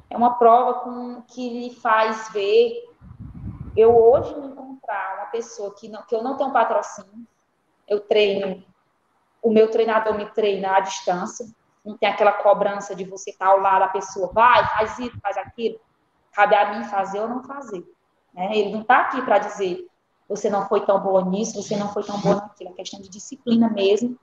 é 0.10 0.18
uma 0.18 0.36
prova 0.36 0.82
com, 0.82 1.22
que 1.24 1.50
lhe 1.50 1.76
faz 1.76 2.30
ver, 2.30 2.90
eu 3.76 3.96
hoje 3.96 4.34
me 4.40 4.48
encontrar 4.48 5.16
uma 5.18 5.26
pessoa 5.28 5.74
que, 5.76 5.90
não, 5.90 6.04
que 6.04 6.16
eu 6.16 6.24
não 6.24 6.38
tenho 6.38 6.54
patrocínio, 6.54 7.28
eu 7.88 8.00
treino, 8.00 8.64
o 9.42 9.52
meu 9.52 9.70
treinador 9.70 10.16
me 10.16 10.26
treina 10.32 10.78
à 10.78 10.80
distância, 10.80 11.46
não 11.84 11.98
tem 11.98 12.10
aquela 12.10 12.32
cobrança 12.32 12.96
de 12.96 13.04
você 13.04 13.32
estar 13.32 13.48
ao 13.48 13.60
lado 13.60 13.82
da 13.82 13.88
pessoa, 13.90 14.32
vai, 14.34 14.66
faz 14.78 14.98
isso, 15.00 15.20
faz 15.22 15.38
aquilo. 15.38 15.80
Cabe 16.32 16.56
a 16.56 16.74
mim 16.74 16.84
fazer 16.86 17.20
ou 17.20 17.28
não 17.28 17.44
fazer. 17.44 17.84
Né? 18.34 18.58
Ele 18.58 18.72
não 18.72 18.82
está 18.82 19.02
aqui 19.02 19.22
para 19.22 19.40
dizer, 19.40 19.86
você 20.28 20.50
não 20.50 20.68
foi 20.68 20.86
tão 20.86 21.00
boa 21.00 21.24
nisso, 21.24 21.62
você 21.62 21.76
não 21.76 21.90
foi 21.90 22.04
tão 22.04 22.20
boa 22.22 22.36
naquilo. 22.36 22.72
É 22.72 22.74
questão 22.74 23.02
de 23.02 23.10
disciplina 23.10 23.70
mesmo, 23.70 24.18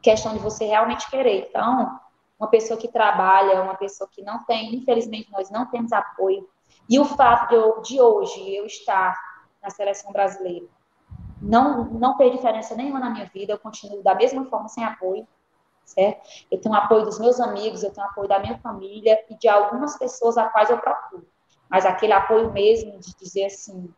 questão 0.00 0.32
de 0.32 0.38
você 0.38 0.64
realmente 0.64 1.10
querer. 1.10 1.48
Então, 1.48 2.00
uma 2.38 2.48
pessoa 2.48 2.78
que 2.78 2.88
trabalha, 2.88 3.62
uma 3.62 3.74
pessoa 3.74 4.08
que 4.10 4.22
não 4.22 4.44
tem, 4.44 4.74
infelizmente, 4.74 5.30
nós 5.30 5.50
não 5.50 5.66
temos 5.66 5.92
apoio. 5.92 6.48
E 6.88 6.98
o 6.98 7.04
fato 7.04 7.48
de, 7.48 7.54
eu, 7.54 7.82
de 7.82 8.00
hoje 8.00 8.54
eu 8.54 8.66
estar 8.66 9.18
na 9.62 9.70
seleção 9.70 10.12
brasileira 10.12 10.66
não, 11.42 11.84
não 11.84 12.16
fez 12.16 12.32
diferença 12.32 12.74
nenhuma 12.76 13.00
na 13.00 13.10
minha 13.10 13.26
vida, 13.26 13.52
eu 13.52 13.58
continuo 13.58 14.02
da 14.02 14.14
mesma 14.14 14.44
forma 14.46 14.68
sem 14.68 14.84
apoio, 14.84 15.26
certo? 15.84 16.20
Eu 16.50 16.60
tenho 16.60 16.74
apoio 16.74 17.04
dos 17.04 17.18
meus 17.18 17.40
amigos, 17.40 17.82
eu 17.82 17.92
tenho 17.92 18.06
apoio 18.06 18.28
da 18.28 18.38
minha 18.38 18.58
família 18.58 19.18
e 19.28 19.36
de 19.36 19.48
algumas 19.48 19.98
pessoas 19.98 20.36
a 20.36 20.48
quais 20.48 20.70
eu 20.70 20.78
procuro. 20.78 21.26
Mas 21.68 21.86
aquele 21.86 22.12
apoio 22.12 22.52
mesmo 22.52 22.98
de 22.98 23.14
dizer 23.16 23.46
assim, 23.46 23.92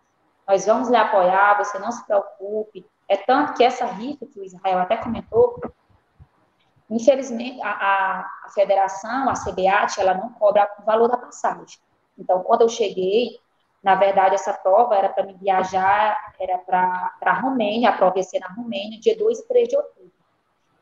nós 0.47 0.67
vamos 0.67 0.89
lhe 0.89 0.97
apoiar, 0.97 1.59
você 1.59 1.79
não 1.79 1.91
se 1.91 2.05
preocupe. 2.05 2.87
É 3.09 3.17
tanto 3.17 3.55
que 3.55 3.65
essa 3.65 3.85
rifa 3.85 4.27
que 4.27 4.39
o 4.39 4.45
Israel 4.45 4.79
até 4.79 4.97
comentou, 4.97 5.61
infelizmente, 6.89 7.61
a, 7.63 7.71
a, 7.71 8.21
a 8.45 8.49
federação, 8.51 9.29
a 9.29 9.35
CBAT, 9.35 10.01
ela 10.01 10.15
não 10.15 10.33
cobra 10.33 10.71
o 10.79 10.85
valor 10.85 11.09
da 11.09 11.17
passagem. 11.17 11.79
Então, 12.19 12.43
quando 12.43 12.63
eu 12.63 12.69
cheguei, 12.69 13.39
na 13.83 13.95
verdade, 13.97 14.35
essa 14.35 14.53
prova 14.53 14.95
era 14.95 15.09
para 15.09 15.25
me 15.25 15.35
viajar, 15.35 16.17
era 16.41 16.59
para 16.59 17.13
a 17.21 17.41
Romênia, 17.41 17.91
a 17.91 17.97
prova 17.97 18.17
ia 18.19 18.23
ser 18.23 18.39
na 18.39 18.49
Romênia, 18.49 19.01
dia 19.01 19.17
2 19.17 19.41
e 19.41 19.49
3 19.49 19.69
de 19.69 19.77
outubro. 19.77 20.04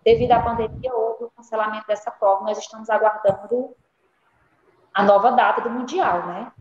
Devido 0.05 0.33
à 0.33 0.43
pandemia, 0.43 0.95
houve 0.95 1.25
o 1.25 1.31
cancelamento 1.31 1.87
dessa 1.87 2.11
prova, 2.11 2.45
nós 2.45 2.59
estamos 2.59 2.91
aguardando 2.91 3.75
a 4.93 5.03
nova 5.03 5.33
data 5.33 5.61
do 5.61 5.71
Mundial, 5.71 6.27
né? 6.27 6.53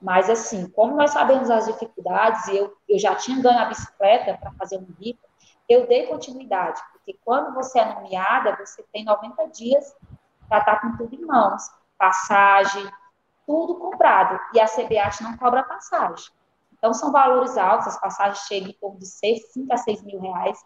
Mas, 0.00 0.28
assim, 0.28 0.68
como 0.70 0.94
nós 0.94 1.10
sabemos 1.10 1.50
as 1.50 1.66
dificuldades, 1.66 2.48
eu, 2.48 2.76
eu 2.88 2.98
já 2.98 3.14
tinha 3.14 3.40
ganho 3.40 3.58
a 3.58 3.66
bicicleta 3.66 4.36
para 4.38 4.52
fazer 4.52 4.78
um 4.78 4.86
RIP, 4.98 5.18
eu 5.68 5.86
dei 5.86 6.06
continuidade, 6.06 6.80
porque 6.92 7.18
quando 7.24 7.54
você 7.54 7.78
é 7.78 7.94
nomeada, 7.94 8.56
você 8.56 8.84
tem 8.92 9.04
90 9.04 9.48
dias 9.48 9.94
para 10.48 10.58
estar 10.58 10.80
com 10.80 10.96
tudo 10.96 11.14
em 11.14 11.24
mãos, 11.24 11.62
passagem, 11.98 12.88
tudo 13.46 13.76
comprado, 13.76 14.38
e 14.54 14.60
a 14.60 14.66
CBAT 14.66 15.22
não 15.22 15.36
cobra 15.36 15.62
passagem. 15.64 16.26
Então, 16.72 16.92
são 16.92 17.10
valores 17.10 17.56
altos, 17.56 17.88
as 17.88 18.00
passagens 18.00 18.46
chegam 18.46 18.68
em 18.68 18.74
torno 18.74 18.98
de 18.98 19.06
6, 19.06 19.52
5 19.52 19.72
a 19.72 19.76
6 19.76 20.02
mil 20.02 20.20
reais. 20.20 20.62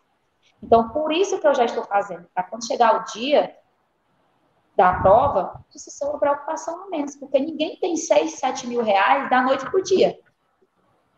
Então, 0.62 0.90
por 0.90 1.12
isso 1.12 1.38
que 1.38 1.46
eu 1.46 1.54
já 1.54 1.64
estou 1.64 1.84
fazendo, 1.84 2.28
para 2.34 2.44
quando 2.44 2.66
chegar 2.66 2.96
o 2.96 3.04
dia, 3.12 3.56
da 4.76 4.94
prova, 4.94 5.62
isso 5.74 5.90
é 6.02 6.08
uma 6.08 6.18
preocupação 6.18 6.84
a 6.84 6.88
menos, 6.88 7.14
porque 7.16 7.38
ninguém 7.38 7.76
tem 7.76 7.96
6, 7.96 8.38
7 8.38 8.66
mil 8.66 8.82
reais 8.82 9.28
da 9.28 9.42
noite 9.42 9.68
para 9.68 9.78
o 9.78 9.82
dia, 9.82 10.18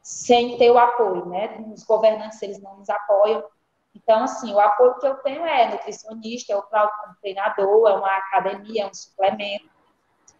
sem 0.03 0.59
ter 0.59 0.71
o 0.71 0.79
apoio, 0.79 1.27
né? 1.27 1.65
Os 1.73 1.85
governantes, 1.85 2.43
eles 2.43 2.61
não 2.61 2.79
nos 2.79 2.91
apoiam. 2.91 3.45
Então, 3.95 4.25
assim, 4.25 4.53
o 4.53 4.59
apoio 4.59 4.99
que 4.99 5.07
eu 5.07 5.15
tenho 5.17 5.45
é 5.45 5.71
nutricionista, 5.71 6.53
é 6.53 6.57
o 6.57 6.65
treinador, 7.21 7.89
é 7.89 7.93
uma 7.93 8.17
academia, 8.17 8.83
é 8.83 8.87
um 8.87 8.95
suplemento, 8.95 9.71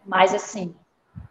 mas, 0.03 0.33
assim, 0.33 0.75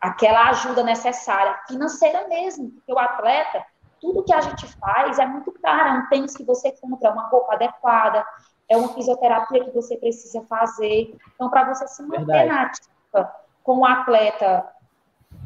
aquela 0.01 0.49
ajuda 0.49 0.83
necessária, 0.83 1.61
financeira 1.67 2.27
mesmo, 2.29 2.71
porque 2.71 2.93
o 2.93 2.99
atleta, 2.99 3.67
tudo 4.03 4.25
que 4.25 4.35
a 4.35 4.41
gente 4.41 4.67
faz 4.79 5.21
é 5.21 5.25
muito 5.25 5.53
caro, 5.53 5.89
é 5.89 5.93
um 5.93 6.09
tênis 6.09 6.37
que 6.37 6.45
você 6.45 6.73
compra, 6.73 7.09
é 7.09 7.13
uma 7.13 7.29
roupa 7.29 7.55
adequada, 7.55 8.27
é 8.69 8.77
uma 8.77 8.89
fisioterapia 8.89 9.65
que 9.65 9.71
você 9.71 9.97
precisa 9.97 10.43
fazer. 10.43 11.17
Então, 11.35 11.49
para 11.49 11.73
você 11.73 11.87
se 11.87 12.03
manter 12.03 12.25
Verdade. 12.25 12.49
na 12.49 12.63
ativa 12.63 13.33
com 13.63 13.79
um 13.79 13.87
atleta 13.87 14.69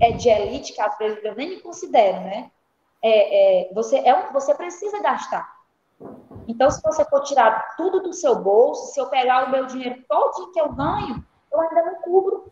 é, 0.01 0.13
de 0.13 0.31
elite, 0.31 0.73
que 0.73 0.81
às 0.81 0.97
vezes 0.97 1.23
eu 1.23 1.35
nem 1.35 1.51
me 1.51 1.61
considero, 1.61 2.21
né? 2.21 2.51
É, 3.03 3.69
é, 3.69 3.75
você, 3.75 3.99
é 3.99 4.15
um, 4.15 4.33
você 4.33 4.55
precisa 4.55 5.03
gastar. 5.03 5.55
Então, 6.49 6.71
se 6.71 6.83
você 6.83 7.05
for 7.05 7.21
tirar 7.25 7.77
tudo 7.77 8.01
do 8.01 8.15
seu 8.15 8.37
bolso, 8.37 8.93
se 8.95 8.99
eu 8.99 9.07
pegar 9.07 9.47
o 9.47 9.51
meu 9.51 9.67
dinheiro 9.67 10.03
todo 10.09 10.51
que 10.53 10.61
eu 10.61 10.73
ganho, 10.73 11.23
eu 11.53 11.61
ainda 11.61 11.83
não 11.83 11.95
cubro. 11.97 12.51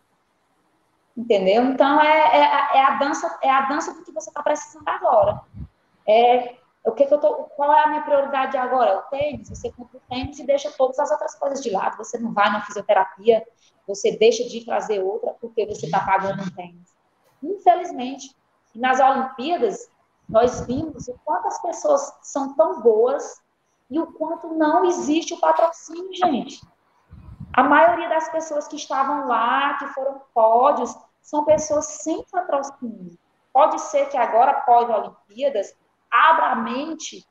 Entendeu? 1.17 1.63
Então, 1.65 2.01
é, 2.03 2.41
é, 2.41 2.79
é 2.79 2.85
a 2.85 2.97
dança 2.99 3.39
é 3.41 3.51
a 3.51 3.63
dança 3.63 3.95
do 3.95 4.05
que 4.05 4.13
você 4.13 4.29
está 4.29 4.43
precisando 4.43 4.89
agora. 4.89 5.41
É 6.07 6.57
o 6.85 6.93
que, 6.93 7.07
que 7.07 7.15
eu 7.15 7.19
tô, 7.19 7.35
qual 7.57 7.73
é 7.73 7.85
a 7.85 7.87
minha 7.89 8.03
prioridade 8.03 8.57
agora? 8.59 8.99
O 8.99 9.03
tênis. 9.05 9.49
Você 9.49 9.73
compra 9.73 9.97
o 9.97 10.03
tênis 10.09 10.39
e 10.39 10.47
deixa 10.47 10.71
todas 10.71 10.99
as 10.99 11.11
outras 11.11 11.35
coisas 11.35 11.63
de 11.63 11.71
lado. 11.71 11.97
Você 11.97 12.19
não 12.19 12.33
vai 12.33 12.51
na 12.53 12.61
fisioterapia, 12.61 13.43
você 13.87 14.13
deixa 14.19 14.45
de 14.45 14.65
fazer 14.65 15.03
outra 15.03 15.35
porque 15.41 15.65
você 15.65 15.87
está 15.87 16.01
pagando 16.01 16.43
um 16.43 16.51
tênis. 16.51 16.95
Infelizmente, 17.43 18.37
nas 18.75 19.01
Olimpíadas, 19.01 19.89
nós 20.29 20.61
vimos 20.67 21.09
o 21.09 21.19
quanto 21.25 21.49
as 21.49 21.61
pessoas 21.63 22.13
são 22.23 22.55
tão 22.55 22.81
boas 22.81 23.43
e 23.91 23.99
o 23.99 24.13
quanto 24.13 24.49
não 24.49 24.85
existe 24.85 25.33
o 25.33 25.41
patrocínio, 25.41 26.15
gente. 26.15 26.61
A 27.53 27.63
maioria 27.63 28.09
das 28.09 28.29
pessoas 28.31 28.69
que 28.69 28.77
estavam 28.77 29.27
lá, 29.27 29.79
que 29.79 29.87
foram 29.89 30.21
pódios, 30.35 30.95
são 31.23 31.45
pessoas 31.45 31.87
sem 31.87 32.23
patrocínio. 32.25 33.17
Pode 33.53 33.81
ser 33.81 34.09
que 34.09 34.17
agora, 34.17 34.51
após 34.51 34.91
Olimpíadas, 34.91 35.75
abra 36.15 36.53
a 36.53 36.57
mente 36.57 37.27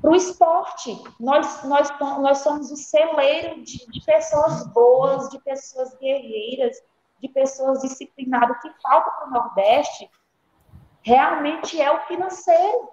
para 0.00 0.10
o 0.10 0.16
esporte. 0.16 1.02
Nós, 1.20 1.64
nós, 1.64 1.88
nós 2.00 2.38
somos 2.38 2.70
o 2.70 2.76
celeiro 2.76 3.62
de, 3.62 3.86
de 3.86 4.04
pessoas 4.04 4.66
boas, 4.72 5.28
de 5.28 5.38
pessoas 5.40 5.94
guerreiras, 5.98 6.76
de 7.20 7.28
pessoas 7.28 7.82
disciplinadas. 7.82 8.56
O 8.56 8.60
que 8.60 8.70
falta 8.80 9.10
para 9.10 9.28
o 9.28 9.30
Nordeste 9.30 10.08
realmente 11.02 11.80
é 11.80 11.90
o 11.90 12.00
financeiro. 12.06 12.88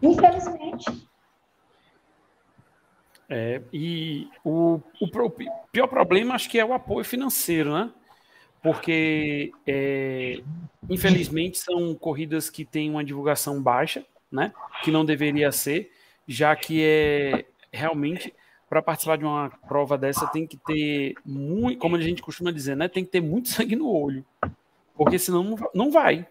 Infelizmente. 0.00 1.08
É, 3.28 3.62
e 3.72 4.30
o, 4.42 4.80
o, 5.00 5.10
pior 5.70 5.86
problema 5.86 6.34
acho 6.34 6.48
que 6.48 6.58
é 6.58 6.64
o 6.64 6.72
apoio 6.72 7.04
financeiro, 7.04 7.74
né? 7.74 7.92
Porque 8.62 9.52
é, 9.66 10.40
infelizmente 10.88 11.58
são 11.58 11.94
corridas 11.94 12.50
que 12.50 12.64
têm 12.64 12.90
uma 12.90 13.04
divulgação 13.04 13.62
baixa, 13.62 14.04
né? 14.30 14.52
Que 14.82 14.90
não 14.90 15.04
deveria 15.04 15.50
ser, 15.52 15.90
já 16.26 16.54
que 16.54 16.82
é 16.84 17.44
realmente 17.72 18.34
para 18.68 18.82
participar 18.82 19.16
de 19.16 19.24
uma 19.24 19.50
prova 19.66 19.96
dessa 19.96 20.26
tem 20.26 20.46
que 20.46 20.56
ter 20.58 21.14
muito, 21.24 21.78
como 21.78 21.96
a 21.96 22.00
gente 22.00 22.22
costuma 22.22 22.52
dizer, 22.52 22.76
né? 22.76 22.88
Tem 22.88 23.04
que 23.04 23.10
ter 23.10 23.20
muito 23.20 23.48
sangue 23.50 23.76
no 23.76 23.90
olho, 23.90 24.24
porque 24.94 25.18
senão 25.18 25.56
não 25.74 25.90
vai. 25.90 26.26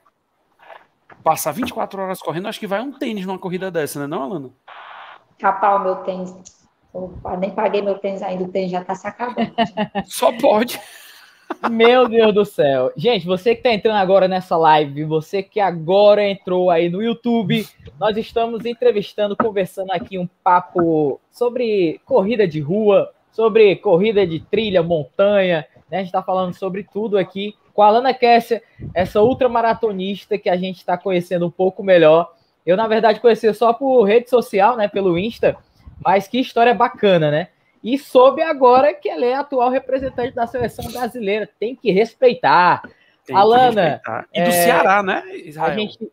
Passar 1.24 1.52
24 1.52 2.02
horas 2.02 2.20
correndo, 2.20 2.48
acho 2.48 2.60
que 2.60 2.68
vai 2.68 2.82
um 2.82 2.92
tênis 2.92 3.26
numa 3.26 3.40
corrida 3.40 3.72
dessa, 3.72 4.00
né, 4.00 4.08
não, 4.08 4.22
Alana? 4.24 4.50
Capar 5.40 5.78
o 5.78 5.84
meu 5.84 5.96
tênis. 5.98 6.34
Opa, 6.94 7.38
nem 7.38 7.52
paguei 7.52 7.82
meu 7.82 7.98
tênis 7.98 8.22
ainda, 8.22 8.44
o 8.44 8.50
tênis 8.50 8.72
já 8.72 8.84
tá 8.84 8.94
se 8.96 9.08
acabando. 9.08 9.54
Só 10.06 10.32
pode. 10.38 10.80
Meu 11.72 12.08
Deus 12.08 12.34
do 12.34 12.46
céu. 12.46 12.92
Gente, 12.96 13.26
você 13.26 13.54
que 13.54 13.60
está 13.60 13.74
entrando 13.74 13.98
agora 13.98 14.28
nessa 14.28 14.56
live, 14.56 15.04
você 15.04 15.42
que 15.42 15.60
agora 15.60 16.24
entrou 16.28 16.70
aí 16.70 16.90
no 16.90 17.02
YouTube, 17.02 17.68
nós 18.00 18.16
estamos 18.18 18.66
entrevistando, 18.66 19.36
conversando 19.36 19.92
aqui 19.92 20.18
um 20.18 20.28
papo 20.44 21.20
sobre 21.32 22.00
corrida 22.06 22.48
de 22.48 22.60
rua, 22.60 23.12
sobre 23.32 23.76
corrida 23.76 24.26
de 24.26 24.40
trilha, 24.40 24.84
montanha, 24.84 25.66
né? 25.90 25.98
A 25.98 26.00
gente 26.00 26.08
está 26.08 26.24
falando 26.24 26.54
sobre 26.54 26.84
tudo 26.84 27.18
aqui 27.18 27.56
com 27.74 27.82
a 27.82 27.88
Alana 27.88 28.14
Kessia, 28.14 28.62
essa 28.94 29.22
ultramaratonista 29.22 30.38
que 30.38 30.50
a 30.50 30.58
gente 30.58 30.78
está 30.78 30.98
conhecendo 30.98 31.46
um 31.46 31.52
pouco 31.52 31.84
melhor. 31.84 32.34
Eu, 32.66 32.76
na 32.76 32.88
verdade, 32.88 33.20
conheci 33.20 33.54
só 33.54 33.74
por 33.74 34.04
rede 34.04 34.30
social, 34.30 34.76
né? 34.76 34.88
Pelo 34.88 35.18
Insta, 35.18 35.56
mas 36.04 36.28
que 36.28 36.40
história 36.40 36.74
bacana, 36.74 37.32
né? 37.32 37.50
E 37.88 37.98
soube 37.98 38.42
agora 38.42 38.94
que 38.94 39.08
ela 39.08 39.26
é 39.26 39.34
a 39.34 39.40
atual 39.40 39.70
representante 39.70 40.36
da 40.36 40.46
seleção 40.46 40.92
brasileira. 40.92 41.50
Tem 41.58 41.74
que 41.74 41.90
respeitar. 41.90 42.82
Tem 43.26 43.34
Alana. 43.34 43.72
Que 43.72 43.80
respeitar. 43.80 44.28
E 44.34 44.42
do 44.42 44.50
é, 44.50 44.52
Ceará, 44.52 45.02
né, 45.02 45.24
Israel? 45.38 45.72
A 45.72 45.74
gente, 45.74 46.12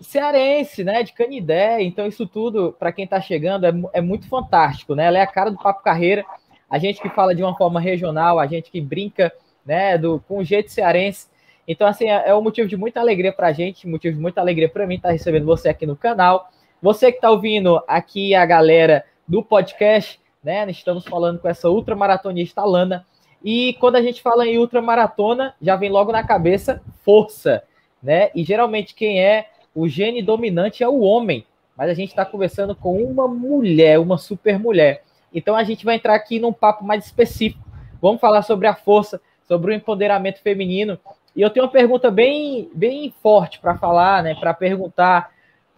cearense, 0.00 0.82
né, 0.82 1.04
de 1.04 1.12
Canidé. 1.12 1.80
Então, 1.80 2.08
isso 2.08 2.26
tudo, 2.26 2.74
para 2.76 2.90
quem 2.90 3.04
está 3.04 3.20
chegando, 3.20 3.66
é, 3.66 3.72
é, 3.92 4.00
muito 4.00 4.28
fantástico, 4.28 4.96
né? 4.96 5.04
Ela 5.04 5.18
é 5.18 5.20
a 5.20 5.28
cara 5.28 5.52
do 5.52 5.58
Papo 5.58 5.80
Carreira. 5.80 6.24
A 6.68 6.76
gente 6.76 7.00
que 7.00 7.08
fala 7.10 7.36
de 7.36 7.42
uma 7.44 7.56
forma 7.56 7.78
regional, 7.78 8.40
a 8.40 8.48
gente 8.48 8.68
que 8.68 8.80
brinca 8.80 9.32
né, 9.64 9.96
do, 9.96 10.18
com 10.26 10.38
o 10.38 10.44
jeito 10.44 10.72
cearense. 10.72 11.28
Então, 11.68 11.86
assim, 11.86 12.10
é, 12.10 12.30
é 12.30 12.34
um 12.34 12.42
motivo 12.42 12.66
de 12.66 12.76
muita 12.76 12.98
alegria 12.98 13.32
para 13.32 13.46
a 13.46 13.52
gente, 13.52 13.86
motivo 13.86 14.16
de 14.16 14.20
muita 14.20 14.40
alegria 14.40 14.68
para 14.68 14.88
mim 14.88 14.96
estar 14.96 15.10
tá 15.10 15.12
recebendo 15.12 15.46
você 15.46 15.68
aqui 15.68 15.86
no 15.86 15.94
canal. 15.94 16.50
Você 16.82 17.12
que 17.12 17.18
está 17.18 17.30
ouvindo 17.30 17.80
aqui 17.86 18.34
a 18.34 18.44
galera 18.44 19.04
do 19.28 19.40
podcast, 19.40 20.18
né? 20.42 20.68
Estamos 20.70 21.04
falando 21.04 21.38
com 21.38 21.48
essa 21.48 21.68
ultramaratonista 21.68 22.64
Lana. 22.64 23.06
E 23.42 23.74
quando 23.74 23.96
a 23.96 24.02
gente 24.02 24.22
fala 24.22 24.46
em 24.46 24.58
ultramaratona, 24.58 25.54
já 25.60 25.76
vem 25.76 25.90
logo 25.90 26.12
na 26.12 26.26
cabeça 26.26 26.82
força, 27.04 27.62
né? 28.02 28.30
E 28.34 28.42
geralmente 28.44 28.94
quem 28.94 29.22
é 29.22 29.48
o 29.74 29.88
gene 29.88 30.22
dominante 30.22 30.82
é 30.82 30.88
o 30.88 31.00
homem, 31.00 31.46
mas 31.76 31.88
a 31.88 31.94
gente 31.94 32.10
está 32.10 32.24
conversando 32.24 32.74
com 32.74 33.02
uma 33.02 33.26
mulher, 33.28 33.98
uma 33.98 34.18
super 34.18 34.58
mulher. 34.58 35.02
Então 35.32 35.54
a 35.54 35.62
gente 35.62 35.84
vai 35.84 35.96
entrar 35.96 36.14
aqui 36.14 36.38
num 36.38 36.52
papo 36.52 36.84
mais 36.84 37.06
específico. 37.06 37.64
Vamos 38.00 38.20
falar 38.20 38.42
sobre 38.42 38.66
a 38.66 38.74
força, 38.74 39.20
sobre 39.46 39.72
o 39.72 39.74
empoderamento 39.74 40.40
feminino, 40.40 40.98
E 41.34 41.42
eu 41.42 41.50
tenho 41.50 41.66
uma 41.66 41.72
pergunta 41.72 42.10
bem, 42.10 42.68
bem 42.74 43.14
forte 43.22 43.60
para 43.60 43.78
falar, 43.78 44.22
né? 44.22 44.34
Para 44.34 44.52
perguntar, 44.52 45.30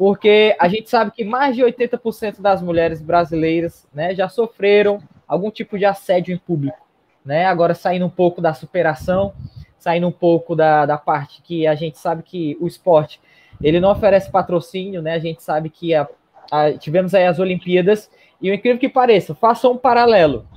porque 0.04 0.56
a 0.58 0.66
gente 0.66 0.90
sabe 0.90 1.12
que 1.12 1.22
mais 1.22 1.54
de 1.54 1.62
80% 1.62 2.40
das 2.40 2.60
mulheres 2.60 3.00
brasileiras, 3.00 3.86
né, 3.94 4.12
já 4.16 4.28
sofreram 4.28 4.98
algum 5.28 5.48
tipo 5.48 5.78
de 5.78 5.84
assédio 5.84 6.34
em 6.34 6.38
público, 6.38 6.84
né? 7.24 7.46
Agora 7.46 7.72
saindo 7.72 8.04
um 8.06 8.10
pouco 8.10 8.40
da 8.40 8.52
superação, 8.52 9.32
saindo 9.78 10.08
um 10.08 10.10
pouco 10.10 10.56
da, 10.56 10.86
da 10.86 10.98
parte 10.98 11.40
que 11.40 11.68
a 11.68 11.76
gente 11.76 11.98
sabe 11.98 12.24
que 12.24 12.58
o 12.60 12.66
esporte 12.66 13.20
ele 13.62 13.78
não 13.78 13.92
oferece 13.92 14.28
patrocínio, 14.28 15.00
né? 15.00 15.14
A 15.14 15.20
gente 15.20 15.40
sabe 15.40 15.70
que 15.70 15.94
a, 15.94 16.08
a, 16.50 16.72
tivemos 16.72 17.14
aí 17.14 17.24
as 17.24 17.38
Olimpíadas 17.38 18.10
e 18.40 18.50
o 18.50 18.54
incrível 18.54 18.80
que 18.80 18.88
pareça, 18.88 19.36
faça 19.36 19.68
um 19.68 19.76
paralelo. 19.76 20.48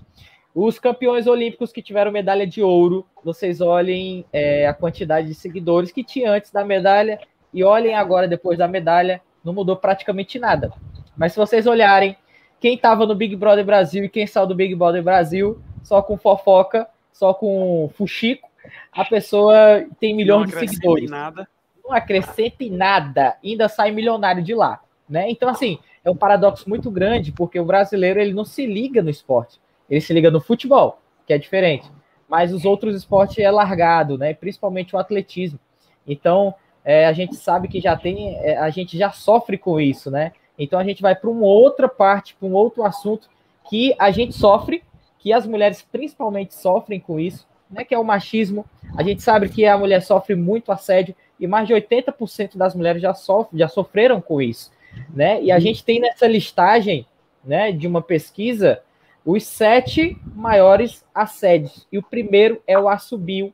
Os 0.55 0.79
campeões 0.79 1.27
olímpicos 1.27 1.71
que 1.71 1.83
tiveram 1.83 2.11
medalha 2.11 2.47
de 2.47 2.63
ouro, 2.63 3.05
vocês 3.23 3.61
olhem 3.61 4.25
é, 4.33 4.65
a 4.65 4.73
quantidade 4.73 5.27
de 5.27 5.35
seguidores 5.35 5.91
que 5.91 6.03
tinha 6.03 6.31
antes 6.31 6.49
da 6.49 6.65
medalha 6.65 7.19
e 7.53 7.63
olhem 7.63 7.93
agora 7.93 8.27
depois 8.27 8.57
da 8.57 8.67
medalha, 8.67 9.21
não 9.45 9.53
mudou 9.53 9.77
praticamente 9.77 10.39
nada. 10.39 10.73
Mas 11.15 11.31
se 11.31 11.37
vocês 11.37 11.67
olharem 11.67 12.17
quem 12.59 12.75
estava 12.75 13.05
no 13.05 13.15
Big 13.15 13.35
Brother 13.35 13.63
Brasil 13.63 14.03
e 14.03 14.09
quem 14.09 14.25
saiu 14.25 14.47
do 14.47 14.55
Big 14.55 14.73
Brother 14.73 15.03
Brasil, 15.03 15.61
só 15.83 16.01
com 16.01 16.17
fofoca, 16.17 16.87
só 17.13 17.33
com 17.33 17.89
fuxico, 17.95 18.49
a 18.91 19.05
pessoa 19.05 19.85
tem 19.99 20.15
milhões 20.15 20.49
de 20.49 20.59
seguidores. 20.59 21.09
Nada. 21.09 21.47
Não 21.83 21.93
acrescenta 21.93 22.63
em 22.63 22.71
nada, 22.71 23.37
ainda 23.43 23.69
sai 23.69 23.91
milionário 23.91 24.41
de 24.41 24.55
lá, 24.55 24.81
né? 25.07 25.29
Então 25.29 25.47
assim, 25.47 25.77
é 26.03 26.09
um 26.09 26.15
paradoxo 26.15 26.67
muito 26.67 26.89
grande, 26.89 27.31
porque 27.31 27.59
o 27.59 27.65
brasileiro 27.65 28.19
ele 28.19 28.33
não 28.33 28.43
se 28.43 28.65
liga 28.65 29.03
no 29.03 29.09
esporte, 29.09 29.61
ele 29.87 30.01
se 30.01 30.11
liga 30.11 30.31
no 30.31 30.41
futebol, 30.41 30.99
que 31.27 31.33
é 31.33 31.37
diferente. 31.37 31.89
Mas 32.27 32.51
os 32.51 32.65
outros 32.65 32.95
esportes 32.95 33.37
é 33.37 33.51
largado, 33.51 34.17
né? 34.17 34.33
Principalmente 34.33 34.95
o 34.95 34.99
atletismo. 34.99 35.59
Então, 36.07 36.55
é, 36.85 37.05
a 37.05 37.11
gente 37.11 37.35
sabe 37.35 37.67
que 37.67 37.81
já 37.81 37.97
tem, 37.97 38.35
é, 38.37 38.57
a 38.57 38.69
gente 38.69 38.97
já 38.97 39.11
sofre 39.11 39.57
com 39.57 39.79
isso, 39.79 40.09
né? 40.09 40.31
Então 40.57 40.79
a 40.79 40.83
gente 40.83 41.01
vai 41.01 41.15
para 41.15 41.29
uma 41.29 41.45
outra 41.45 41.89
parte, 41.89 42.35
para 42.35 42.47
um 42.47 42.53
outro 42.53 42.83
assunto 42.83 43.27
que 43.69 43.93
a 43.99 44.11
gente 44.11 44.33
sofre, 44.33 44.83
que 45.19 45.33
as 45.33 45.45
mulheres 45.45 45.81
principalmente 45.81 46.53
sofrem 46.53 46.99
com 46.99 47.19
isso, 47.19 47.45
né? 47.69 47.83
Que 47.83 47.95
é 47.95 47.99
o 47.99 48.03
machismo. 48.05 48.65
A 48.95 49.03
gente 49.03 49.21
sabe 49.21 49.49
que 49.49 49.65
a 49.65 49.77
mulher 49.77 50.01
sofre 50.01 50.35
muito 50.35 50.71
assédio 50.71 51.15
e 51.39 51.47
mais 51.47 51.67
de 51.67 51.73
80% 51.73 52.55
das 52.55 52.75
mulheres 52.75 53.01
já 53.01 53.13
sofrem, 53.13 53.59
já 53.59 53.67
sofreram 53.67 54.21
com 54.21 54.41
isso 54.41 54.71
né? 55.13 55.41
E 55.41 55.51
a 55.51 55.59
gente 55.59 55.83
tem 55.83 55.99
nessa 55.99 56.27
listagem, 56.27 57.05
né, 57.43 57.71
de 57.71 57.87
uma 57.87 58.01
pesquisa, 58.01 58.81
os 59.23 59.43
sete 59.43 60.17
maiores 60.35 61.03
assédios. 61.13 61.87
E 61.91 61.97
o 61.97 62.03
primeiro 62.03 62.61
é 62.67 62.77
o 62.77 62.87
assobio. 62.87 63.53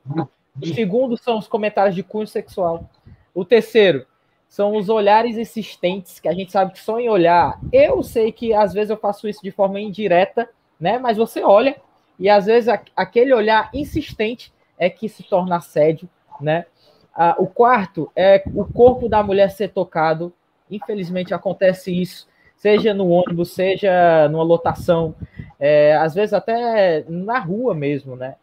O 0.60 0.66
segundo 0.66 1.16
são 1.16 1.38
os 1.38 1.48
comentários 1.48 1.94
de 1.94 2.02
cunho 2.02 2.26
sexual. 2.26 2.88
O 3.34 3.44
terceiro 3.44 4.06
são 4.48 4.76
os 4.76 4.88
olhares 4.88 5.38
insistentes, 5.38 6.20
que 6.20 6.28
a 6.28 6.32
gente 6.32 6.52
sabe 6.52 6.72
que 6.72 6.80
só 6.80 6.98
em 7.00 7.08
olhar. 7.08 7.58
Eu 7.72 8.02
sei 8.02 8.30
que 8.30 8.52
às 8.52 8.72
vezes 8.72 8.90
eu 8.90 8.96
faço 8.96 9.28
isso 9.28 9.42
de 9.42 9.50
forma 9.50 9.80
indireta, 9.80 10.48
né? 10.78 10.98
Mas 10.98 11.16
você 11.16 11.42
olha 11.42 11.76
e 12.18 12.28
às 12.28 12.46
vezes 12.46 12.68
aquele 12.94 13.32
olhar 13.32 13.70
insistente 13.72 14.52
é 14.78 14.90
que 14.90 15.08
se 15.08 15.22
torna 15.22 15.56
assédio, 15.56 16.08
né? 16.40 16.66
Ah, 17.14 17.36
o 17.38 17.46
quarto 17.46 18.10
é 18.14 18.42
o 18.54 18.64
corpo 18.64 19.08
da 19.08 19.22
mulher 19.22 19.50
ser 19.50 19.68
tocado 19.68 20.32
Infelizmente 20.72 21.34
acontece 21.34 21.92
isso, 21.92 22.26
seja 22.56 22.94
no 22.94 23.10
ônibus, 23.10 23.52
seja 23.52 24.26
numa 24.30 24.42
lotação, 24.42 25.14
é, 25.60 25.94
às 25.96 26.14
vezes 26.14 26.32
até 26.32 27.04
na 27.08 27.38
rua 27.38 27.74
mesmo, 27.74 28.16
né? 28.16 28.36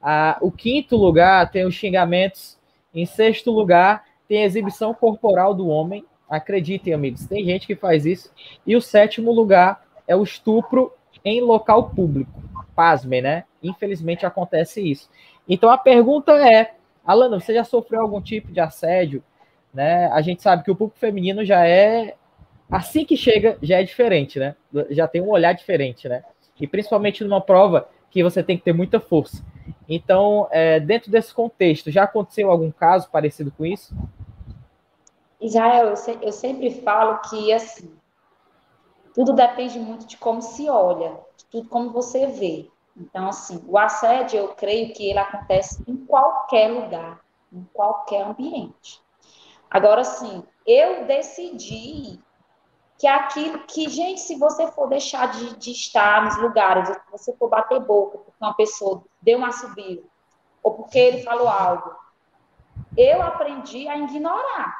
Ah, 0.00 0.38
o 0.40 0.50
quinto 0.50 0.96
lugar 0.96 1.50
tem 1.50 1.66
os 1.66 1.74
xingamentos. 1.74 2.58
Em 2.94 3.04
sexto 3.04 3.50
lugar, 3.50 4.04
tem 4.28 4.42
a 4.42 4.46
exibição 4.46 4.94
corporal 4.94 5.54
do 5.54 5.68
homem. 5.68 6.04
Acreditem, 6.28 6.94
amigos, 6.94 7.26
tem 7.26 7.44
gente 7.44 7.66
que 7.66 7.76
faz 7.76 8.06
isso. 8.06 8.30
E 8.66 8.74
o 8.74 8.80
sétimo 8.80 9.30
lugar 9.32 9.84
é 10.06 10.16
o 10.16 10.22
estupro 10.22 10.92
em 11.24 11.40
local 11.40 11.90
público. 11.90 12.42
Pasmem, 12.74 13.22
né? 13.22 13.44
Infelizmente 13.62 14.26
acontece 14.26 14.80
isso. 14.80 15.08
Então 15.48 15.70
a 15.70 15.78
pergunta 15.78 16.32
é: 16.32 16.74
Alana, 17.04 17.38
você 17.38 17.54
já 17.54 17.64
sofreu 17.64 18.00
algum 18.00 18.20
tipo 18.20 18.50
de 18.52 18.60
assédio? 18.60 19.22
né? 19.74 20.06
A 20.12 20.22
gente 20.22 20.40
sabe 20.40 20.62
que 20.62 20.70
o 20.70 20.76
público 20.76 20.98
feminino 20.98 21.44
já 21.44 21.66
é 21.66 22.14
assim 22.70 23.04
que 23.04 23.16
chega 23.16 23.58
já 23.60 23.80
é 23.80 23.82
diferente, 23.82 24.38
né? 24.38 24.54
Já 24.90 25.08
tem 25.08 25.20
um 25.20 25.28
olhar 25.28 25.52
diferente, 25.52 26.08
né? 26.08 26.22
E 26.60 26.66
principalmente 26.66 27.24
numa 27.24 27.40
prova 27.40 27.88
que 28.10 28.22
você 28.22 28.42
tem 28.42 28.56
que 28.56 28.62
ter 28.62 28.72
muita 28.72 29.00
força. 29.00 29.44
Então, 29.88 30.48
é, 30.50 30.80
dentro 30.80 31.10
desse 31.10 31.32
contexto, 31.32 31.90
já 31.90 32.04
aconteceu 32.04 32.50
algum 32.50 32.70
caso 32.70 33.10
parecido 33.10 33.50
com 33.50 33.64
isso? 33.64 33.94
Israel, 35.40 35.88
eu, 35.88 35.96
se, 35.96 36.18
eu 36.22 36.32
sempre 36.32 36.70
falo 36.82 37.18
que 37.28 37.52
assim, 37.52 37.92
tudo 39.14 39.32
depende 39.32 39.78
muito 39.78 40.06
de 40.06 40.16
como 40.16 40.40
se 40.40 40.68
olha, 40.68 41.20
de 41.36 41.44
tudo 41.46 41.68
como 41.68 41.90
você 41.90 42.26
vê. 42.26 42.70
Então, 42.96 43.28
assim, 43.28 43.62
o 43.66 43.76
assédio, 43.76 44.38
eu 44.38 44.48
creio 44.48 44.92
que 44.94 45.10
ele 45.10 45.18
acontece 45.18 45.82
em 45.86 45.96
qualquer 45.96 46.68
lugar, 46.68 47.20
em 47.52 47.64
qualquer 47.72 48.24
ambiente. 48.24 49.02
Agora, 49.70 50.04
sim, 50.04 50.44
eu 50.66 51.04
decidi 51.06 52.20
que 53.04 53.08
aquilo 53.08 53.58
que, 53.66 53.86
gente, 53.90 54.18
se 54.22 54.38
você 54.38 54.66
for 54.72 54.88
deixar 54.88 55.30
de, 55.30 55.56
de 55.56 55.72
estar 55.72 56.24
nos 56.24 56.38
lugares, 56.38 56.88
se 56.88 57.12
você 57.12 57.36
for 57.36 57.50
bater 57.50 57.78
boca 57.78 58.16
porque 58.16 58.32
uma 58.40 58.54
pessoa 58.54 59.04
deu 59.20 59.36
uma 59.36 59.52
subida, 59.52 60.02
ou 60.62 60.72
porque 60.72 60.98
ele 60.98 61.22
falou 61.22 61.46
algo, 61.46 61.94
eu 62.96 63.20
aprendi 63.20 63.86
a 63.88 63.98
ignorar. 63.98 64.74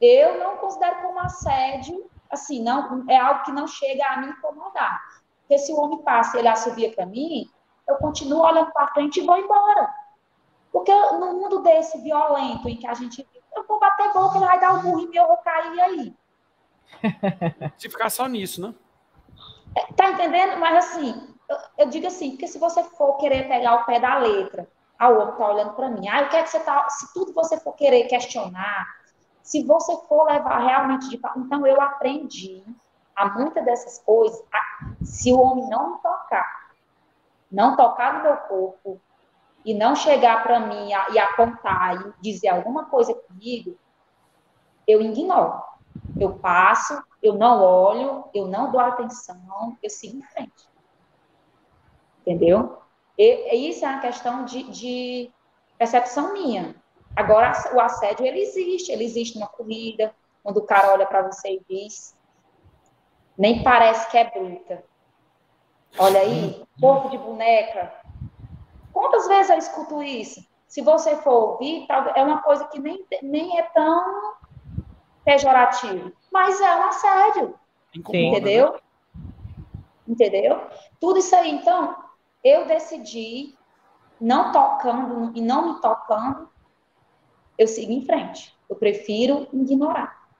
Eu 0.00 0.38
não 0.38 0.56
considero 0.56 1.02
como 1.02 1.18
assédio, 1.18 2.10
assim, 2.30 2.62
não 2.62 3.04
é 3.10 3.18
algo 3.18 3.42
que 3.42 3.52
não 3.52 3.66
chega 3.66 4.06
a 4.06 4.16
me 4.22 4.28
incomodar. 4.28 4.98
Porque 5.40 5.58
se 5.58 5.70
o 5.70 5.80
homem 5.82 6.00
passa 6.00 6.38
e 6.38 6.40
ele 6.40 6.48
assobia 6.48 6.90
para 6.94 7.04
mim, 7.04 7.46
eu 7.86 7.96
continuo 7.96 8.40
olhando 8.40 8.72
para 8.72 8.88
frente 8.88 9.20
e 9.20 9.26
vou 9.26 9.36
embora. 9.36 9.94
Porque 10.72 10.94
no 10.94 11.34
mundo 11.34 11.60
desse 11.60 12.00
violento 12.00 12.66
em 12.70 12.78
que 12.78 12.86
a 12.86 12.94
gente 12.94 13.28
eu 13.54 13.66
vou 13.66 13.78
bater 13.78 14.14
boca, 14.14 14.38
ele 14.38 14.46
vai 14.46 14.58
dar 14.58 14.72
um 14.72 14.80
burro 14.80 15.08
mim, 15.08 15.10
eu 15.14 15.26
vou 15.26 15.36
cair 15.36 15.78
aí. 15.78 16.16
Se 17.76 17.88
ficar 17.88 18.10
só 18.10 18.26
nisso, 18.26 18.60
né? 18.60 18.74
Tá 19.96 20.10
entendendo? 20.10 20.58
Mas 20.58 20.86
assim, 20.86 21.34
eu, 21.48 21.56
eu, 21.78 21.88
digo 21.88 22.06
assim, 22.06 22.30
porque 22.30 22.46
se 22.46 22.58
você 22.58 22.82
for 22.82 23.16
querer 23.16 23.48
pegar 23.48 23.76
o 23.76 23.84
pé 23.84 24.00
da 24.00 24.18
letra, 24.18 24.68
ah, 24.98 25.10
o 25.10 25.32
tá 25.32 25.52
olhando 25.52 25.74
para 25.74 25.88
mim, 25.88 26.08
ah, 26.08 26.22
o 26.22 26.28
que 26.28 26.36
é 26.36 26.42
que 26.42 26.50
você 26.50 26.60
tá. 26.60 26.88
Se 26.88 27.12
tudo 27.12 27.32
você 27.32 27.58
for 27.60 27.74
querer 27.74 28.04
questionar, 28.04 28.86
se 29.42 29.64
você 29.64 29.96
for 30.08 30.24
levar 30.24 30.58
realmente 30.58 31.08
de. 31.08 31.20
Então, 31.36 31.66
eu 31.66 31.80
aprendi 31.80 32.64
a 33.14 33.26
muitas 33.26 33.64
dessas 33.64 33.98
coisas, 34.00 34.42
a, 34.52 35.04
se 35.04 35.32
o 35.32 35.40
homem 35.40 35.68
não 35.68 35.94
me 35.94 36.02
tocar, 36.02 36.72
não 37.50 37.76
tocar 37.76 38.14
no 38.14 38.22
meu 38.22 38.36
corpo, 38.36 39.00
e 39.64 39.74
não 39.74 39.94
chegar 39.94 40.42
para 40.42 40.60
mim 40.60 40.92
a, 40.92 41.10
e 41.10 41.18
apontar 41.18 41.94
e 42.00 42.12
dizer 42.22 42.48
alguma 42.48 42.86
coisa 42.86 43.14
comigo, 43.14 43.76
eu 44.86 45.02
ignoro. 45.02 45.62
Eu 46.18 46.38
passo, 46.38 47.02
eu 47.22 47.34
não 47.34 47.62
olho, 47.62 48.24
eu 48.34 48.46
não 48.46 48.70
dou 48.70 48.80
atenção, 48.80 49.76
eu 49.82 49.90
sigo 49.90 50.18
em 50.18 50.22
frente. 50.22 50.68
Entendeu? 52.20 52.78
E, 53.16 53.68
isso 53.68 53.84
é 53.84 53.88
uma 53.88 54.00
questão 54.00 54.44
de, 54.44 54.64
de 54.64 55.30
percepção 55.76 56.32
minha. 56.32 56.74
Agora, 57.16 57.52
o 57.74 57.80
assédio, 57.80 58.26
ele 58.26 58.40
existe. 58.40 58.92
Ele 58.92 59.04
existe 59.04 59.38
numa 59.38 59.48
corrida, 59.48 60.14
quando 60.42 60.58
o 60.58 60.66
cara 60.66 60.92
olha 60.92 61.06
para 61.06 61.22
você 61.22 61.54
e 61.54 61.62
diz, 61.68 62.14
nem 63.36 63.62
parece 63.62 64.10
que 64.10 64.18
é 64.18 64.30
bruta. 64.30 64.84
Olha 65.98 66.20
aí, 66.20 66.64
corpo 66.80 67.08
de 67.08 67.18
boneca, 67.18 67.92
Quantas 68.98 69.28
vezes 69.28 69.50
eu 69.50 69.58
escuto 69.58 70.02
isso? 70.02 70.44
Se 70.66 70.82
você 70.82 71.14
for 71.18 71.52
ouvir, 71.52 71.86
é 72.16 72.22
uma 72.22 72.42
coisa 72.42 72.64
que 72.66 72.80
nem, 72.80 73.06
nem 73.22 73.56
é 73.56 73.62
tão 73.62 74.34
pejorativo, 75.28 76.10
mas 76.32 76.58
é 76.58 76.74
um 76.74 76.84
assédio. 76.84 77.54
Incomoda, 77.94 78.38
entendeu? 78.38 78.72
Né? 78.72 78.78
Entendeu? 80.08 80.66
Tudo 80.98 81.18
isso 81.18 81.36
aí. 81.36 81.50
Então, 81.50 81.94
eu 82.42 82.66
decidi, 82.66 83.54
não 84.18 84.52
tocando 84.52 85.30
e 85.36 85.42
não 85.42 85.74
me 85.74 85.80
tocando, 85.82 86.48
eu 87.58 87.68
sigo 87.68 87.92
em 87.92 88.06
frente. 88.06 88.56
Eu 88.70 88.76
prefiro 88.76 89.46
ignorar. 89.52 90.30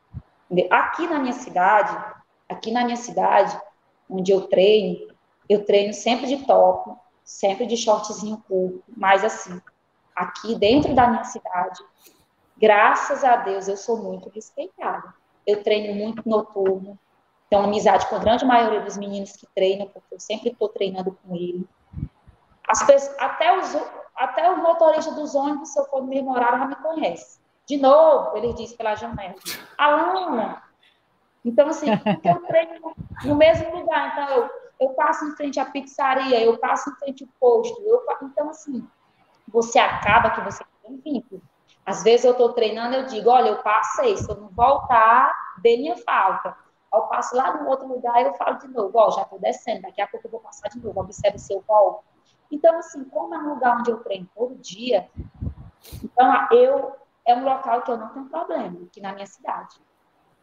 Entendeu? 0.50 0.68
Aqui 0.72 1.06
na 1.06 1.18
minha 1.18 1.34
cidade, 1.34 1.94
aqui 2.48 2.70
na 2.70 2.82
minha 2.82 2.96
cidade, 2.96 3.60
onde 4.08 4.32
eu 4.32 4.48
treino, 4.48 5.14
eu 5.50 5.66
treino 5.66 5.92
sempre 5.92 6.26
de 6.26 6.46
top, 6.46 6.98
sempre 7.22 7.66
de 7.66 7.76
shortzinho 7.76 8.42
curto, 8.48 8.82
mas 8.96 9.22
assim, 9.22 9.60
aqui 10.16 10.54
dentro 10.54 10.94
da 10.94 11.08
minha 11.08 11.24
cidade, 11.24 11.78
graças 12.58 13.24
a 13.24 13.36
Deus 13.36 13.68
eu 13.68 13.76
sou 13.76 13.96
muito 13.96 14.28
respeitada. 14.28 15.14
Eu 15.46 15.62
treino 15.62 15.94
muito 15.94 16.28
noturno, 16.28 16.98
tenho 17.48 17.62
amizade 17.62 18.06
com 18.06 18.16
a 18.16 18.18
grande 18.18 18.44
maioria 18.44 18.80
dos 18.80 18.96
meninos 18.96 19.32
que 19.32 19.46
treinam, 19.54 19.88
porque 19.88 20.14
eu 20.14 20.20
sempre 20.20 20.50
estou 20.50 20.68
treinando 20.68 21.16
com 21.22 21.34
ele. 21.34 21.66
As 22.68 22.84
pessoas, 22.84 23.16
até 23.18 23.56
os, 23.56 23.74
até 24.14 24.50
o 24.50 24.62
motorista 24.62 25.12
dos 25.12 25.34
ônibus, 25.34 25.72
se 25.72 25.80
eu 25.80 25.86
for 25.86 26.02
horário, 26.02 26.58
já 26.58 26.66
me 26.66 26.76
conhece. 26.76 27.40
De 27.66 27.78
novo, 27.78 28.36
ele 28.36 28.52
disse 28.52 28.76
pela 28.76 28.94
janela, 28.94 29.34
aluna. 29.76 30.62
Então, 31.44 31.68
assim, 31.68 31.86
eu 31.90 32.46
treino 32.46 32.94
no 33.24 33.34
mesmo 33.34 33.74
lugar. 33.74 34.12
Então, 34.12 34.36
eu, 34.36 34.50
eu 34.80 34.88
passo 34.90 35.24
em 35.26 35.36
frente 35.36 35.58
à 35.58 35.64
pizzaria, 35.64 36.42
eu 36.42 36.58
passo 36.58 36.90
em 36.90 36.94
frente 36.96 37.24
ao 37.24 37.30
posto. 37.40 37.80
Eu, 37.82 38.04
então, 38.22 38.50
assim, 38.50 38.86
você 39.46 39.78
acaba 39.78 40.30
que 40.30 40.40
você 40.42 40.62
tem 40.82 40.96
vínculo. 40.98 41.42
Às 41.88 42.02
vezes 42.02 42.26
eu 42.26 42.32
estou 42.32 42.52
treinando, 42.52 42.96
eu 42.96 43.06
digo, 43.06 43.30
olha, 43.30 43.48
eu 43.48 43.62
passei, 43.62 44.14
se 44.14 44.30
eu 44.30 44.36
não 44.36 44.48
voltar, 44.50 45.34
dê 45.62 45.78
minha 45.78 45.96
falta. 45.96 46.54
Eu 46.92 47.00
passo 47.02 47.34
lá 47.34 47.56
no 47.56 47.66
outro 47.66 47.88
lugar, 47.88 48.20
eu 48.20 48.34
falo 48.34 48.58
de 48.58 48.68
novo, 48.68 48.92
ó, 48.98 49.10
já 49.10 49.22
estou 49.22 49.38
descendo, 49.38 49.82
daqui 49.82 50.02
a 50.02 50.06
pouco 50.06 50.26
eu 50.26 50.30
vou 50.30 50.40
passar 50.40 50.68
de 50.68 50.78
novo, 50.84 51.00
observe 51.00 51.38
se 51.38 51.50
eu 51.54 51.64
volto. 51.66 52.04
Então, 52.52 52.78
assim, 52.78 53.04
como 53.04 53.34
é 53.34 53.38
um 53.38 53.54
lugar 53.54 53.78
onde 53.78 53.90
eu 53.90 53.98
treino 54.00 54.28
todo 54.34 54.54
dia, 54.56 55.08
então 56.04 56.48
eu 56.52 56.94
é 57.24 57.34
um 57.34 57.44
local 57.44 57.80
que 57.80 57.90
eu 57.90 57.96
não 57.96 58.08
tenho 58.08 58.26
problema, 58.26 58.80
aqui 58.84 59.00
na 59.00 59.14
minha 59.14 59.26
cidade. 59.26 59.76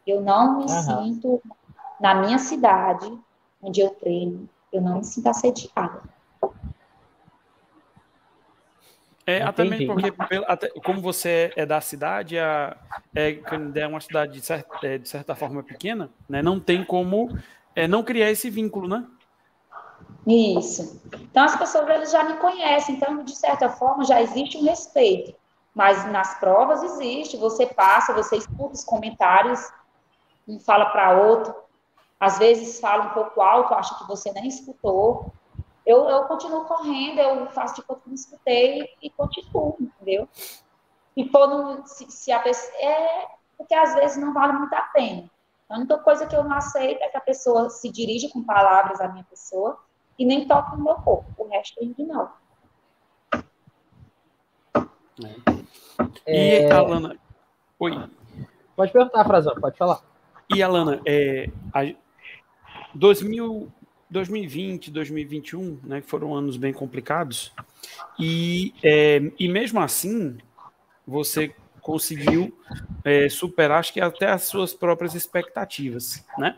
Eu 0.06 0.22
não 0.22 0.58
me 0.58 0.64
uhum. 0.64 0.68
sinto 0.68 1.44
na 2.00 2.16
minha 2.16 2.40
cidade, 2.40 3.20
onde 3.62 3.82
eu 3.82 3.92
treino, 3.92 4.50
eu 4.74 4.82
não 4.82 4.98
me 4.98 5.04
sinto 5.04 5.28
assediada. 5.28 6.02
É, 9.28 9.42
até 9.42 9.64
mesmo 9.64 9.96
porque, 9.96 10.44
até, 10.48 10.70
como 10.82 11.02
você 11.02 11.52
é 11.56 11.66
da 11.66 11.82
cidade, 11.82 12.38
a, 12.38 12.78
é, 13.16 13.40
é 13.76 13.88
uma 13.88 14.00
cidade 14.00 14.34
de 14.34 14.46
certa, 14.46 14.86
é, 14.86 15.00
de 15.00 15.10
certa 15.10 15.36
forma 15.36 15.64
pequena, 15.64 16.12
né, 16.30 16.44
não 16.44 16.60
tem 16.60 16.84
como 16.84 17.36
é, 17.76 17.88
não 17.88 18.04
criar 18.04 18.30
esse 18.30 18.50
vínculo, 18.52 18.88
né? 18.88 19.04
Isso. 20.28 21.02
Então, 21.14 21.44
as 21.44 21.56
pessoas 21.56 21.88
eles 21.90 22.12
já 22.12 22.24
me 22.24 22.36
conhecem, 22.36 22.96
então, 22.96 23.24
de 23.24 23.36
certa 23.36 23.70
forma, 23.70 24.06
já 24.06 24.22
existe 24.22 24.58
um 24.58 24.64
respeito. 24.64 25.36
Mas 25.74 26.10
nas 26.12 26.40
provas 26.40 26.82
existe, 26.84 27.36
você 27.36 27.66
passa, 27.66 28.14
você 28.14 28.38
escuta 28.38 28.76
os 28.76 28.84
comentários, 28.84 29.60
um 30.48 30.60
fala 30.60 30.86
para 30.86 31.20
outro, 31.20 31.54
às 32.20 32.38
vezes 32.38 32.80
fala 32.80 33.06
um 33.06 33.10
pouco 33.10 33.42
alto, 33.42 33.74
acha 33.74 33.96
que 33.96 34.08
você 34.08 34.32
nem 34.32 34.48
escutou, 34.48 35.34
eu, 35.86 36.10
eu 36.10 36.24
continuo 36.24 36.66
correndo, 36.66 37.20
eu 37.20 37.48
faço 37.52 37.76
de 37.76 37.84
conta 37.84 38.02
que 38.02 38.10
não 38.10 38.16
escutei 38.16 38.90
e 39.02 39.10
continuo, 39.10 39.78
entendeu? 39.80 40.28
E 41.16 41.30
quando 41.30 41.86
se, 41.88 42.10
se 42.12 42.32
a 42.32 42.40
pessoa. 42.40 42.74
É 42.82 43.36
porque 43.58 43.74
às 43.74 43.96
vezes 43.96 44.18
não 44.18 44.34
vale 44.34 44.54
muito 44.54 44.74
a 44.74 44.82
pena. 44.82 45.30
A 45.70 45.78
única 45.78 45.98
coisa 46.00 46.28
que 46.28 46.36
eu 46.36 46.44
não 46.44 46.56
aceito 46.56 47.02
é 47.02 47.08
que 47.08 47.18
a 47.18 47.22
pessoa 47.22 47.70
se 47.70 47.90
dirija 47.90 48.30
com 48.30 48.44
palavras 48.44 49.00
à 49.02 49.08
minha 49.08 49.24
pessoa 49.24 49.80
e 50.20 50.26
nem 50.26 50.48
toque 50.48 50.76
no 50.78 50.84
meu 50.84 50.96
corpo. 50.96 51.26
O 51.38 51.48
resto 51.48 51.82
eu 51.82 51.88
ignoro. 51.90 52.30
É... 56.26 56.68
E 56.68 56.72
a 56.72 56.78
Alana. 56.78 57.18
Oi. 57.80 58.10
Pode 58.76 58.92
perguntar, 58.92 59.24
Frazão, 59.26 59.56
pode 59.56 59.78
falar. 59.78 60.02
E 60.54 60.62
Alana, 60.62 61.02
é, 61.06 61.50
a, 61.74 61.96
2000, 62.94 63.72
2020, 64.16 64.92
2021, 64.92 65.80
né, 65.84 66.02
foram 66.02 66.34
anos 66.34 66.56
bem 66.56 66.72
complicados, 66.72 67.52
e, 68.18 68.74
é, 68.82 69.22
e 69.38 69.48
mesmo 69.50 69.80
assim, 69.82 70.38
você 71.06 71.54
conseguiu 71.82 72.58
é, 73.04 73.28
superar, 73.28 73.80
acho 73.80 73.92
que 73.92 74.00
até 74.00 74.30
as 74.32 74.44
suas 74.44 74.74
próprias 74.74 75.14
expectativas, 75.16 76.26
né? 76.38 76.58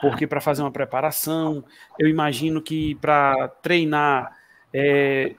Porque 0.00 0.26
para 0.26 0.40
fazer 0.40 0.62
uma 0.62 0.72
preparação, 0.72 1.62
eu 1.98 2.08
imagino 2.08 2.60
que 2.60 2.94
para 2.96 3.48
treinar 3.62 4.36
é, 4.72 5.34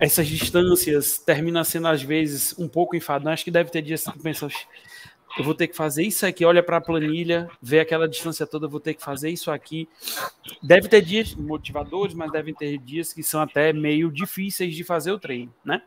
essas 0.00 0.26
distâncias 0.26 1.18
termina 1.18 1.62
sendo 1.64 1.88
às 1.88 2.02
vezes 2.02 2.54
um 2.58 2.68
pouco 2.68 2.96
enfadante. 2.96 3.44
Que 3.44 3.50
deve 3.50 3.70
ter 3.70 3.80
dias 3.82 4.04
que 4.04 4.18
pensa, 4.18 4.48
eu 5.38 5.44
vou 5.44 5.54
ter 5.54 5.68
que 5.68 5.76
fazer 5.76 6.02
isso 6.02 6.26
aqui, 6.26 6.44
olha 6.44 6.62
para 6.62 6.76
a 6.76 6.80
planilha, 6.80 7.48
vê 7.60 7.80
aquela 7.80 8.08
distância 8.08 8.46
toda, 8.46 8.68
vou 8.68 8.80
ter 8.80 8.94
que 8.94 9.02
fazer 9.02 9.30
isso 9.30 9.50
aqui. 9.50 9.88
Deve 10.62 10.88
ter 10.88 11.02
dias 11.02 11.34
motivadores, 11.34 12.14
mas 12.14 12.30
devem 12.30 12.54
ter 12.54 12.76
dias 12.78 13.12
que 13.12 13.22
são 13.22 13.40
até 13.40 13.72
meio 13.72 14.10
difíceis 14.10 14.74
de 14.74 14.84
fazer 14.84 15.10
o 15.12 15.18
treino, 15.18 15.52
né? 15.64 15.82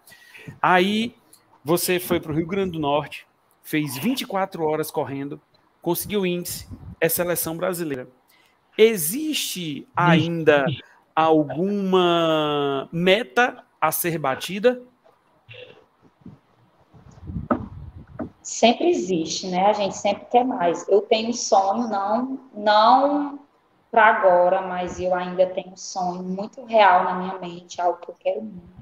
Aí 0.61 1.15
você 1.63 1.99
foi 1.99 2.19
para 2.19 2.31
o 2.31 2.35
Rio 2.35 2.47
Grande 2.47 2.71
do 2.71 2.79
Norte, 2.79 3.27
fez 3.63 3.97
24 3.97 4.63
horas 4.63 4.89
correndo, 4.89 5.39
conseguiu 5.81 6.25
índice, 6.25 6.67
é 6.99 7.07
seleção 7.07 7.55
brasileira. 7.55 8.07
Existe 8.77 9.87
ainda 9.95 10.65
alguma 11.15 12.89
meta 12.91 13.63
a 13.79 13.91
ser 13.91 14.17
batida? 14.17 14.81
Sempre 18.45 18.89
existe, 18.89 19.47
né? 19.47 19.65
A 19.65 19.73
gente 19.73 19.97
sempre 19.97 20.25
quer 20.25 20.45
mais. 20.45 20.87
Eu 20.87 21.01
tenho 21.01 21.29
um 21.29 21.33
sonho, 21.33 21.87
não, 21.87 22.39
não 22.53 23.39
para 23.89 24.05
agora, 24.05 24.61
mas 24.61 24.99
eu 24.99 25.15
ainda 25.15 25.47
tenho 25.47 25.71
um 25.71 25.77
sonho 25.77 26.21
muito 26.21 26.63
real 26.63 27.03
na 27.03 27.15
minha 27.15 27.39
mente, 27.39 27.81
algo 27.81 27.99
que 27.99 28.11
eu 28.11 28.15
quero 28.19 28.41
muito. 28.43 28.75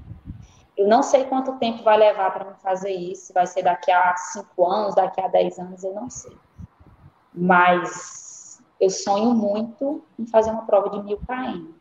Eu 0.76 0.88
não 0.88 1.02
sei 1.02 1.24
quanto 1.26 1.58
tempo 1.60 1.82
vai 1.84 1.98
levar 1.98 2.32
para 2.32 2.46
me 2.46 2.56
fazer 2.58 2.92
isso, 2.92 3.32
vai 3.32 3.48
ser 3.48 3.64
daqui 3.64 3.90
a 3.90 4.16
cinco 4.18 4.66
anos, 4.66 4.96
daqui 4.96 5.22
a 5.22 5.28
dez 5.28 5.58
anos, 5.58 5.84
eu 5.84 5.94
não 5.94 6.10
sei. 6.10 6.36
Mas 7.34 8.62
eu 8.82 8.90
sonho 8.90 9.34
muito 9.34 10.04
em 10.20 10.26
fazer 10.26 10.52
uma 10.52 10.66
prova 10.66 10.90
de 10.90 11.04
mil 11.04 11.20
km. 11.20 11.74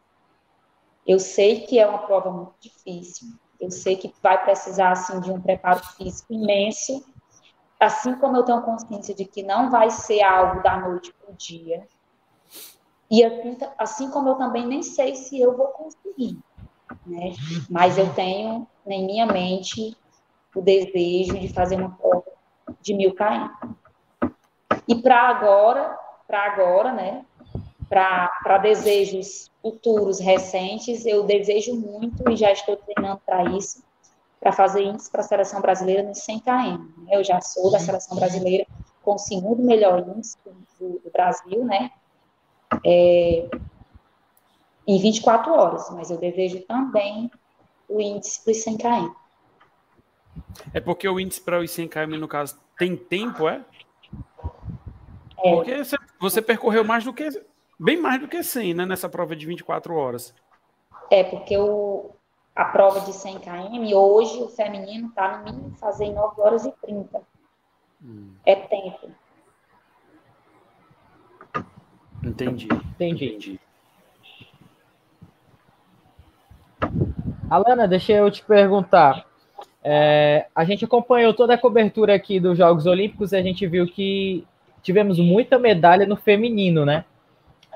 Eu 1.05 1.18
sei 1.18 1.62
que 1.62 1.80
é 1.80 1.87
uma 1.87 2.01
prova 2.01 2.30
muito 2.30 2.55
difícil, 2.61 3.28
eu 3.59 3.70
sei 3.70 3.97
que 3.97 4.14
vai 4.22 4.41
precisar 4.45 4.93
assim 4.93 5.20
de 5.20 5.33
um 5.33 5.41
preparo 5.41 5.80
físico 5.97 6.33
imenso, 6.33 7.05
assim 7.83 8.14
como 8.14 8.37
eu 8.37 8.45
tenho 8.45 8.62
consciência 8.62 9.14
de 9.14 9.24
que 9.24 9.43
não 9.43 9.70
vai 9.70 9.91
ser 9.91 10.22
algo 10.22 10.62
da 10.62 10.78
noite 10.78 11.12
para 11.12 11.33
o 11.33 11.37
dia, 11.37 11.87
e 13.11 13.24
assim, 13.24 13.59
assim, 13.76 14.11
como 14.11 14.30
eu 14.30 14.35
também 14.37 14.66
nem 14.66 14.83
sei 14.83 15.14
se 15.14 15.41
eu 15.41 15.57
vou 15.57 15.66
conseguir, 15.66 16.39
né? 17.07 17.35
Mas 17.68 17.99
eu 17.99 18.12
tenho 18.14 18.66
em 18.87 19.05
minha 19.05 19.26
mente 19.26 19.97
o 20.55 20.62
desejo 20.62 21.39
de 21.39 21.53
fazer 21.53 21.76
uma 21.76 21.91
prova 21.91 22.24
de 22.80 22.95
mil 22.95 23.14
km. 23.14 23.51
E 24.89 24.95
para 24.95 25.28
agora, 25.28 25.99
para 26.26 26.45
agora, 26.45 26.93
né? 26.93 27.24
Para 27.89 28.59
desejos 28.59 29.51
futuros 29.61 30.18
recentes, 30.18 31.05
eu 31.05 31.24
desejo 31.24 31.74
muito 31.74 32.30
e 32.30 32.37
já 32.37 32.51
estou 32.51 32.76
treinando 32.76 33.20
para 33.26 33.45
isso, 33.51 33.83
para 34.43 34.51
fazer 34.51 34.82
índice 34.82 35.09
para 35.09 35.20
a 35.20 35.24
seleção 35.24 35.61
brasileira 35.61 36.03
no 36.03 36.14
100 36.16 36.40
km. 36.40 36.51
Né? 37.05 37.16
Eu 37.16 37.22
já 37.22 37.40
sou 37.40 37.70
da 37.70 37.78
seleção 37.78 38.16
brasileira 38.16 38.66
com 39.01 39.14
o 39.14 39.18
segundo 39.18 39.62
melhor 39.62 40.01
índice 40.01 40.36
do, 40.45 40.99
do 40.99 41.11
Brasil, 41.12 41.64
né? 41.64 41.93
É, 42.84 43.49
em 44.86 45.01
24 45.01 45.53
horas, 45.53 45.88
mas 45.90 46.11
eu 46.11 46.18
desejo 46.18 46.61
também 46.62 47.30
o 47.88 48.01
índice 48.01 48.43
para 48.43 48.51
os 48.51 48.62
100 48.64 48.78
km. 48.78 49.12
É 50.74 50.80
porque 50.80 51.09
o 51.09 51.20
índice 51.20 51.40
para 51.40 51.61
os 51.61 51.70
100 51.70 51.88
km, 51.88 52.18
no 52.18 52.26
caso, 52.26 52.59
tem 52.76 52.97
tempo, 52.97 53.49
é? 53.49 53.64
é. 55.38 55.55
Porque 55.55 55.84
você, 55.84 55.97
você, 56.18 56.43
percorreu 56.43 56.82
mais 56.82 57.05
do 57.05 57.12
que, 57.12 57.28
bem 57.78 57.97
mais 57.97 58.20
do 58.20 58.26
que 58.26 58.43
100, 58.43 58.74
né, 58.74 58.86
nessa 58.86 59.09
prova 59.09 59.36
de 59.36 59.47
24 59.47 59.95
horas. 59.95 60.34
É, 61.11 61.22
porque 61.22 61.57
o, 61.57 62.11
a 62.55 62.64
prova 62.66 63.00
de 63.00 63.12
100 63.12 63.38
km, 63.38 63.94
hoje 63.94 64.42
o 64.42 64.48
feminino 64.48 65.09
está 65.09 65.38
no 65.38 65.44
mínimo 65.44 65.74
fazer 65.76 66.07
em 66.07 66.14
9 66.14 66.40
horas 66.40 66.64
e 66.66 66.72
30. 66.84 67.20
Hum. 68.05 68.32
É 68.44 68.55
tempo. 68.55 69.11
Entendi. 72.22 72.68
Entendi. 72.70 73.26
Entendi. 73.26 73.61
Alana, 77.48 77.86
deixa 77.86 78.12
eu 78.12 78.30
te 78.30 78.42
perguntar. 78.44 79.26
É, 79.84 80.46
a 80.55 80.64
gente 80.64 80.84
acompanhou 80.84 81.34
toda 81.34 81.55
a 81.55 81.59
cobertura 81.59 82.14
aqui 82.14 82.38
dos 82.38 82.57
Jogos 82.57 82.86
Olímpicos 82.86 83.32
e 83.32 83.36
a 83.36 83.42
gente 83.42 83.66
viu 83.66 83.86
que 83.86 84.46
tivemos 84.82 85.18
muita 85.18 85.59
medalha 85.59 86.07
no 86.07 86.16
feminino, 86.16 86.84
né? 86.84 87.05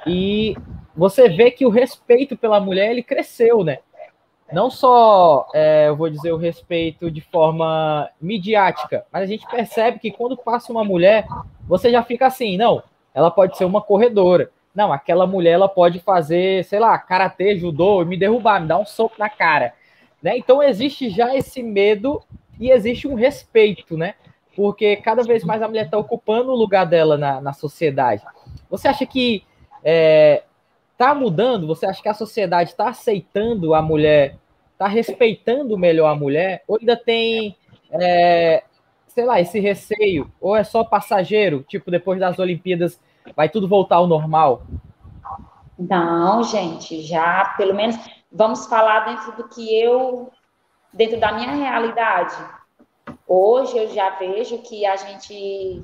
E 0.07 0.57
você 0.97 1.29
vê 1.29 1.51
que 1.51 1.67
o 1.67 1.71
respeito 1.71 2.37
pela 2.37 2.61
mulher 2.61 2.91
ele 2.91 3.03
cresceu, 3.03 3.65
né? 3.65 3.81
Não 4.53 4.71
só, 4.71 5.49
é, 5.55 5.89
eu 5.89 5.97
vou 5.97 6.09
dizer, 6.09 6.33
o 6.33 6.37
respeito 6.37 7.11
de 7.11 7.21
forma 7.21 8.09
midiática, 8.21 9.05
mas 9.13 9.23
a 9.23 9.27
gente 9.27 9.47
percebe 9.47 9.99
que 9.99 10.11
quando 10.11 10.37
passa 10.37 10.71
uma 10.71 10.85
mulher, 10.85 11.27
você 11.67 11.91
já 11.91 12.03
fica 12.03 12.27
assim, 12.27 12.57
não, 12.57 12.83
ela 13.13 13.31
pode 13.31 13.57
ser 13.57 13.65
uma 13.65 13.81
corredora. 13.81 14.51
Não, 14.75 14.93
aquela 14.93 15.27
mulher 15.27 15.53
ela 15.53 15.69
pode 15.69 15.99
fazer, 16.01 16.65
sei 16.65 16.79
lá, 16.79 16.99
karatê, 16.99 17.57
judô 17.57 18.03
e 18.03 18.05
me 18.05 18.17
derrubar, 18.17 18.61
me 18.61 18.69
dar 18.69 18.79
um 18.79 18.85
soco 18.85 19.17
na 19.19 19.29
cara. 19.29 19.73
Né? 20.23 20.37
Então 20.37 20.63
existe 20.63 21.09
já 21.09 21.35
esse 21.35 21.63
medo 21.63 22.23
e 22.61 22.71
existe 22.71 23.09
um 23.09 23.15
respeito, 23.15 23.97
né? 23.97 24.15
Porque 24.55 24.97
cada 24.97 25.23
vez 25.23 25.45
mais 25.45 25.63
a 25.63 25.69
mulher 25.69 25.87
está 25.87 25.99
ocupando 25.99 26.51
o 26.51 26.57
lugar 26.57 26.85
dela 26.87 27.17
na, 27.17 27.41
na 27.41 27.53
sociedade. 27.53 28.23
Você 28.71 28.89
acha 28.89 29.07
que 29.07 29.45
é, 29.83 30.43
Está 30.97 31.15
mudando? 31.15 31.67
Você 31.67 31.87
acha 31.87 32.03
que 32.03 32.09
a 32.09 32.15
sociedade 32.15 32.71
está 32.71 32.89
aceitando 32.89 33.75
a 33.75 33.83
mulher 33.83 34.39
está 34.77 34.87
respeitando 34.87 35.77
melhor 35.77 36.09
a 36.09 36.15
mulher? 36.15 36.63
Ou 36.69 36.79
ainda 36.79 36.97
tem, 36.97 37.57
é, 37.91 38.63
sei 39.09 39.25
lá, 39.25 39.41
esse 39.41 39.59
receio? 39.59 40.31
Ou 40.41 40.55
é 40.55 40.63
só 40.63 40.85
passageiro? 40.85 41.65
Tipo, 41.67 41.91
depois 41.91 42.21
das 42.21 42.39
Olimpíadas 42.39 43.01
vai 43.35 43.49
tudo 43.49 43.67
voltar 43.67 43.97
ao 43.97 44.07
normal? 44.07 44.63
Não, 45.79 46.43
gente, 46.45 47.03
já 47.03 47.55
pelo 47.57 47.75
menos 47.75 47.97
vamos 48.31 48.67
falar 48.67 49.01
dentro 49.07 49.33
do 49.37 49.49
que 49.49 49.79
eu, 49.79 50.31
dentro 50.93 51.19
da 51.19 51.33
minha 51.33 51.53
realidade. 51.53 52.37
Hoje 53.27 53.77
eu 53.77 53.89
já 53.93 54.11
vejo 54.11 54.59
que 54.59 54.87
a 54.87 54.97
gente, 54.97 55.83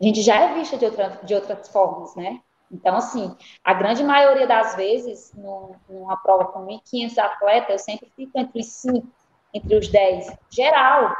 a 0.00 0.04
gente 0.04 0.22
já 0.22 0.36
é 0.36 0.54
vista 0.54 0.76
de, 0.76 0.84
outra, 0.84 1.20
de 1.22 1.34
outras 1.34 1.68
formas, 1.68 2.14
né? 2.14 2.40
Então, 2.70 2.96
assim, 2.96 3.36
a 3.62 3.72
grande 3.72 4.02
maioria 4.02 4.46
das 4.46 4.74
vezes, 4.74 5.32
numa 5.34 6.16
prova 6.16 6.46
com 6.46 6.66
1.500 6.66 7.18
atletas, 7.18 7.70
eu 7.70 7.78
sempre 7.78 8.10
fico 8.16 8.32
entre 8.38 8.60
os 8.60 8.66
5, 8.66 9.06
entre 9.54 9.76
os 9.76 9.88
10, 9.88 10.36
geral. 10.50 11.14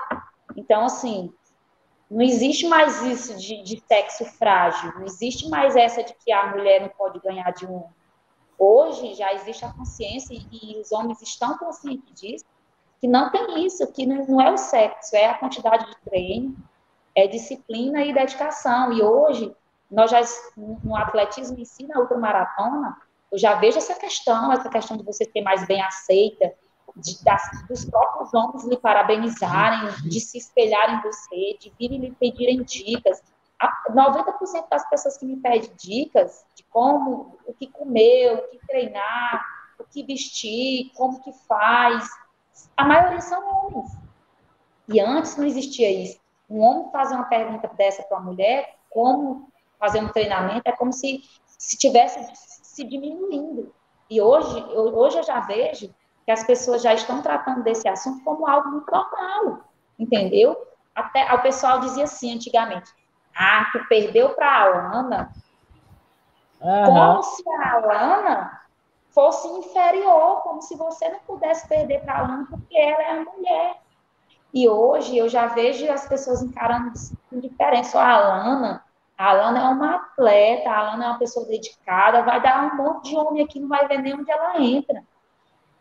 Então, 0.57 0.85
assim, 0.85 1.33
não 2.11 2.23
existe 2.23 2.67
mais 2.67 3.03
isso 3.03 3.37
de, 3.37 3.63
de 3.63 3.83
sexo 3.87 4.25
frágil, 4.25 4.93
não 4.95 5.05
existe 5.05 5.49
mais 5.49 5.75
essa 5.77 6.03
de 6.03 6.15
que 6.15 6.33
a 6.33 6.47
mulher 6.49 6.81
não 6.81 6.89
pode 6.89 7.21
ganhar 7.21 7.51
de 7.53 7.67
um. 7.67 7.85
Hoje 8.59 9.15
já 9.15 9.33
existe 9.35 9.65
a 9.65 9.73
consciência 9.73 10.35
e, 10.35 10.79
os 10.81 10.91
homens 10.93 11.21
estão 11.21 11.59
conscientes 11.59 12.21
disso, 12.21 12.45
que 13.01 13.07
não 13.07 13.31
tem 13.31 13.67
isso, 13.67 13.87
que 13.93 14.07
não 14.07 14.41
é 14.41 14.51
o 14.51 14.57
sexo, 14.57 15.15
é 15.15 15.27
a 15.27 15.35
quantidade 15.35 15.87
de 15.87 15.97
treino, 16.01 16.57
é 17.15 17.27
disciplina 17.27 18.03
e 18.03 18.15
dedicação. 18.15 18.93
E 18.93 19.03
hoje, 19.03 19.55
nós 19.91 20.11
já, 20.11 20.21
no 20.57 20.97
atletismo 20.97 21.59
em 21.59 21.65
si, 21.65 21.87
na 21.87 22.01
ultramaratona, 22.01 22.97
eu 23.31 23.39
já 23.39 23.55
vejo 23.55 23.79
essa 23.79 23.95
questão, 23.95 24.53
essa 24.53 24.69
questão 24.69 24.97
de 24.97 25.05
você 25.05 25.25
ser 25.25 25.43
mais 25.43 25.67
bem 25.67 25.83
aceita, 25.83 26.53
de, 26.97 27.23
das, 27.23 27.43
dos 27.69 27.85
próprios 27.85 28.33
homens 28.33 28.65
lhe 28.65 28.77
parabenizarem, 28.77 29.91
de 30.09 30.21
se 30.21 30.39
espelharem 30.39 30.97
em 30.97 31.03
você, 31.03 31.57
de 31.61 31.73
virem 31.79 32.01
lhe 32.01 32.13
pedirem 32.13 32.63
dicas. 32.63 33.23
90% 33.91 34.69
das 34.71 34.89
pessoas 34.89 35.17
que 35.17 35.27
me 35.27 35.37
pedem 35.37 35.71
dicas 35.77 36.45
de 36.55 36.63
como, 36.65 37.39
o 37.47 37.53
que 37.53 37.67
comer, 37.67 38.35
o 38.35 38.49
que 38.49 38.67
treinar, 38.67 39.45
o 39.79 39.85
que 39.85 40.03
vestir, 40.03 40.93
como 40.95 41.23
que 41.23 41.33
faz, 41.47 42.09
a 42.77 42.85
maioria 42.85 43.21
são 43.21 43.43
homens. 43.49 43.91
E 44.89 45.01
antes 45.01 45.37
não 45.37 45.45
existia 45.45 45.91
isso. 45.91 46.21
Um 46.49 46.61
homem 46.61 46.91
fazer 46.93 47.15
uma 47.15 47.25
pergunta 47.25 47.69
dessa 47.69 48.03
para 48.03 48.19
uma 48.19 48.33
mulher, 48.33 48.77
como 48.91 49.51
fazer 49.79 50.01
um 50.01 50.09
treinamento, 50.09 50.63
é 50.65 50.73
como 50.73 50.93
se 50.93 51.23
se 51.59 51.77
tivesse 51.77 52.19
se 52.35 52.85
diminuindo. 52.85 53.75
E 54.11 54.21
hoje, 54.21 54.59
eu, 54.71 54.95
hoje 54.97 55.19
eu 55.19 55.23
já 55.23 55.41
vejo 55.41 55.93
que 56.25 56.31
as 56.31 56.45
pessoas 56.45 56.83
já 56.83 56.93
estão 56.95 57.23
tratando 57.23 57.63
desse 57.63 57.89
assunto 57.89 58.23
como 58.23 58.47
algo 58.47 58.71
muito 58.71 58.91
normal, 58.91 59.65
entendeu? 59.99 60.57
Até 60.95 61.33
o 61.33 61.43
pessoal 61.43 61.81
dizia 61.81 62.05
assim 62.05 62.35
antigamente: 62.35 62.91
ah, 63.35 63.69
tu 63.73 63.81
perdeu 63.89 64.31
para 64.31 64.49
a 64.49 64.63
Alana, 64.63 65.33
uhum. 66.61 66.85
como 66.85 67.23
se 67.23 67.49
a 67.49 67.73
Alana 67.73 68.61
fosse 69.11 69.49
inferior, 69.49 70.43
como 70.43 70.61
se 70.61 70.77
você 70.77 71.09
não 71.09 71.21
pudesse 71.21 71.67
perder 71.69 72.03
para 72.03 72.15
a 72.15 72.19
Alana 72.19 72.47
porque 72.49 72.77
ela 72.77 73.03
é 73.03 73.11
a 73.11 73.25
mulher. 73.25 73.77
E 74.53 74.69
hoje 74.69 75.17
eu 75.17 75.29
já 75.29 75.49
vejo 75.49 75.91
as 75.91 76.07
pessoas 76.07 76.43
encarando 76.43 76.93
com 77.29 77.41
diferença. 77.41 78.01
A 78.01 78.15
Alana, 78.15 78.86
a 79.17 79.31
Alana 79.31 79.61
é 79.61 79.69
uma 79.69 79.95
atleta, 79.97 80.71
a 80.71 80.79
Alana 80.79 81.05
é 81.05 81.09
uma 81.09 81.19
pessoa 81.19 81.47
dedicada, 81.47 82.23
vai 82.23 82.41
dar 82.41 82.73
um 82.73 82.77
monte 82.77 83.11
de 83.11 83.17
homem 83.17 83.43
aqui, 83.43 83.59
não 83.59 83.69
vai 83.69 83.89
ver 83.89 83.99
nem 83.99 84.15
onde 84.15 84.31
ela 84.31 84.61
entra. 84.61 85.03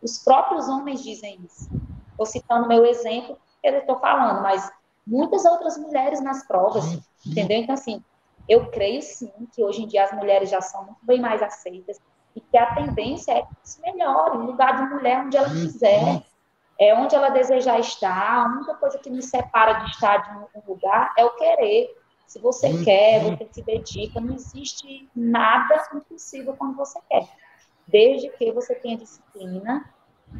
Os 0.02 0.18
próprios 0.18 0.70
homens 0.70 1.04
dizem 1.04 1.40
isso. 1.44 1.70
Estou 2.12 2.26
citando 2.26 2.68
meu 2.68 2.86
exemplo, 2.86 3.38
que 3.62 3.68
eu 3.68 3.80
estou 3.80 4.00
falando, 4.00 4.42
mas 4.42 4.72
muitas 5.06 5.44
outras 5.46 5.78
mulheres 5.78 6.22
nas 6.22 6.48
provas, 6.48 7.00
entendeu? 7.26 7.60
Então, 7.60 7.74
assim, 7.74 8.04
eu 8.48 8.70
creio 8.70 9.02
sim 9.02 9.32
que 9.54 9.64
hoje 9.64 9.84
em 9.84 9.88
dia 9.88 10.04
as 10.04 10.12
mulheres 10.14 10.50
já 10.50 10.62
são 10.62 10.84
muito 10.84 11.00
bem 11.04 11.20
mais 11.20 11.42
aceitas 11.42 12.00
e 12.36 12.42
que 12.42 12.58
a 12.58 12.74
tendência 12.76 13.32
é 13.32 13.42
que 13.42 13.56
isso 13.64 13.82
melhore, 13.82 14.38
em 14.38 14.46
lugar 14.46 14.76
de 14.76 14.94
mulher 14.94 15.26
onde 15.26 15.38
ela 15.38 15.50
quiser, 15.50 16.24
é 16.80 16.94
onde 16.94 17.16
ela 17.16 17.30
desejar 17.30 17.80
estar. 17.80 18.46
A 18.46 18.46
única 18.46 18.76
coisa 18.76 18.98
que 18.98 19.10
nos 19.10 19.26
separa 19.26 19.74
de 19.74 19.90
estar 19.92 20.18
de 20.18 20.58
um 20.58 20.62
lugar 20.68 21.14
é 21.18 21.26
o 21.26 21.36
querer. 21.36 21.90
Se 22.28 22.40
você 22.40 22.84
quer, 22.84 23.24
você 23.24 23.48
se 23.52 23.62
dedica, 23.62 24.20
não 24.20 24.34
existe 24.34 25.10
nada 25.16 25.88
impossível 25.94 26.56
quando 26.58 26.76
você 26.76 27.00
quer. 27.10 27.28
Desde 27.88 28.30
que 28.30 28.52
você 28.52 28.76
tenha 28.76 28.98
disciplina 28.98 29.90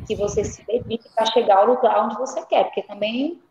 que 0.08 0.16
você 0.16 0.44
se 0.44 0.66
dedique 0.66 1.08
para 1.14 1.26
chegar 1.28 1.58
ao 1.58 1.68
lugar 1.68 2.06
onde 2.06 2.16
você 2.18 2.44
quer, 2.46 2.66
porque 2.66 2.82
também 2.82 3.42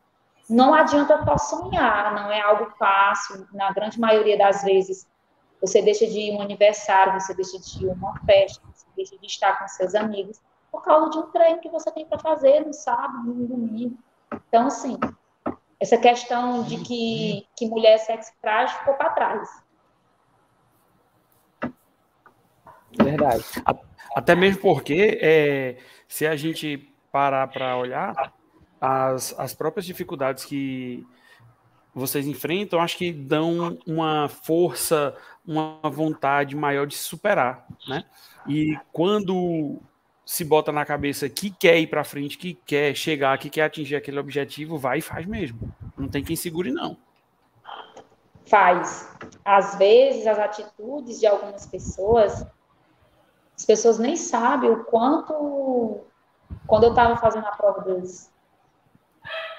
não 0.48 0.74
adianta 0.74 1.24
só 1.24 1.38
sonhar, 1.38 2.14
não 2.14 2.30
é 2.30 2.40
algo 2.40 2.70
fácil, 2.78 3.46
na 3.52 3.72
grande 3.72 3.98
maioria 3.98 4.36
das 4.36 4.62
vezes 4.62 5.08
você 5.60 5.80
deixa 5.80 6.06
de 6.06 6.18
ir 6.18 6.36
um 6.36 6.42
aniversário, 6.42 7.18
você 7.18 7.32
deixa 7.32 7.58
de 7.58 7.86
ir 7.86 7.88
uma 7.88 8.18
festa, 8.26 8.60
você 8.74 8.86
deixa 8.94 9.16
de 9.16 9.26
estar 9.26 9.58
com 9.58 9.68
seus 9.68 9.94
amigos 9.94 10.40
por 10.70 10.82
causa 10.82 11.08
de 11.10 11.18
um 11.18 11.30
treino 11.30 11.60
que 11.60 11.70
você 11.70 11.90
tem 11.90 12.04
para 12.04 12.18
fazer 12.18 12.66
no 12.66 12.74
sábado, 12.74 13.22
no 13.24 13.46
domingo. 13.46 13.96
Então, 14.48 14.66
assim, 14.66 14.98
essa 15.84 15.98
questão 15.98 16.62
de 16.62 16.78
que, 16.78 17.46
que 17.54 17.68
mulher 17.68 17.96
é 17.96 17.98
sexo 17.98 18.32
frágil 18.40 18.78
ficou 18.78 18.94
para 18.94 19.10
trás. 19.10 19.48
Verdade. 22.96 23.44
Até 24.16 24.34
mesmo 24.34 24.62
porque 24.62 25.18
é, 25.20 25.76
se 26.08 26.26
a 26.26 26.34
gente 26.36 26.90
parar 27.12 27.48
para 27.48 27.76
olhar 27.76 28.32
as, 28.80 29.38
as 29.38 29.52
próprias 29.52 29.84
dificuldades 29.84 30.46
que 30.46 31.06
vocês 31.94 32.26
enfrentam, 32.26 32.80
acho 32.80 32.96
que 32.96 33.12
dão 33.12 33.78
uma 33.86 34.26
força, 34.28 35.14
uma 35.46 35.78
vontade 35.84 36.56
maior 36.56 36.86
de 36.86 36.94
se 36.94 37.04
superar, 37.04 37.66
né? 37.86 38.04
E 38.48 38.74
quando 38.90 39.82
se 40.24 40.44
bota 40.44 40.72
na 40.72 40.84
cabeça 40.84 41.28
que 41.28 41.50
quer 41.50 41.78
ir 41.78 41.86
para 41.86 42.04
frente, 42.04 42.38
que 42.38 42.54
quer 42.54 42.94
chegar, 42.94 43.36
que 43.38 43.50
quer 43.50 43.64
atingir 43.64 43.96
aquele 43.96 44.18
objetivo, 44.18 44.78
vai 44.78 44.98
e 44.98 45.02
faz 45.02 45.26
mesmo. 45.26 45.72
Não 45.96 46.08
tem 46.08 46.24
quem 46.24 46.36
segure 46.36 46.70
não. 46.70 46.96
Faz. 48.46 49.10
Às 49.44 49.74
vezes 49.76 50.26
as 50.26 50.38
atitudes 50.38 51.20
de 51.20 51.26
algumas 51.26 51.66
pessoas 51.66 52.46
as 53.56 53.64
pessoas 53.64 53.98
nem 53.98 54.16
sabem 54.16 54.70
o 54.70 54.84
quanto. 54.84 56.00
Quando 56.66 56.84
eu 56.84 56.90
estava 56.90 57.16
fazendo 57.16 57.46
a 57.46 57.52
prova 57.52 57.84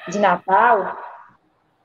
de 0.07 0.19
Natal, 0.19 0.97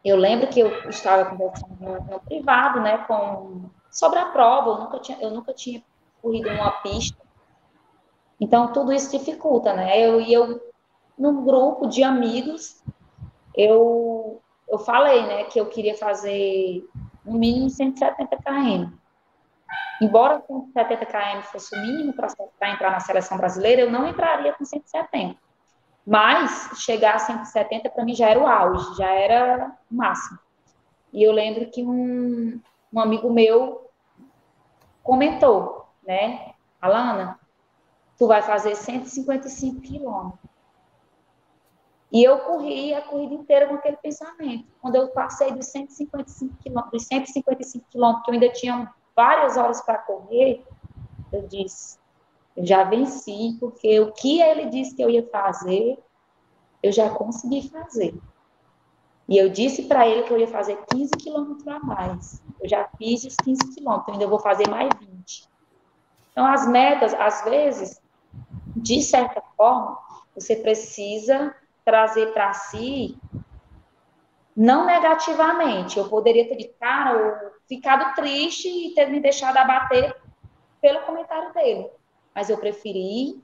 eu 0.05 0.17
lembro 0.17 0.49
que 0.49 0.61
eu 0.61 0.89
estava 0.89 1.25
conversando 1.31 1.77
no, 1.81 2.01
no, 2.05 2.21
privado, 2.21 2.81
né, 2.81 2.99
com, 3.07 3.71
sobre 3.91 4.19
a 4.19 4.27
prova. 4.27 4.71
Eu 4.71 4.79
nunca 4.79 4.99
tinha, 4.99 5.19
eu 5.21 5.31
nunca 5.31 5.53
tinha 5.55 5.83
corrido 6.21 6.51
numa 6.51 6.73
pista. 6.83 7.19
Então, 8.41 8.73
tudo 8.73 8.93
isso 8.93 9.11
dificulta, 9.11 9.75
né? 9.75 10.01
Eu, 10.01 10.21
e 10.21 10.33
eu, 10.33 10.61
num 11.19 11.45
grupo 11.45 11.87
de 11.87 12.03
amigos, 12.03 12.83
eu, 13.55 14.41
eu 14.69 14.79
falei, 14.79 15.27
né, 15.27 15.45
que 15.45 15.61
eu 15.61 15.67
queria 15.67 15.95
fazer 15.97 16.89
no 17.25 17.39
mínimo 17.39 17.69
170 17.69 18.37
km. 18.39 18.91
Embora 20.01 20.43
170 20.47 21.07
km 21.07 21.43
fosse 21.53 21.77
o 21.77 21.81
mínimo 21.83 22.15
para 22.15 22.71
entrar 22.71 22.91
na 22.91 23.01
seleção 23.01 23.37
brasileira, 23.37 23.83
eu 23.83 23.91
não 23.91 24.09
entraria 24.09 24.55
com 24.55 24.65
170. 24.65 25.37
Mas 26.07 26.71
chegar 26.77 27.17
a 27.17 27.19
170 27.19 27.91
para 27.91 28.05
mim 28.05 28.15
já 28.15 28.31
era 28.31 28.41
o 28.41 28.47
auge, 28.47 28.97
já 28.97 29.11
era 29.11 29.77
o 29.91 29.95
máximo. 29.95 30.39
E 31.13 31.23
eu 31.23 31.33
lembro 31.33 31.71
que 31.71 31.85
um, 31.85 32.59
um 32.93 33.01
amigo 33.01 33.31
meu 33.31 33.91
comentou, 35.03 35.87
né, 36.07 36.55
Alana, 36.81 37.40
tu 38.21 38.27
vai 38.27 38.43
fazer 38.43 38.77
155 38.77 39.81
quilômetros. 39.81 40.51
E 42.13 42.23
eu 42.23 42.39
corri 42.41 42.93
a 42.93 43.01
corrida 43.01 43.33
inteira 43.33 43.67
com 43.67 43.77
aquele 43.77 43.97
pensamento. 43.97 44.67
Quando 44.79 44.97
eu 44.97 45.09
passei 45.09 45.51
dos 45.53 45.69
155 45.69 46.55
quilômetros, 46.59 46.93
dos 46.93 47.07
155 47.07 47.87
quilômetros, 47.89 48.25
que 48.25 48.31
eu 48.31 48.35
ainda 48.35 48.49
tinha 48.51 48.95
várias 49.17 49.57
horas 49.57 49.81
para 49.81 49.97
correr, 49.97 50.63
eu 51.33 51.49
disse, 51.49 51.99
eu 52.55 52.67
já 52.67 52.85
venci, 52.85 53.57
porque 53.59 53.99
o 54.01 54.13
que 54.13 54.43
ele 54.43 54.67
disse 54.67 54.95
que 54.95 55.03
eu 55.03 55.09
ia 55.09 55.27
fazer, 55.29 55.99
eu 56.83 56.93
já 56.93 57.09
consegui 57.09 57.71
fazer. 57.71 58.15
E 59.27 59.39
eu 59.39 59.49
disse 59.49 59.85
para 59.85 60.07
ele 60.07 60.25
que 60.25 60.33
eu 60.33 60.39
ia 60.39 60.49
fazer 60.49 60.77
15 60.93 61.13
quilômetros 61.13 61.67
a 61.69 61.79
mais. 61.79 62.43
Eu 62.61 62.69
já 62.69 62.87
fiz 62.99 63.25
os 63.25 63.37
15 63.37 63.75
quilômetros, 63.75 64.13
ainda 64.13 64.27
vou 64.27 64.41
fazer 64.41 64.69
mais 64.69 64.91
20. 65.01 65.49
Então, 66.33 66.45
as 66.45 66.69
metas, 66.69 67.15
às 67.15 67.45
vezes, 67.45 68.01
de 68.77 69.03
certa 69.03 69.43
forma, 69.57 69.99
você 70.35 70.57
precisa 70.57 71.55
trazer 71.85 72.33
para 72.33 72.53
si 72.53 73.19
não 74.57 74.85
negativamente. 74.85 75.99
Eu 75.99 76.09
poderia 76.09 76.49
ter 76.49 76.57
dito, 76.57 76.75
cara, 76.79 77.17
ou 77.17 77.51
ficado 77.69 78.15
triste 78.15 78.69
e 78.69 78.95
ter 78.95 79.07
me 79.07 79.21
deixado 79.21 79.57
abater 79.57 80.17
pelo 80.81 81.01
comentário 81.03 81.53
dele. 81.53 81.91
Mas 82.35 82.51
eu 82.51 82.59
preferi 82.59 83.43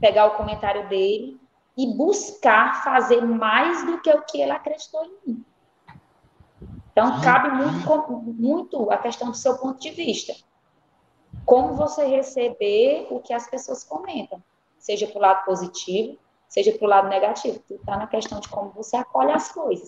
pegar 0.00 0.26
o 0.26 0.36
comentário 0.36 0.88
dele 0.88 1.38
e 1.76 1.86
buscar 1.94 2.82
fazer 2.82 3.22
mais 3.22 3.84
do 3.86 4.00
que 4.00 4.10
o 4.10 4.22
que 4.22 4.40
ele 4.40 4.52
acreditou 4.52 5.04
em 5.04 5.18
mim. 5.26 5.44
Então, 6.92 7.20
cabe 7.20 7.50
muito, 7.50 8.12
muito 8.38 8.90
a 8.90 8.98
questão 8.98 9.30
do 9.30 9.36
seu 9.36 9.56
ponto 9.58 9.80
de 9.80 9.90
vista. 9.90 10.34
Como 11.44 11.74
você 11.74 12.04
receber 12.06 13.06
o 13.10 13.20
que 13.20 13.32
as 13.32 13.48
pessoas 13.48 13.84
comentam, 13.84 14.42
seja 14.78 15.06
para 15.06 15.18
o 15.18 15.22
lado 15.22 15.44
positivo, 15.44 16.16
seja 16.48 16.72
para 16.72 16.84
o 16.84 16.88
lado 16.88 17.08
negativo. 17.08 17.60
Tudo 17.66 17.80
está 17.80 17.96
na 17.96 18.06
questão 18.06 18.40
de 18.40 18.48
como 18.48 18.70
você 18.70 18.96
acolhe 18.96 19.32
as 19.32 19.50
coisas. 19.52 19.86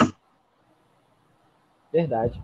Verdade. 1.92 2.40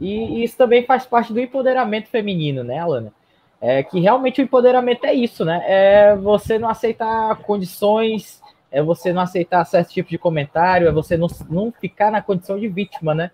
E, 0.00 0.44
isso 0.44 0.56
também 0.56 0.84
faz 0.84 1.06
parte 1.06 1.32
do 1.32 1.40
empoderamento 1.40 2.08
feminino, 2.08 2.62
né, 2.62 2.78
Alana? 2.78 3.12
É 3.60 3.82
que 3.82 4.00
realmente 4.00 4.40
o 4.40 4.44
empoderamento 4.44 5.04
é 5.04 5.14
isso, 5.14 5.44
né? 5.44 5.62
É 5.66 6.16
você 6.16 6.58
não 6.58 6.68
aceitar 6.68 7.36
condições, 7.42 8.42
é 8.70 8.82
você 8.82 9.12
não 9.12 9.22
aceitar 9.22 9.64
certo 9.64 9.90
tipo 9.90 10.08
de 10.08 10.18
comentário, 10.18 10.88
é 10.88 10.92
você 10.92 11.16
não, 11.16 11.26
não 11.48 11.72
ficar 11.72 12.10
na 12.10 12.22
condição 12.22 12.58
de 12.58 12.68
vítima, 12.68 13.14
né? 13.14 13.30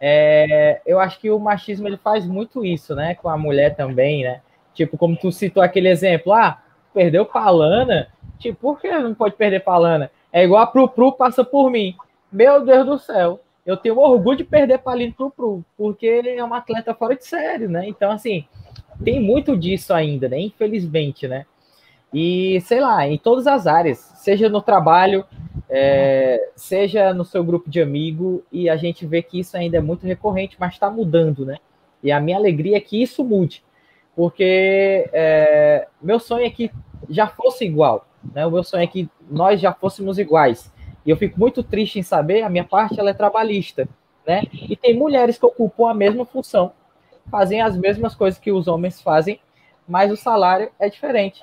É, 0.00 0.82
eu 0.84 0.98
acho 0.98 1.20
que 1.20 1.30
o 1.30 1.38
machismo 1.38 1.86
ele 1.86 1.96
faz 1.96 2.26
muito 2.26 2.64
isso, 2.64 2.94
né? 2.94 3.14
Com 3.14 3.28
a 3.28 3.38
mulher 3.38 3.76
também, 3.76 4.24
né? 4.24 4.40
Tipo, 4.74 4.96
como 4.96 5.16
tu 5.16 5.30
citou 5.30 5.62
aquele 5.62 5.88
exemplo, 5.88 6.32
ah, 6.32 6.62
perdeu 6.94 7.24
pra 7.24 7.42
Alana, 7.42 8.08
tipo, 8.38 8.58
por 8.58 8.80
que 8.80 8.90
não 8.90 9.14
pode 9.14 9.34
perder 9.34 9.60
pra 9.60 9.74
Alana? 9.74 10.10
É 10.32 10.44
igual 10.44 10.62
a 10.62 10.66
Pru 10.66 10.88
Pru 10.88 11.12
passa 11.12 11.44
por 11.44 11.70
mim. 11.70 11.94
Meu 12.30 12.64
Deus 12.64 12.86
do 12.86 12.98
céu 12.98 13.40
eu 13.64 13.76
tenho 13.76 13.98
orgulho 13.98 14.38
de 14.38 14.44
perder 14.44 14.78
para 14.78 14.92
Aline 14.92 15.12
Pru, 15.12 15.64
porque 15.76 16.06
é 16.06 16.42
uma 16.42 16.58
atleta 16.58 16.94
fora 16.94 17.14
de 17.14 17.24
série, 17.24 17.68
né? 17.68 17.86
Então, 17.88 18.10
assim, 18.10 18.44
tem 19.04 19.20
muito 19.20 19.56
disso 19.56 19.94
ainda, 19.94 20.28
né? 20.28 20.40
Infelizmente, 20.40 21.28
né? 21.28 21.46
E, 22.12 22.60
sei 22.62 22.80
lá, 22.80 23.06
em 23.06 23.16
todas 23.16 23.46
as 23.46 23.66
áreas, 23.66 23.98
seja 23.98 24.48
no 24.48 24.60
trabalho, 24.60 25.24
é, 25.70 26.50
seja 26.56 27.14
no 27.14 27.24
seu 27.24 27.42
grupo 27.42 27.70
de 27.70 27.80
amigo, 27.80 28.42
e 28.52 28.68
a 28.68 28.76
gente 28.76 29.06
vê 29.06 29.22
que 29.22 29.38
isso 29.38 29.56
ainda 29.56 29.78
é 29.78 29.80
muito 29.80 30.06
recorrente, 30.06 30.56
mas 30.58 30.74
está 30.74 30.90
mudando, 30.90 31.46
né? 31.46 31.58
E 32.02 32.10
a 32.10 32.20
minha 32.20 32.36
alegria 32.36 32.76
é 32.76 32.80
que 32.80 33.00
isso 33.00 33.24
mude, 33.24 33.62
porque 34.14 35.08
é, 35.12 35.88
meu 36.00 36.20
sonho 36.20 36.44
é 36.44 36.50
que 36.50 36.70
já 37.08 37.26
fosse 37.26 37.64
igual, 37.64 38.06
né? 38.34 38.46
O 38.46 38.50
meu 38.50 38.62
sonho 38.62 38.82
é 38.82 38.86
que 38.86 39.08
nós 39.30 39.60
já 39.60 39.72
fôssemos 39.72 40.18
iguais. 40.18 40.72
E 41.04 41.10
eu 41.10 41.16
fico 41.16 41.38
muito 41.38 41.62
triste 41.62 41.98
em 41.98 42.02
saber, 42.02 42.42
a 42.42 42.48
minha 42.48 42.64
parte 42.64 42.98
ela 42.98 43.10
é 43.10 43.14
trabalhista, 43.14 43.88
né? 44.26 44.42
E 44.52 44.76
tem 44.76 44.96
mulheres 44.96 45.38
que 45.38 45.46
ocupam 45.46 45.90
a 45.90 45.94
mesma 45.94 46.24
função, 46.24 46.72
fazem 47.30 47.60
as 47.60 47.76
mesmas 47.76 48.14
coisas 48.14 48.38
que 48.38 48.52
os 48.52 48.68
homens 48.68 49.00
fazem, 49.00 49.40
mas 49.88 50.12
o 50.12 50.16
salário 50.16 50.70
é 50.78 50.88
diferente. 50.88 51.42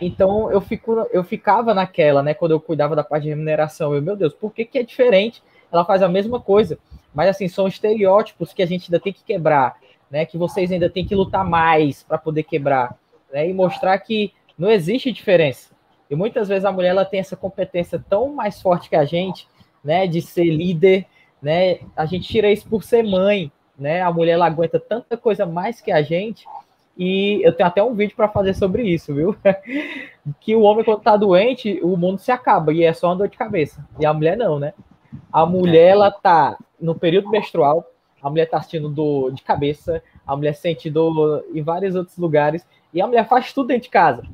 Então 0.00 0.50
eu 0.50 0.60
fico, 0.60 1.06
eu 1.12 1.24
ficava 1.24 1.74
naquela, 1.74 2.22
né? 2.22 2.34
Quando 2.34 2.52
eu 2.52 2.60
cuidava 2.60 2.94
da 2.94 3.04
parte 3.04 3.24
de 3.24 3.30
remuneração, 3.30 3.94
eu, 3.94 4.02
meu 4.02 4.16
Deus, 4.16 4.32
por 4.32 4.52
que, 4.52 4.64
que 4.64 4.78
é 4.78 4.82
diferente? 4.82 5.42
Ela 5.72 5.84
faz 5.84 6.02
a 6.02 6.08
mesma 6.08 6.40
coisa, 6.40 6.78
mas 7.14 7.28
assim 7.28 7.48
são 7.48 7.66
estereótipos 7.66 8.52
que 8.52 8.62
a 8.62 8.66
gente 8.66 8.86
ainda 8.86 9.02
tem 9.02 9.12
que 9.12 9.24
quebrar, 9.24 9.76
né? 10.10 10.24
Que 10.24 10.38
vocês 10.38 10.70
ainda 10.70 10.88
têm 10.88 11.06
que 11.06 11.14
lutar 11.14 11.44
mais 11.44 12.02
para 12.02 12.18
poder 12.18 12.42
quebrar, 12.42 12.96
né? 13.32 13.48
E 13.48 13.52
mostrar 13.52 13.98
que 13.98 14.32
não 14.58 14.70
existe 14.70 15.12
diferença. 15.12 15.74
E 16.10 16.14
muitas 16.14 16.48
vezes 16.48 16.64
a 16.64 16.72
mulher 16.72 16.90
ela 16.90 17.04
tem 17.04 17.20
essa 17.20 17.36
competência 17.36 18.02
tão 18.08 18.32
mais 18.32 18.62
forte 18.62 18.88
que 18.88 18.96
a 18.96 19.04
gente, 19.04 19.48
né, 19.82 20.06
de 20.06 20.22
ser 20.22 20.44
líder, 20.44 21.06
né? 21.42 21.80
A 21.96 22.06
gente 22.06 22.28
tira 22.28 22.50
isso 22.50 22.68
por 22.68 22.82
ser 22.82 23.02
mãe, 23.02 23.50
né? 23.78 24.02
A 24.02 24.12
mulher 24.12 24.32
ela 24.32 24.46
aguenta 24.46 24.78
tanta 24.78 25.16
coisa 25.16 25.44
mais 25.44 25.80
que 25.80 25.90
a 25.90 26.02
gente. 26.02 26.46
E 26.96 27.40
eu 27.42 27.52
tenho 27.52 27.68
até 27.68 27.82
um 27.82 27.94
vídeo 27.94 28.16
para 28.16 28.28
fazer 28.28 28.54
sobre 28.54 28.82
isso, 28.84 29.14
viu? 29.14 29.36
que 30.40 30.54
o 30.54 30.62
homem 30.62 30.84
quando 30.84 31.02
tá 31.02 31.16
doente, 31.16 31.78
o 31.82 31.96
mundo 31.96 32.18
se 32.18 32.32
acaba 32.32 32.72
e 32.72 32.84
é 32.84 32.92
só 32.92 33.08
uma 33.08 33.16
dor 33.16 33.28
de 33.28 33.36
cabeça. 33.36 33.86
E 34.00 34.06
a 34.06 34.14
mulher 34.14 34.36
não, 34.36 34.58
né? 34.58 34.72
A 35.32 35.44
mulher 35.44 35.88
ela 35.88 36.10
tá 36.10 36.56
no 36.80 36.94
período 36.94 37.28
menstrual, 37.28 37.84
a 38.26 38.30
mulher 38.30 38.46
tá 38.46 38.56
assistindo 38.56 38.88
dor 38.88 39.30
de 39.30 39.40
cabeça, 39.40 40.02
a 40.26 40.36
mulher 40.36 40.52
sente 40.54 40.90
dor 40.90 41.44
em 41.54 41.62
vários 41.62 41.94
outros 41.94 42.18
lugares 42.18 42.66
e 42.92 43.00
a 43.00 43.06
mulher 43.06 43.28
faz 43.28 43.52
tudo 43.52 43.68
dentro 43.68 43.84
de 43.84 43.88
casa. 43.88 44.24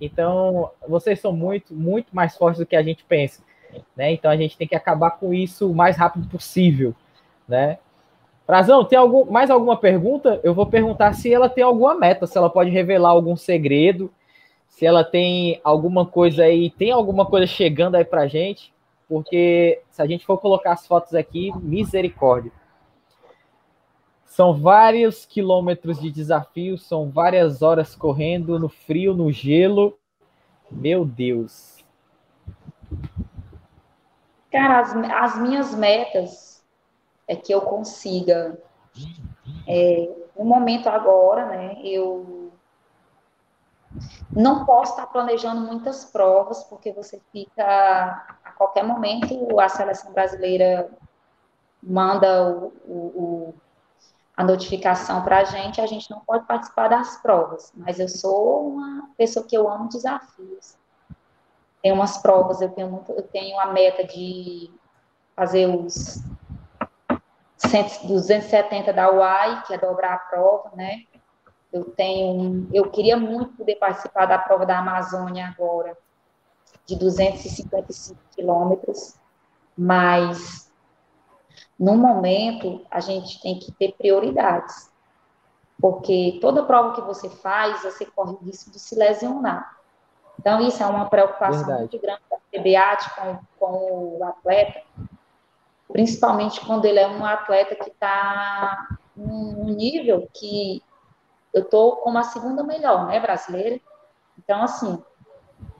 Então, 0.00 0.70
vocês 0.88 1.20
são 1.20 1.30
muito, 1.30 1.74
muito 1.74 2.06
mais 2.16 2.34
fortes 2.38 2.58
do 2.58 2.64
que 2.64 2.74
a 2.74 2.82
gente 2.82 3.04
pensa, 3.04 3.42
né? 3.94 4.12
Então, 4.12 4.30
a 4.30 4.36
gente 4.36 4.56
tem 4.56 4.66
que 4.66 4.74
acabar 4.74 5.10
com 5.10 5.34
isso 5.34 5.70
o 5.70 5.74
mais 5.74 5.94
rápido 5.94 6.26
possível, 6.26 6.94
né? 7.46 7.76
Frazão, 8.46 8.82
tem 8.82 8.98
algum, 8.98 9.30
mais 9.30 9.50
alguma 9.50 9.76
pergunta? 9.76 10.40
Eu 10.42 10.54
vou 10.54 10.64
perguntar 10.64 11.12
se 11.12 11.30
ela 11.30 11.50
tem 11.50 11.62
alguma 11.62 11.94
meta, 11.94 12.26
se 12.26 12.38
ela 12.38 12.48
pode 12.48 12.70
revelar 12.70 13.10
algum 13.10 13.36
segredo, 13.36 14.10
se 14.68 14.86
ela 14.86 15.04
tem 15.04 15.60
alguma 15.62 16.06
coisa 16.06 16.44
aí, 16.44 16.70
tem 16.70 16.92
alguma 16.92 17.26
coisa 17.26 17.46
chegando 17.46 17.96
aí 17.96 18.06
pra 18.06 18.26
gente, 18.26 18.72
porque 19.06 19.82
se 19.90 20.00
a 20.00 20.06
gente 20.06 20.24
for 20.24 20.38
colocar 20.38 20.72
as 20.72 20.86
fotos 20.86 21.14
aqui, 21.14 21.52
misericórdia. 21.60 22.50
São 24.34 24.52
vários 24.52 25.24
quilômetros 25.24 26.00
de 26.00 26.10
desafio, 26.10 26.76
são 26.76 27.08
várias 27.08 27.62
horas 27.62 27.94
correndo 27.94 28.58
no 28.58 28.68
frio, 28.68 29.14
no 29.14 29.30
gelo. 29.30 29.96
Meu 30.68 31.04
Deus. 31.04 31.84
Cara, 34.50 34.80
as, 34.80 34.92
as 34.92 35.40
minhas 35.40 35.72
metas 35.76 36.64
é 37.28 37.36
que 37.36 37.54
eu 37.54 37.60
consiga, 37.60 38.58
é, 39.68 40.12
no 40.36 40.44
momento 40.44 40.88
agora, 40.88 41.46
né, 41.46 41.76
eu 41.84 42.50
não 44.32 44.66
posso 44.66 44.94
estar 44.94 45.06
planejando 45.06 45.60
muitas 45.60 46.06
provas, 46.06 46.64
porque 46.64 46.90
você 46.90 47.22
fica, 47.30 47.62
a 48.44 48.50
qualquer 48.50 48.82
momento, 48.82 49.60
a 49.60 49.68
seleção 49.68 50.12
brasileira 50.12 50.90
manda 51.80 52.50
o, 52.52 52.72
o, 52.84 53.54
a 54.36 54.42
notificação 54.42 55.22
para 55.22 55.38
a 55.38 55.44
gente, 55.44 55.80
a 55.80 55.86
gente 55.86 56.10
não 56.10 56.20
pode 56.20 56.44
participar 56.46 56.88
das 56.88 57.16
provas, 57.18 57.72
mas 57.76 58.00
eu 58.00 58.08
sou 58.08 58.68
uma 58.68 59.10
pessoa 59.16 59.46
que 59.46 59.56
eu 59.56 59.68
amo 59.68 59.88
desafios. 59.88 60.76
Tem 61.80 61.92
umas 61.92 62.18
provas, 62.18 62.60
eu 62.60 62.70
tenho, 62.70 62.90
muito, 62.90 63.12
eu 63.12 63.22
tenho 63.22 63.58
a 63.60 63.66
meta 63.66 64.02
de 64.04 64.70
fazer 65.36 65.66
os 65.66 66.22
270 68.04 68.92
da 68.92 69.10
UAI, 69.10 69.62
que 69.66 69.74
é 69.74 69.78
dobrar 69.78 70.14
a 70.14 70.18
prova, 70.18 70.70
né? 70.74 71.04
Eu 71.72 71.84
tenho, 71.84 72.68
eu 72.72 72.90
queria 72.90 73.16
muito 73.16 73.56
poder 73.56 73.76
participar 73.76 74.26
da 74.26 74.38
prova 74.38 74.64
da 74.64 74.78
Amazônia 74.78 75.46
agora, 75.48 75.96
de 76.86 76.96
255 76.96 78.18
quilômetros, 78.34 79.16
mas 79.76 80.72
no 81.78 81.96
momento, 81.96 82.84
a 82.90 83.00
gente 83.00 83.40
tem 83.42 83.58
que 83.58 83.72
ter 83.72 83.92
prioridades, 83.92 84.92
porque 85.80 86.38
toda 86.40 86.64
prova 86.64 86.94
que 86.94 87.00
você 87.00 87.28
faz, 87.28 87.82
você 87.82 88.06
corre 88.06 88.32
o 88.32 88.44
risco 88.44 88.70
de 88.70 88.78
se 88.78 88.94
lesionar. 88.94 89.76
Então, 90.38 90.60
isso 90.60 90.82
é 90.82 90.86
uma 90.86 91.08
preocupação 91.08 91.66
Verdade. 91.66 91.80
muito 91.80 91.98
grande 92.00 92.22
da 92.30 92.36
CBAT 92.36 93.14
com, 93.14 93.38
com 93.58 94.18
o 94.18 94.24
atleta, 94.24 94.82
principalmente 95.92 96.60
quando 96.64 96.84
ele 96.84 96.98
é 96.98 97.06
um 97.06 97.24
atleta 97.24 97.74
que 97.74 97.90
está 97.90 98.98
num 99.16 99.64
nível 99.66 100.28
que 100.32 100.82
eu 101.52 101.62
estou 101.62 101.96
como 101.96 102.18
a 102.18 102.24
segunda 102.24 102.64
melhor, 102.64 103.06
né, 103.06 103.20
brasileira. 103.20 103.80
Então, 104.38 104.62
assim, 104.62 105.02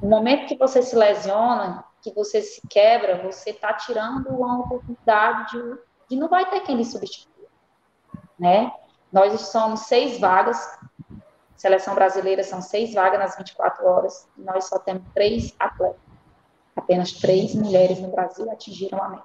no 0.00 0.08
momento 0.08 0.46
que 0.46 0.56
você 0.56 0.82
se 0.82 0.94
lesiona, 0.94 1.84
que 2.04 2.12
você 2.12 2.42
se 2.42 2.60
quebra, 2.68 3.22
você 3.22 3.50
está 3.50 3.72
tirando 3.72 4.28
uma 4.28 4.60
oportunidade 4.60 5.52
de, 5.52 5.78
de 6.10 6.16
não 6.16 6.28
vai 6.28 6.48
ter 6.50 6.60
quem 6.60 6.76
lhe 6.76 6.84
substitua, 6.84 7.48
né? 8.38 8.70
Nós 9.10 9.40
somos 9.40 9.80
seis 9.80 10.20
vagas, 10.20 10.78
seleção 11.56 11.94
brasileira 11.94 12.42
são 12.42 12.60
seis 12.60 12.92
vagas 12.92 13.18
nas 13.18 13.36
24 13.38 13.86
horas, 13.86 14.28
e 14.36 14.42
nós 14.42 14.66
só 14.66 14.78
temos 14.78 15.02
três 15.14 15.54
atletas. 15.58 16.02
Apenas 16.76 17.12
três 17.12 17.54
mulheres 17.54 17.98
no 18.00 18.10
Brasil 18.10 18.50
atingiram 18.50 19.02
a 19.02 19.08
meta. 19.08 19.24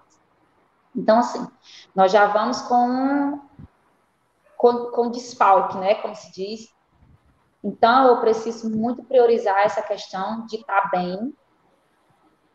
Então, 0.95 1.19
assim, 1.19 1.45
nós 1.93 2.11
já 2.11 2.27
vamos 2.27 2.61
com, 2.61 3.41
com, 4.55 4.91
com 4.91 5.11
desfalque, 5.11 5.77
né, 5.77 5.95
como 5.95 6.15
se 6.15 6.31
diz. 6.31 6.73
Então, 7.61 8.07
eu 8.07 8.21
preciso 8.21 8.69
muito 8.69 9.03
priorizar 9.03 9.65
essa 9.65 9.81
questão 9.81 10.45
de 10.45 10.57
estar 10.57 10.81
tá 10.81 10.89
bem, 10.89 11.35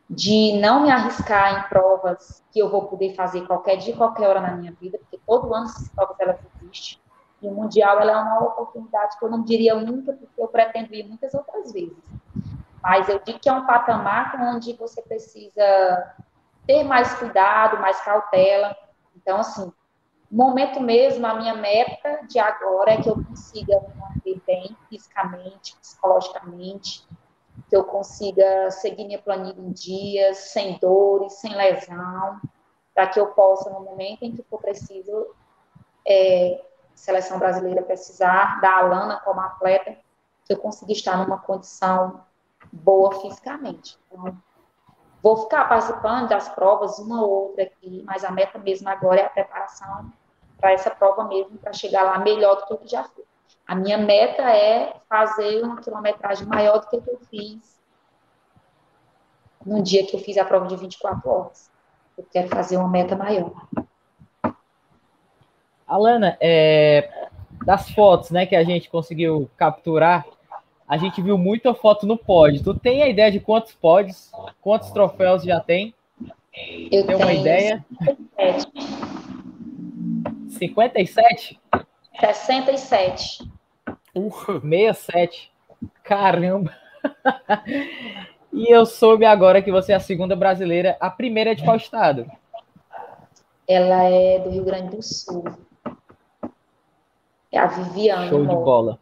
de 0.09 0.59
não 0.61 0.83
me 0.83 0.91
arriscar 0.91 1.59
em 1.59 1.69
provas 1.69 2.45
que 2.53 2.59
eu 2.59 2.71
vou 2.71 2.87
poder 2.87 3.15
fazer 3.15 3.47
qualquer 3.47 3.77
dia, 3.77 3.97
qualquer 3.97 4.29
hora 4.29 4.41
na 4.41 4.53
minha 4.53 4.73
vida, 4.73 4.99
porque 4.99 5.19
todo 5.27 5.53
ano 5.55 5.67
essas 5.67 5.89
provas 5.89 6.19
elas 6.21 6.39
existem. 6.63 6.99
E 7.41 7.49
o 7.49 7.53
Mundial 7.53 8.01
ela 8.01 8.13
é 8.13 8.17
uma 8.17 8.45
oportunidade 8.45 9.19
que 9.19 9.25
eu 9.25 9.31
não 9.31 9.43
diria 9.43 9.77
única, 9.77 10.13
porque 10.13 10.41
eu 10.41 10.49
pretendo 10.49 10.95
ir 10.95 11.07
muitas 11.07 11.35
outras 11.35 11.73
vezes. 11.73 11.97
Mas 12.83 13.09
eu 13.09 13.19
digo 13.19 13.39
que 13.39 13.49
é 13.49 13.53
um 13.53 13.67
patamar 13.67 14.37
onde 14.41 14.75
você 14.75 15.01
precisa 15.03 16.15
ter 16.67 16.85
mais 16.85 17.15
cuidado, 17.15 17.81
mais 17.81 18.01
cautela. 18.01 18.77
Então, 19.17 19.39
assim, 19.39 19.73
momento 20.31 20.81
mesmo, 20.81 21.27
a 21.27 21.35
minha 21.35 21.55
meta 21.55 22.21
de 22.29 22.39
agora 22.39 22.93
é 22.93 23.01
que 23.01 23.09
eu 23.09 23.15
consiga 23.15 23.81
me 23.81 23.95
manter 23.95 24.43
bem 24.47 24.77
fisicamente, 24.89 25.77
psicologicamente, 25.81 27.07
que 27.75 27.79
eu 27.79 27.83
consiga 27.83 28.71
seguir 28.71 29.05
minha 29.05 29.21
planilha 29.21 29.61
em 29.61 29.73
dias, 29.73 30.37
sem 30.53 30.79
dores, 30.79 31.33
sem 31.33 31.57
lesão, 31.57 32.41
para 32.95 33.09
que 33.09 33.19
eu 33.19 33.27
possa, 33.27 33.69
no 33.69 33.81
momento 33.81 34.23
em 34.23 34.31
que 34.31 34.45
for 34.45 34.61
preciso, 34.61 35.35
é, 36.07 36.65
seleção 36.95 37.37
brasileira 37.37 37.83
precisar 37.83 38.61
da 38.61 38.77
Alana 38.77 39.21
como 39.25 39.41
atleta, 39.41 39.97
que 40.45 40.53
eu 40.53 40.59
consiga 40.59 40.93
estar 40.93 41.17
numa 41.17 41.39
condição 41.39 42.25
boa 42.73 43.21
fisicamente. 43.21 43.99
Então, 44.07 44.37
vou 45.21 45.37
ficar 45.39 45.69
participando 45.69 46.29
das 46.29 46.49
provas, 46.51 47.01
uma 47.01 47.25
ou 47.25 47.49
outra 47.49 47.65
aqui, 47.65 48.05
mas 48.07 48.23
a 48.25 48.31
meta 48.31 48.57
mesmo 48.57 48.89
agora 48.89 49.21
é 49.21 49.25
a 49.25 49.31
preparação 49.31 50.13
para 50.59 50.71
essa 50.71 50.93
prova 50.93 51.25
mesmo, 51.25 51.59
para 51.59 51.73
chegar 51.73 52.05
lá 52.05 52.21
melhor 52.21 52.55
do 52.55 52.67
que 52.67 52.75
o 52.75 52.79
que 52.79 52.87
já 52.87 53.03
fui. 53.03 53.25
A 53.67 53.75
minha 53.75 53.97
meta 53.97 54.43
é 54.43 54.95
fazer 55.09 55.63
uma 55.63 55.81
quilometragem 55.81 56.47
maior 56.47 56.81
do 56.81 56.89
que, 56.89 57.01
que 57.01 57.11
eu 57.11 57.19
fiz 57.31 57.75
no 59.65 59.83
dia 59.83 60.07
que 60.07 60.15
eu 60.15 60.21
fiz 60.21 60.37
a 60.37 60.45
prova 60.45 60.67
de 60.67 60.77
24 60.77 61.29
horas. 61.31 61.71
Eu 62.17 62.27
quero 62.31 62.49
fazer 62.49 62.77
uma 62.77 62.89
meta 62.89 63.17
maior. 63.17 63.53
Alana, 65.87 66.37
é, 66.41 67.29
das 67.65 67.91
fotos 67.91 68.31
né, 68.31 68.47
que 68.47 68.55
a 68.55 68.63
gente 68.63 68.91
conseguiu 68.91 69.51
capturar, 69.57 70.25
a 70.87 70.97
gente 70.97 71.23
viu 71.23 71.39
muita 71.39 71.75
foto 71.75 72.07
no 72.07 72.17
pódio. 72.17 72.63
Tu 72.63 72.75
tem 72.79 73.03
a 73.03 73.09
ideia 73.09 73.33
de 73.33 73.41
quantos 73.41 73.75
pódios, 73.75 74.31
quantos 74.61 74.91
troféus 74.91 75.43
já 75.43 75.61
tem? 75.61 75.95
Eu 76.93 77.07
tem 77.07 77.17
uma 77.17 77.33
ideia? 77.33 77.85
57. 80.51 81.61
67? 82.21 83.51
Uh. 84.15 84.31
67. 84.61 85.53
Caramba! 86.03 86.73
e 88.53 88.73
eu 88.73 88.87
soube 88.87 89.25
agora 89.25 89.61
que 89.63 89.71
você 89.71 89.93
é 89.93 89.97
a 89.97 90.01
segunda 90.01 90.37
brasileira. 90.37 90.97
A 91.01 91.11
primeira 91.11 91.53
é 91.53 91.55
de 91.55 91.65
qual 91.65 91.77
estado? 91.77 92.27
Ela 93.67 94.05
é 94.05 94.39
do 94.39 94.51
Rio 94.51 94.65
Grande 94.65 94.97
do 94.97 95.03
Sul. 95.03 95.45
É 97.51 97.59
a 97.59 97.67
Viviane. 97.67 98.29
Show 98.29 98.47
de 98.47 98.55
bola. 98.55 98.99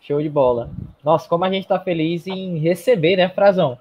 Show 0.00 0.22
de 0.22 0.28
bola. 0.28 0.70
Nossa, 1.02 1.28
como 1.28 1.44
a 1.44 1.50
gente 1.50 1.64
está 1.64 1.80
feliz 1.80 2.26
em 2.26 2.58
receber, 2.58 3.16
né, 3.16 3.28
Frazão? 3.28 3.78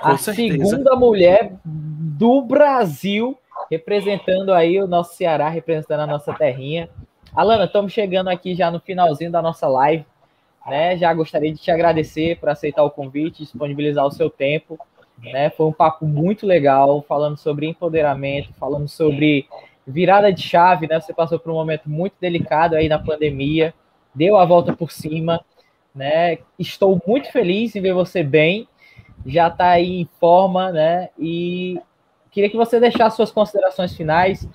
Com 0.00 0.08
a 0.08 0.16
certeza. 0.16 0.64
segunda 0.64 0.96
mulher 0.96 1.52
do 1.64 2.42
Brasil 2.42 3.38
representando 3.70 4.52
aí 4.52 4.80
o 4.82 4.86
nosso 4.86 5.14
Ceará, 5.14 5.48
representando 5.48 6.00
a 6.00 6.06
nossa 6.06 6.34
terrinha. 6.34 6.90
Alana, 7.34 7.64
estamos 7.64 7.94
chegando 7.94 8.28
aqui 8.28 8.54
já 8.54 8.70
no 8.70 8.78
finalzinho 8.78 9.32
da 9.32 9.40
nossa 9.40 9.66
live. 9.66 10.04
Né? 10.66 10.98
Já 10.98 11.12
gostaria 11.14 11.50
de 11.50 11.58
te 11.58 11.70
agradecer 11.70 12.38
por 12.38 12.50
aceitar 12.50 12.84
o 12.84 12.90
convite, 12.90 13.42
disponibilizar 13.42 14.04
o 14.04 14.10
seu 14.10 14.28
tempo. 14.28 14.78
Né? 15.18 15.48
Foi 15.50 15.64
um 15.66 15.72
papo 15.72 16.04
muito 16.06 16.46
legal, 16.46 17.02
falando 17.08 17.38
sobre 17.38 17.66
empoderamento, 17.66 18.52
falando 18.54 18.86
sobre 18.86 19.48
virada 19.86 20.30
de 20.30 20.42
chave, 20.42 20.86
né? 20.86 21.00
Você 21.00 21.12
passou 21.12 21.38
por 21.38 21.50
um 21.50 21.54
momento 21.54 21.88
muito 21.88 22.14
delicado 22.20 22.76
aí 22.76 22.88
na 22.88 22.98
pandemia, 22.98 23.74
deu 24.14 24.36
a 24.36 24.44
volta 24.44 24.72
por 24.72 24.92
cima, 24.92 25.44
né? 25.94 26.38
Estou 26.58 27.00
muito 27.06 27.32
feliz 27.32 27.74
em 27.74 27.80
ver 27.80 27.92
você 27.92 28.22
bem, 28.22 28.68
já 29.26 29.48
está 29.48 29.70
aí 29.70 30.00
em 30.02 30.08
forma, 30.20 30.70
né? 30.70 31.08
E 31.18 31.80
queria 32.30 32.50
que 32.50 32.56
você 32.56 32.78
deixasse 32.78 33.16
suas 33.16 33.32
considerações 33.32 33.96
finais, 33.96 34.48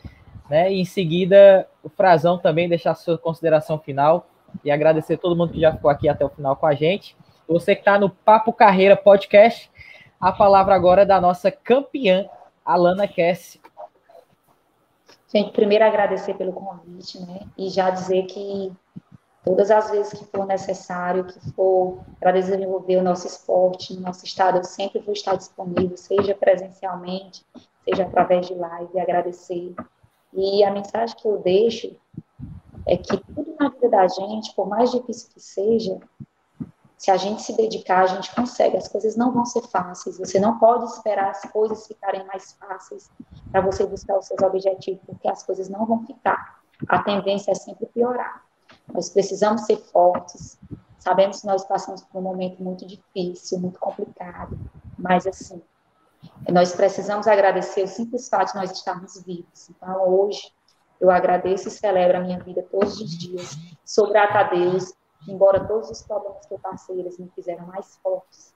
né? 0.50 0.72
E 0.72 0.80
em 0.80 0.86
seguida 0.86 1.68
o 1.88 1.90
Frazão 1.90 2.38
também 2.38 2.68
deixar 2.68 2.94
sua 2.96 3.18
consideração 3.18 3.80
final 3.80 4.28
e 4.64 4.70
agradecer 4.70 5.18
todo 5.18 5.36
mundo 5.36 5.54
que 5.54 5.62
já 5.62 5.72
ficou 5.72 5.90
aqui 5.90 6.10
até 6.10 6.24
o 6.24 6.30
final 6.30 6.56
com 6.56 6.66
a 6.66 6.76
gente. 6.76 7.16
Você 7.48 7.74
que 7.74 7.82
está 7.82 7.98
no 7.98 8.10
Papo 8.10 8.52
Carreira 8.52 8.98
Podcast, 8.98 9.72
a 10.20 10.32
palavra 10.34 10.76
agora 10.76 11.04
é 11.04 11.06
da 11.06 11.22
nossa 11.22 11.50
campeã, 11.50 12.28
Alana 12.66 13.08
Kess. 13.08 13.58
Gente, 15.34 15.52
primeiro 15.52 15.86
agradecer 15.86 16.34
pelo 16.34 16.52
convite, 16.52 17.20
né? 17.26 17.42
E 17.58 17.70
já 17.70 17.90
dizer 17.90 18.24
que 18.24 18.72
todas 19.46 19.72
as 19.72 19.90
vezes 19.90 20.20
que 20.20 20.26
for 20.26 20.46
necessário, 20.46 21.24
que 21.24 21.40
for 21.52 22.02
para 22.20 22.32
desenvolver 22.32 22.98
o 22.98 23.04
nosso 23.04 23.28
esporte 23.28 23.94
no 23.94 24.02
nosso 24.02 24.26
estado, 24.26 24.58
eu 24.58 24.64
sempre 24.66 25.00
vou 25.00 25.14
estar 25.14 25.36
disponível, 25.38 25.96
seja 25.96 26.36
presencialmente, 26.36 27.46
seja 27.86 28.04
através 28.04 28.48
de 28.48 28.56
live, 28.56 29.00
agradecer. 29.00 29.74
E 30.38 30.64
a 30.64 30.70
mensagem 30.70 31.18
que 31.18 31.28
eu 31.28 31.40
deixo 31.40 31.96
é 32.86 32.96
que 32.96 33.18
tudo 33.18 33.56
na 33.60 33.70
vida 33.70 33.90
da 33.90 34.08
gente, 34.08 34.54
por 34.54 34.68
mais 34.68 34.92
difícil 34.92 35.30
que 35.34 35.40
seja, 35.40 36.00
se 36.96 37.10
a 37.10 37.18
gente 37.18 37.42
se 37.42 37.58
dedicar, 37.58 38.04
a 38.04 38.08
gente 38.08 38.34
consegue. 38.36 38.78
As 38.78 38.88
coisas 38.88 39.16
não 39.16 39.32
vão 39.32 39.46
ser 39.46 39.64
fáceis. 39.64 40.20
Você 40.20 40.40
não 40.40 40.60
pode 40.60 40.86
esperar 40.86 41.32
as 41.32 41.42
coisas 41.52 41.88
ficarem 41.88 42.24
mais 42.28 42.54
fáceis 42.54 43.10
para 43.52 43.62
você 43.62 43.84
buscar 43.88 44.20
os 44.20 44.28
seus 44.28 44.40
objetivos, 44.40 45.02
porque 45.08 45.28
as 45.28 45.42
coisas 45.42 45.70
não 45.70 45.88
vão 45.88 46.06
ficar. 46.06 46.62
A 46.88 47.02
tendência 47.02 47.52
é 47.52 47.56
sempre 47.56 47.88
piorar. 47.88 48.44
Nós 48.94 49.10
precisamos 49.10 49.62
ser 49.62 49.78
fortes. 49.78 50.60
Sabemos 51.00 51.42
que 51.42 51.48
nós 51.48 51.66
passamos 51.66 52.04
por 52.04 52.20
um 52.20 52.22
momento 52.22 52.62
muito 52.64 52.86
difícil, 52.86 53.60
muito 53.60 53.80
complicado, 53.80 54.58
mas 54.98 55.26
assim, 55.26 55.62
nós 56.52 56.76
precisamos 56.76 57.28
agradecer 57.28 57.84
o 57.84 57.88
simples 57.88 58.30
fato 58.30 58.54
de 58.54 58.60
nós 58.60 58.72
estarmos 58.72 59.22
vivos. 59.24 59.70
Então, 59.70 60.08
hoje, 60.08 60.52
eu 61.00 61.12
agradeço 61.12 61.68
e 61.68 61.72
celebro 61.72 62.18
a 62.18 62.22
minha 62.22 62.40
vida 62.40 62.66
todos 62.72 63.00
os 63.00 63.18
dias. 63.18 63.56
Sou 63.86 64.10
grata 64.10 64.40
a 64.40 64.44
Deus 64.44 64.94
embora 65.28 65.66
todos 65.66 65.90
os 65.90 66.02
problemas 66.02 66.46
que 66.46 66.54
eu 66.54 66.60
passei, 66.60 67.00
eles 67.00 67.18
me 67.18 67.30
fizeram 67.30 67.66
mais 67.68 67.98
fortes, 67.98 68.54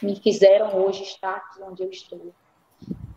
me 0.00 0.16
fizeram 0.16 0.76
hoje 0.76 1.02
estar 1.02 1.36
aqui 1.36 1.62
onde 1.62 1.82
eu 1.82 1.90
estou. 1.90 2.32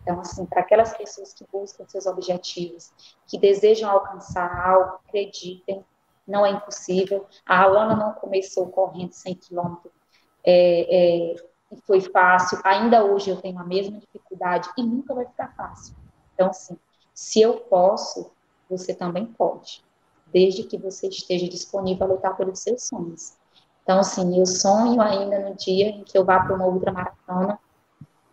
Então, 0.02 0.20
assim, 0.20 0.46
para 0.46 0.60
aquelas 0.60 0.96
pessoas 0.96 1.32
que 1.32 1.44
buscam 1.50 1.84
seus 1.88 2.06
objetivos, 2.06 2.92
que 3.26 3.38
desejam 3.38 3.90
alcançar 3.90 4.48
algo, 4.64 5.00
acreditem, 5.06 5.84
não 6.26 6.46
é 6.46 6.50
impossível. 6.50 7.26
A 7.44 7.62
Alana 7.62 7.96
não 7.96 8.12
começou 8.12 8.68
correndo 8.68 9.12
100 9.12 9.34
quilômetros 9.34 9.92
é, 10.44 11.32
é, 11.32 11.36
e 11.72 11.76
foi 11.86 12.00
fácil. 12.00 12.58
Ainda 12.64 13.04
hoje 13.04 13.30
eu 13.30 13.40
tenho 13.40 13.58
a 13.58 13.64
mesma 13.64 13.98
dificuldade 13.98 14.68
e 14.76 14.82
nunca 14.82 15.14
vai 15.14 15.26
ficar 15.26 15.54
fácil. 15.56 15.94
Então, 16.34 16.48
assim, 16.48 16.76
se 17.14 17.40
eu 17.40 17.58
posso, 17.60 18.30
você 18.68 18.94
também 18.94 19.26
pode 19.26 19.84
desde 20.32 20.64
que 20.64 20.76
você 20.76 21.08
esteja 21.08 21.48
disponível 21.48 22.06
a 22.06 22.10
lutar 22.10 22.36
pelos 22.36 22.60
seus 22.60 22.86
sonhos. 22.86 23.34
Então, 23.82 24.00
assim, 24.00 24.38
eu 24.38 24.46
sonho 24.46 25.00
ainda 25.00 25.48
no 25.48 25.54
dia 25.54 25.88
em 25.88 26.04
que 26.04 26.18
eu 26.18 26.24
vá 26.24 26.40
para 26.40 26.54
uma 26.54 26.66
ultramaratona 26.66 27.58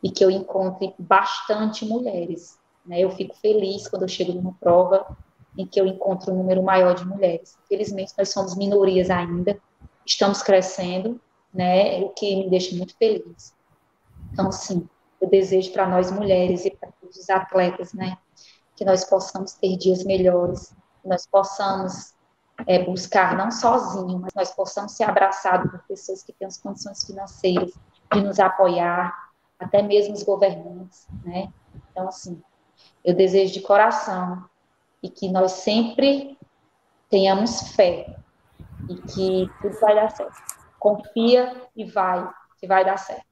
e 0.02 0.10
que 0.10 0.26
eu 0.26 0.32
encontre 0.32 0.94
bastante 0.98 1.86
mulheres. 1.86 2.58
Né? 2.86 3.00
Eu 3.00 3.12
fico 3.12 3.36
feliz 3.38 3.88
quando 3.88 4.02
eu 4.02 4.08
chego 4.08 4.34
numa 4.34 4.54
prova 4.60 5.16
em 5.58 5.66
que 5.66 5.80
eu 5.80 5.86
encontro 5.86 6.34
um 6.34 6.38
número 6.38 6.64
maior 6.64 6.96
de 6.96 7.06
mulheres. 7.06 7.56
Felizmente, 7.70 8.14
nós 8.18 8.30
somos 8.30 8.56
minorias 8.58 9.10
ainda, 9.10 9.60
estamos 10.06 10.42
crescendo, 10.42 11.22
né? 11.54 11.99
o 12.01 12.10
que 12.10 12.36
me 12.36 12.49
deixa 12.49 12.76
muito 12.76 12.95
feliz. 12.97 13.54
Então, 14.32 14.51
sim, 14.51 14.88
eu 15.22 15.30
desejo 15.30 15.72
para 15.72 15.88
nós 15.88 16.12
mulheres 16.12 16.66
e 16.66 16.72
para 16.72 16.91
todos 16.99 17.16
os 17.18 17.30
atletas, 17.30 17.93
né, 17.93 18.18
que 18.76 18.84
nós 18.84 19.06
possamos 19.06 19.54
ter 19.54 19.78
dias 19.78 20.04
melhores, 20.04 20.76
nós 21.06 21.26
possamos 21.26 22.14
é, 22.68 22.84
buscar 22.84 23.38
não 23.38 23.51
sozinho, 23.51 24.20
mas 24.20 24.34
nós 24.36 24.51
possamos 24.51 24.93
ser 24.93 25.04
abraçados 25.04 25.72
por 25.72 25.80
pessoas 25.88 26.24
que 26.24 26.34
têm 26.34 26.47
as 26.47 26.58
condições 26.58 27.04
financeiras 27.06 27.72
de 28.12 28.22
nos 28.22 28.39
apoiar, 28.39 29.14
até 29.60 29.82
mesmo 29.82 30.14
os 30.14 30.24
governantes, 30.24 31.08
né? 31.24 31.51
Então, 31.91 32.08
assim, 32.08 32.41
eu 33.04 33.16
desejo 33.16 33.54
de 33.54 33.62
coração 33.62 34.43
e 35.01 35.10
que 35.10 35.30
nós 35.30 35.51
sempre 35.51 36.38
tenhamos 37.10 37.70
fé 37.74 38.18
e 38.89 38.95
que 38.95 39.49
tudo 39.62 39.80
vai 39.80 39.95
dar 39.95 40.10
certo. 40.10 40.53
Confia 40.84 41.56
e 41.74 41.86
vai, 41.86 42.30
que 42.60 42.68
vai 42.68 42.84
dar 42.84 42.98
certo. 42.98 43.24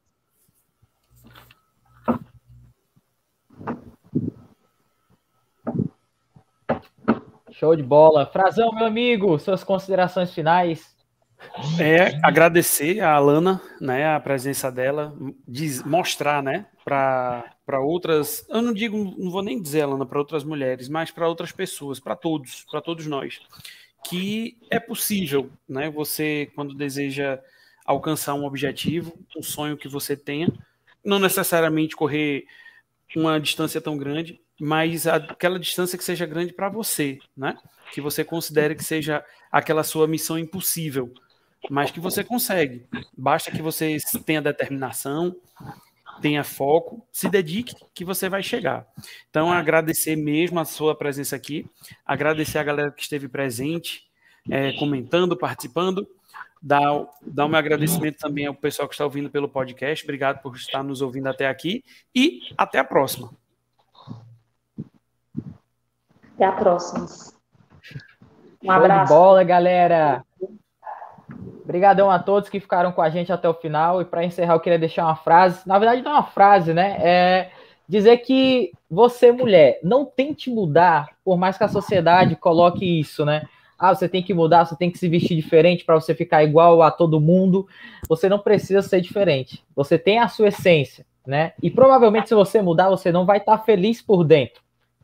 Show 7.52 7.76
de 7.76 7.84
bola. 7.84 8.26
Frazão, 8.26 8.72
meu 8.72 8.86
amigo, 8.86 9.38
suas 9.38 9.66
considerações 9.66 10.34
finais. 10.34 10.96
É, 11.78 12.18
agradecer 12.24 13.02
a 13.02 13.16
Alana, 13.16 13.62
né, 13.82 14.16
a 14.16 14.20
presença 14.22 14.72
dela, 14.72 15.14
diz, 15.46 15.84
mostrar, 15.84 16.42
né, 16.42 16.68
para 16.86 17.82
outras, 17.82 18.48
eu 18.48 18.62
não 18.62 18.72
digo, 18.72 18.96
não 19.18 19.30
vou 19.30 19.44
nem 19.44 19.62
dizer, 19.62 19.82
Alana, 19.82 20.06
para 20.06 20.20
outras 20.20 20.46
mulheres, 20.46 20.88
mas 20.88 21.12
para 21.12 21.28
outras 21.28 21.52
pessoas, 21.52 22.00
para 22.00 22.16
todos, 22.16 22.64
para 22.72 22.80
todos 22.80 23.08
nós, 23.08 23.42
que 24.06 24.58
é 24.70 24.80
possível, 24.80 25.52
né, 25.68 25.90
você, 25.90 26.50
quando 26.56 26.74
deseja 26.74 27.40
alcançar 27.86 28.34
um 28.34 28.46
objetivo, 28.46 29.18
um 29.36 29.44
sonho 29.44 29.78
que 29.78 29.88
você 29.88 30.16
tenha, 30.16 30.52
não 31.04 31.20
necessariamente 31.20 31.96
correr 31.96 32.46
uma 33.16 33.40
distância 33.40 33.82
tão 33.82 33.98
grande, 33.98 34.40
mas 34.60 35.08
aquela 35.08 35.60
distância 35.60 35.98
que 35.98 36.04
seja 36.04 36.26
grande 36.26 36.54
para 36.54 36.70
você, 36.70 37.20
né? 37.36 37.58
Que 37.92 38.00
você 38.00 38.24
considere 38.24 38.76
que 38.76 38.84
seja 38.84 39.26
aquela 39.52 39.84
sua 39.84 40.08
missão 40.08 40.38
impossível, 40.38 41.12
mas 41.70 41.92
que 41.92 42.00
você 42.00 42.24
consegue. 42.24 42.86
Basta 43.18 43.52
que 43.52 43.62
você 43.62 43.98
tenha 44.26 44.42
determinação, 44.42 45.36
tenha 46.22 46.44
foco, 46.44 47.06
se 47.12 47.30
dedique, 47.30 47.76
que 47.94 48.06
você 48.06 48.30
vai 48.30 48.44
chegar. 48.44 48.86
Então, 49.30 49.52
agradecer 49.52 50.16
mesmo 50.16 50.60
a 50.60 50.66
sua 50.66 50.96
presença 50.96 51.36
aqui, 51.36 51.66
agradecer 52.06 52.60
a 52.60 52.64
galera 52.64 52.92
que 52.92 53.02
esteve 53.02 53.28
presente, 53.28 54.04
é, 54.50 54.72
comentando, 54.74 55.38
participando. 55.38 56.08
Dar, 56.64 57.08
dar 57.26 57.46
o 57.46 57.50
meu 57.50 57.58
agradecimento 57.58 58.20
também 58.20 58.46
ao 58.46 58.54
pessoal 58.54 58.88
que 58.88 58.94
está 58.94 59.04
ouvindo 59.04 59.32
pelo 59.32 59.50
podcast. 59.50 60.06
Obrigado 60.06 60.42
por 60.44 60.56
estar 60.56 60.84
nos 60.84 61.02
ouvindo 61.02 61.28
até 61.28 61.48
aqui 61.48 61.84
e 62.14 62.42
até 62.56 62.78
a 62.78 62.84
próxima. 62.84 63.32
Até 66.36 66.46
a 66.46 66.52
próxima. 66.52 67.08
Um 68.64 68.70
abraço. 68.70 69.06
de 69.06 69.10
bola, 69.10 69.44
galera. 69.44 70.24
Obrigadão 71.72 72.12
a 72.12 72.20
todos 72.20 72.50
que 72.50 72.60
ficaram 72.60 72.92
com 72.92 73.02
a 73.02 73.10
gente 73.10 73.32
até 73.32 73.48
o 73.48 73.54
final. 73.54 74.02
E 74.02 74.06
para 74.06 74.26
encerrar, 74.26 74.56
eu 74.56 74.60
queria 74.60 74.78
deixar 74.78 75.06
uma 75.06 75.16
frase. 75.16 75.66
Na 75.66 75.80
verdade, 75.80 76.02
não 76.02 76.12
é 76.12 76.16
uma 76.16 76.24
frase, 76.24 76.74
né? 76.74 76.98
É 77.00 77.52
dizer 77.88 78.18
que 78.18 78.72
você, 78.90 79.32
mulher, 79.32 79.80
não 79.82 80.04
tente 80.06 80.50
mudar, 80.50 81.10
por 81.24 81.38
mais 81.38 81.58
que 81.58 81.64
a 81.64 81.70
sociedade 81.70 82.36
coloque 82.36 83.00
isso, 83.00 83.26
né? 83.26 83.44
ah, 83.82 83.96
você 83.96 84.08
tem 84.08 84.22
que 84.22 84.32
mudar, 84.32 84.66
você 84.66 84.76
tem 84.76 84.92
que 84.92 85.00
se 85.00 85.10
vestir 85.10 85.36
diferente 85.36 85.84
para 85.84 85.96
você 85.96 86.14
ficar 86.14 86.44
igual 86.44 86.84
a 86.84 86.92
todo 86.92 87.20
mundo. 87.20 87.68
Você 88.08 88.30
não 88.30 88.38
precisa 88.38 88.84
ser 88.84 89.02
diferente. 89.02 89.64
Você 89.76 89.98
tem 89.98 90.20
a 90.20 90.28
sua 90.28 90.50
essência, 90.50 91.04
né? 91.26 91.54
E 91.64 91.72
provavelmente 91.72 92.30
se 92.30 92.36
você 92.36 92.62
mudar, 92.62 92.90
você 92.90 93.12
não 93.12 93.26
vai 93.26 93.40
estar 93.40 93.58
tá 93.58 93.64
feliz 93.64 94.00
por 94.00 94.24
dentro, 94.24 94.62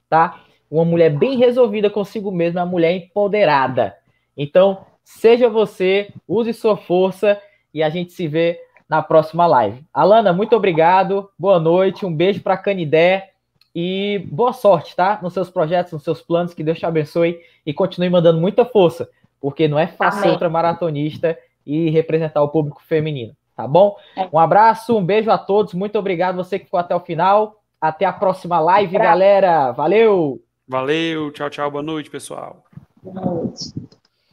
tá? 0.07 0.41
Uma 0.69 0.85
mulher 0.85 1.09
bem 1.09 1.37
resolvida 1.37 1.89
consigo 1.89 2.31
mesma 2.31 2.59
é 2.59 2.63
uma 2.63 2.69
mulher 2.69 2.95
empoderada. 2.95 3.95
Então, 4.37 4.85
seja 5.07 5.47
você, 5.47 6.09
use 6.27 6.53
sua 6.53 6.75
força 6.75 7.41
e 7.73 7.81
a 7.81 7.89
gente 7.89 8.11
se 8.11 8.27
vê 8.27 8.59
na 8.89 9.01
próxima 9.01 9.47
live. 9.47 9.81
Alana, 9.93 10.33
muito 10.33 10.53
obrigado. 10.53 11.29
Boa 11.39 11.59
noite. 11.59 12.05
Um 12.05 12.13
beijo 12.13 12.41
para 12.41 12.57
Canidé. 12.57 13.31
E 13.73 14.19
boa 14.31 14.51
sorte, 14.53 14.95
tá? 14.95 15.19
Nos 15.21 15.33
seus 15.33 15.49
projetos, 15.49 15.93
nos 15.93 16.03
seus 16.03 16.21
planos, 16.21 16.53
que 16.53 16.63
Deus 16.63 16.77
te 16.77 16.85
abençoe 16.85 17.39
e 17.65 17.73
continue 17.73 18.09
mandando 18.09 18.41
muita 18.41 18.65
força, 18.65 19.07
porque 19.39 19.67
não 19.67 19.77
é 19.77 19.85
fácil 19.85 20.23
ser 20.23 20.29
outra 20.29 20.49
maratonista 20.49 21.37
e 21.65 21.89
representar 21.91 22.41
o 22.41 22.49
público 22.49 22.81
feminino, 22.83 23.35
tá 23.55 23.67
bom? 23.67 23.95
É. 24.15 24.27
Um 24.33 24.39
abraço, 24.39 24.97
um 24.97 25.05
beijo 25.05 25.29
a 25.29 25.37
todos, 25.37 25.75
muito 25.75 25.97
obrigado 25.99 26.37
você 26.37 26.57
que 26.57 26.65
ficou 26.65 26.79
até 26.79 26.95
o 26.95 26.99
final. 26.99 27.61
Até 27.79 28.05
a 28.05 28.13
próxima 28.13 28.59
live, 28.59 28.97
galera. 28.97 29.71
Valeu! 29.73 30.41
Valeu, 30.67 31.31
tchau, 31.31 31.49
tchau, 31.49 31.69
boa 31.69 31.83
noite, 31.83 32.09
pessoal. 32.09 32.63
Boa 33.03 33.21
noite. 33.21 33.96